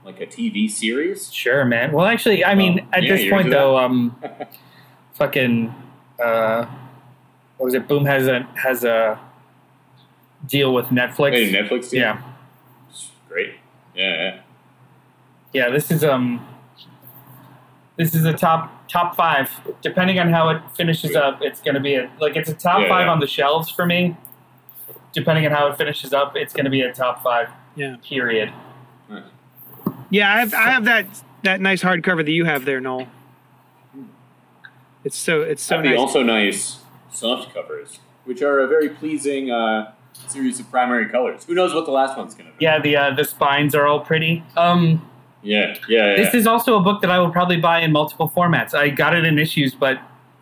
[0.05, 1.31] like a TV series?
[1.31, 1.91] sure, man.
[1.93, 4.15] Well, actually, I mean, Oh, at yeah, this point though, um,
[5.13, 5.73] fucking,
[6.23, 6.65] uh,
[7.57, 7.87] what was it?
[7.87, 9.19] Boom has a has a
[10.45, 11.31] deal with Netflix.
[11.33, 11.89] Hey, Netflix.
[11.89, 12.01] deal?
[12.01, 12.21] yeah,
[13.29, 13.55] great.
[13.95, 14.39] Yeah, yeah.
[15.53, 15.69] yeah.
[15.69, 16.45] This is um,
[17.97, 19.49] this is a top top five.
[19.81, 22.81] Depending on how it finishes up, it's going to be a like it's a top
[22.81, 23.11] Yeah, five yeah.
[23.11, 24.15] on the shelves for me.
[25.13, 27.49] Depending on how it finishes up, it's going to be a top five.
[27.75, 27.97] Yeah.
[28.03, 28.51] Period.
[30.09, 31.05] Yeah, I have, I have that
[31.43, 33.07] that nice hardcover that you have there, Noel.
[35.03, 35.99] It's so it's so Have the nice.
[35.99, 36.79] also nice
[37.11, 39.91] soft covers, which are a very pleasing uh,
[40.27, 41.43] series of primary colors.
[41.45, 42.63] Who knows what the last one's going to be?
[42.63, 44.43] Yeah, the uh, the spines are all pretty.
[44.55, 45.07] Um,
[45.43, 46.09] yeah, yeah.
[46.11, 46.15] yeah.
[46.15, 48.73] This is also a book that I will probably buy in multiple formats.
[48.73, 49.99] I got it in issues, but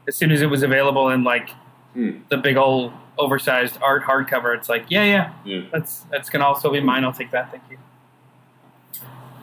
[0.07, 1.49] as soon as it was available in like
[1.93, 2.19] Hmm.
[2.29, 5.61] the big old oversized art hardcover, it's like, yeah, yeah, Yeah.
[5.71, 7.03] that's that's gonna also be mine.
[7.03, 7.51] I'll take that.
[7.51, 7.77] Thank you.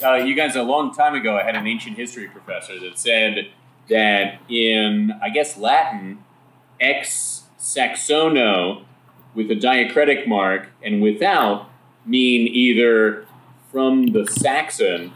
[0.02, 3.48] Uh, you guys, a long time ago, I had an ancient history professor that said
[3.90, 6.24] that in, I guess, Latin,
[6.80, 8.84] ex saxono
[9.34, 11.68] with a diacritic mark and without
[12.06, 13.26] mean either
[13.70, 15.12] from the Saxon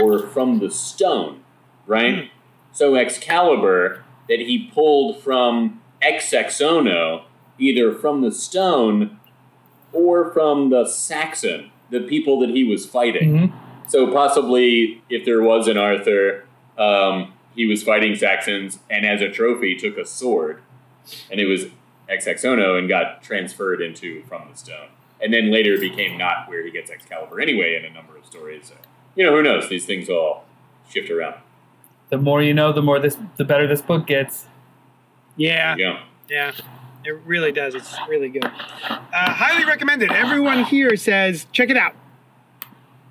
[0.00, 1.40] or from the stone,
[1.86, 2.30] right?
[2.72, 7.24] So Excalibur, that he pulled from ex saxono,
[7.58, 9.18] either from the stone
[9.92, 13.32] or from the Saxon, the people that he was fighting.
[13.32, 13.52] Mhm.
[13.88, 16.44] So possibly, if there was an Arthur,
[16.76, 20.62] um, he was fighting Saxons, and as a trophy took a sword,
[21.30, 21.66] and it was
[22.08, 24.88] ex Saxono and got transferred into From the Stone,
[25.20, 28.68] and then later became not where he gets Excalibur anyway in a number of stories.
[28.68, 28.74] So,
[29.16, 29.68] you know, who knows?
[29.68, 30.44] These things all
[30.88, 31.36] shift around.
[32.10, 34.46] The more you know, the more this, the better this book gets.
[35.36, 36.52] yeah, There yeah,
[37.04, 37.74] it really does.
[37.74, 38.44] It's really good.
[38.44, 38.50] Uh,
[39.12, 40.10] highly recommended.
[40.12, 41.94] Everyone here says check it out.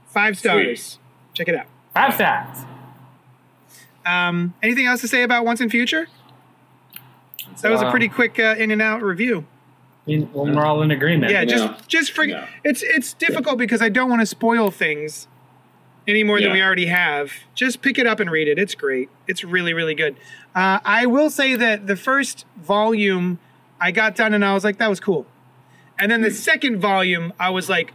[0.08, 1.00] Five stars.
[1.34, 1.66] Check it out.
[1.94, 2.58] Five stars.
[4.06, 6.08] Um, anything else to say about Once and Future?
[7.62, 9.46] That was a pretty quick uh, in and out review.
[10.06, 11.32] I mean, we're all in agreement.
[11.32, 12.46] Yeah, just just for No.
[12.64, 15.28] it's it's difficult because I don't want to spoil things
[16.08, 17.32] any more than we already have.
[17.56, 18.58] Just pick it up and read it.
[18.60, 19.10] It's great.
[19.28, 20.16] It's really really good.
[20.56, 23.40] Uh, I will say that the first volume
[23.80, 25.26] I got done and I was like that was cool,
[26.00, 26.36] and then the Hmm.
[26.36, 27.94] second volume I was like,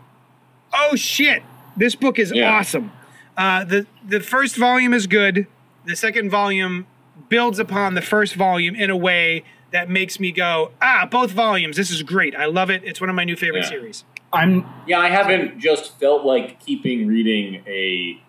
[0.72, 1.42] oh shit,
[1.76, 2.50] this book is Yeah.
[2.52, 2.92] awesome.
[3.36, 5.46] Uh, the the first volume is good.
[5.84, 6.86] The second volume
[7.28, 11.76] builds upon the first volume in a way that makes me go, ah, both volumes.
[11.76, 12.34] This is great.
[12.34, 12.82] I love it.
[12.84, 13.68] It's one of my new favorite Yeah.
[13.70, 14.04] series.
[14.32, 18.20] I'm Yeah, I haven't just felt like keeping reading a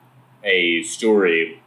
[0.44, 1.62] a story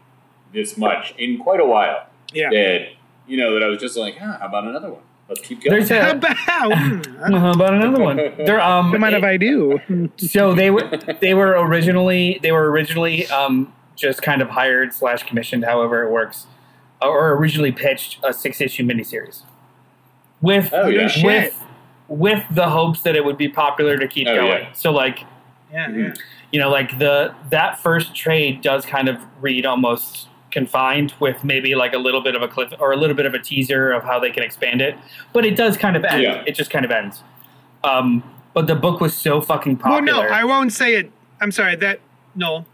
[0.52, 2.06] this much in quite a while.
[2.32, 2.48] Yeah.
[2.50, 2.88] That
[3.26, 5.02] you know that I was just like, ah, how about another one?
[5.28, 5.84] Let's keep going.
[5.84, 6.38] there's How about?
[6.78, 8.16] Hmm, How about another one?
[8.16, 9.80] There, um, What mind if I do?
[10.16, 10.90] so they were
[11.20, 16.10] they were originally they were originally um, just kind of hired slash commissioned, however it
[16.10, 16.46] works,
[17.00, 19.42] or originally pitched a six issue miniseries
[20.40, 21.06] with Oh, yeah.
[21.08, 21.24] shit.
[21.24, 21.64] with
[22.12, 24.62] with the hopes that it would be popular to keep Oh, going.
[24.64, 24.72] yeah.
[24.72, 25.20] So like
[25.72, 26.08] Yeah, Mhm.
[26.08, 26.14] yeah.
[26.52, 31.74] you know like the that first trade does kind of read almost confined with maybe
[31.74, 34.04] like a little bit of a cliff or a little bit of a teaser of
[34.04, 34.94] how they can expand it
[35.32, 36.42] but it does kind of end Yeah.
[36.46, 37.22] it just kind of ends
[37.84, 38.22] um
[38.52, 41.10] but the book was so fucking Well, popular no, I won't say it.
[41.40, 41.74] I'm sorry.
[41.76, 42.00] That
[42.34, 42.66] no.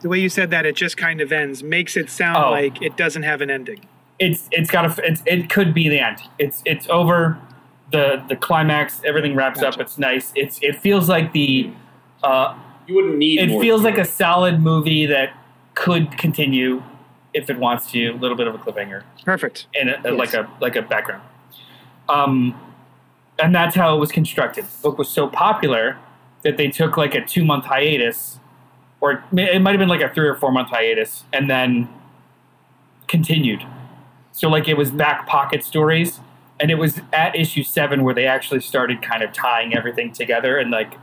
[0.00, 1.62] The way you said that, it just kind of ends.
[1.62, 2.50] Makes it sound Oh.
[2.50, 3.82] like it doesn't have an ending.
[4.18, 6.18] it's it's got a it's, it could be the end.
[6.40, 7.38] It's it's over
[7.92, 9.00] the the climax.
[9.04, 9.76] Everything wraps Gotcha.
[9.78, 9.80] up.
[9.80, 10.32] It's nice.
[10.34, 11.70] It's it feels like the
[12.22, 12.56] uh,
[12.86, 13.40] You wouldn't need.
[13.40, 15.32] it more feels like a solid movie that
[15.74, 16.82] could continue
[17.34, 18.08] if it wants to.
[18.08, 19.66] A little bit of a cliffhanger Perfect.
[19.78, 20.18] and a, Yes.
[20.18, 21.22] like a like a background.
[22.08, 22.58] Um,
[23.38, 24.64] and that's how it was constructed.
[24.64, 25.96] The book was so popular
[26.42, 28.38] that they took like a two month hiatus,
[29.00, 31.88] or it might have been like a three or four month hiatus, and then
[33.08, 33.62] continued.
[34.32, 36.20] So like it was back pocket stories,
[36.62, 40.58] and it was at issue seven where they actually started kind of tying everything together
[40.58, 40.94] and like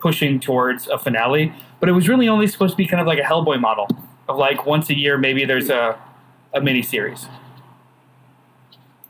[0.00, 1.52] pushing towards a finale.
[1.78, 3.86] But it was really only supposed to be kind of like a Hellboy model
[4.30, 6.00] of like once a year maybe there's a
[6.54, 7.26] a mini series.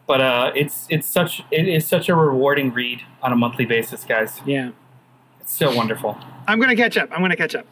[0.08, 4.04] But uh, it's it's such it is such a rewarding read on a monthly basis,
[4.04, 4.40] guys.
[4.44, 4.72] Yeah.
[5.40, 6.18] It's so wonderful.
[6.48, 7.08] I'm gonna catch up.
[7.12, 7.66] I'm gonna catch up.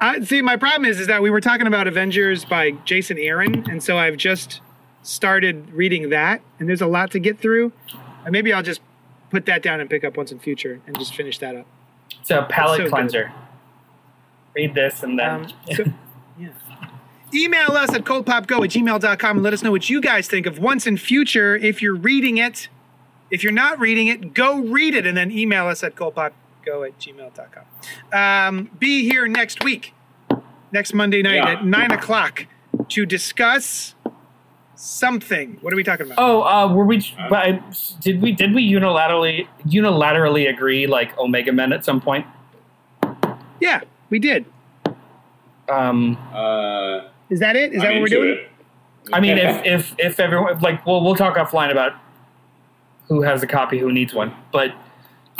[0.00, 0.40] I see.
[0.40, 3.98] My problem is, is that we were talking about Avengers by Jason Aaron, and so
[3.98, 4.60] I've just
[5.06, 7.72] started reading that, and there's a lot to get through.
[8.24, 8.80] And maybe I'll just
[9.30, 11.66] put that down and pick up once and future and just finish that up.
[12.20, 12.92] It's a palate so good.
[12.92, 13.32] cleanser.
[14.54, 15.84] Read this and then Um, so,
[16.38, 16.48] yeah.
[17.34, 20.58] Email us at coldpopgo at gmail.com and let us know what you guys think of
[20.58, 21.56] Once and Future.
[21.56, 22.68] If you're reading it,
[23.30, 26.98] if you're not reading it, go read it and then email us at coldpopgo at
[26.98, 28.18] gmail.com.
[28.18, 29.92] Um, be here next week,
[30.72, 31.48] next Monday night Yeah.
[31.58, 32.46] at 9 o'clock
[32.90, 33.95] to discuss
[34.76, 35.58] something.
[35.60, 36.18] What are we talking about?
[36.18, 37.04] Oh, uh, were we?
[37.28, 37.60] but
[38.00, 38.32] did we?
[38.32, 42.26] Did we unilaterally unilaterally agree like Omega Men at some point?
[43.60, 43.80] Yeah,
[44.10, 44.44] we did.
[45.68, 47.72] Um, Uh, Is that it?
[47.74, 48.38] Is that I'm what we're doing?
[48.38, 48.48] it.
[49.12, 51.92] I mean, if if if everyone like, well, we'll talk offline about
[53.08, 54.34] who has a copy, who needs one.
[54.52, 54.72] But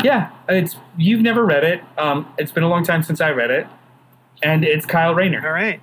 [0.03, 1.81] yeah, it's you've never read it.
[1.99, 3.67] Um, it's been a long time since I read it,
[4.43, 5.45] and it's Kyle Rayner.
[5.47, 5.81] All right.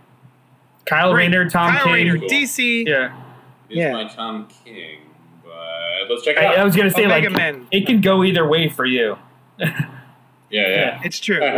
[0.86, 1.24] Kyle Great.
[1.32, 1.94] Rayner, Tom Kyle King.
[1.94, 2.28] Rayner, Cool.
[2.30, 2.86] DC.
[2.88, 3.23] Yeah,
[3.74, 3.92] It's Yeah.
[3.94, 5.00] my Tom King,
[5.44, 5.52] but
[6.10, 7.68] let's check it I, I was gonna say Omega like Men.
[7.72, 9.18] it can go either way for you.
[9.60, 9.88] yeah,
[10.50, 11.02] yeah.
[11.04, 11.40] It's true.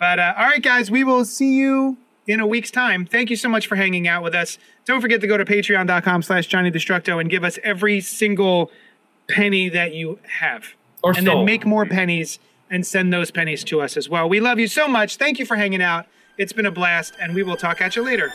[0.00, 1.96] But uh, all right, guys, we will see you
[2.28, 3.04] in a week's time.
[3.04, 4.56] Thank you so much for hanging out with us.
[4.84, 8.70] Don't forget to go to patreon.com slash Johnny Destructo and give us every single
[9.28, 10.74] penny that you have.
[11.02, 11.38] Or and soul.
[11.38, 12.38] then make more pennies
[12.70, 14.28] and send those pennies to us as well.
[14.28, 15.16] We love you so much.
[15.16, 16.06] Thank you for hanging out.
[16.36, 18.30] It's been a blast, and we will talk at you later.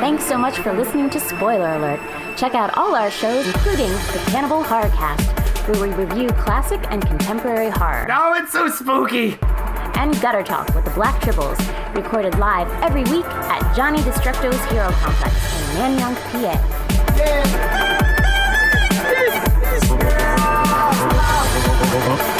[0.00, 2.00] Thanks so much for listening to Spoiler Alert.
[2.38, 7.06] Check out all our shows, including the Cannibal Horror Cast, where we review classic and
[7.06, 8.06] contemporary horror.
[8.10, 9.36] Oh, it's so spooky!
[9.42, 11.58] And Gutter Talk with the Black Tribbles,
[11.94, 16.54] recorded live every week at Johnny Destructo's Hero Complex in Nanyang, PA.
[21.98, 22.39] Yeah.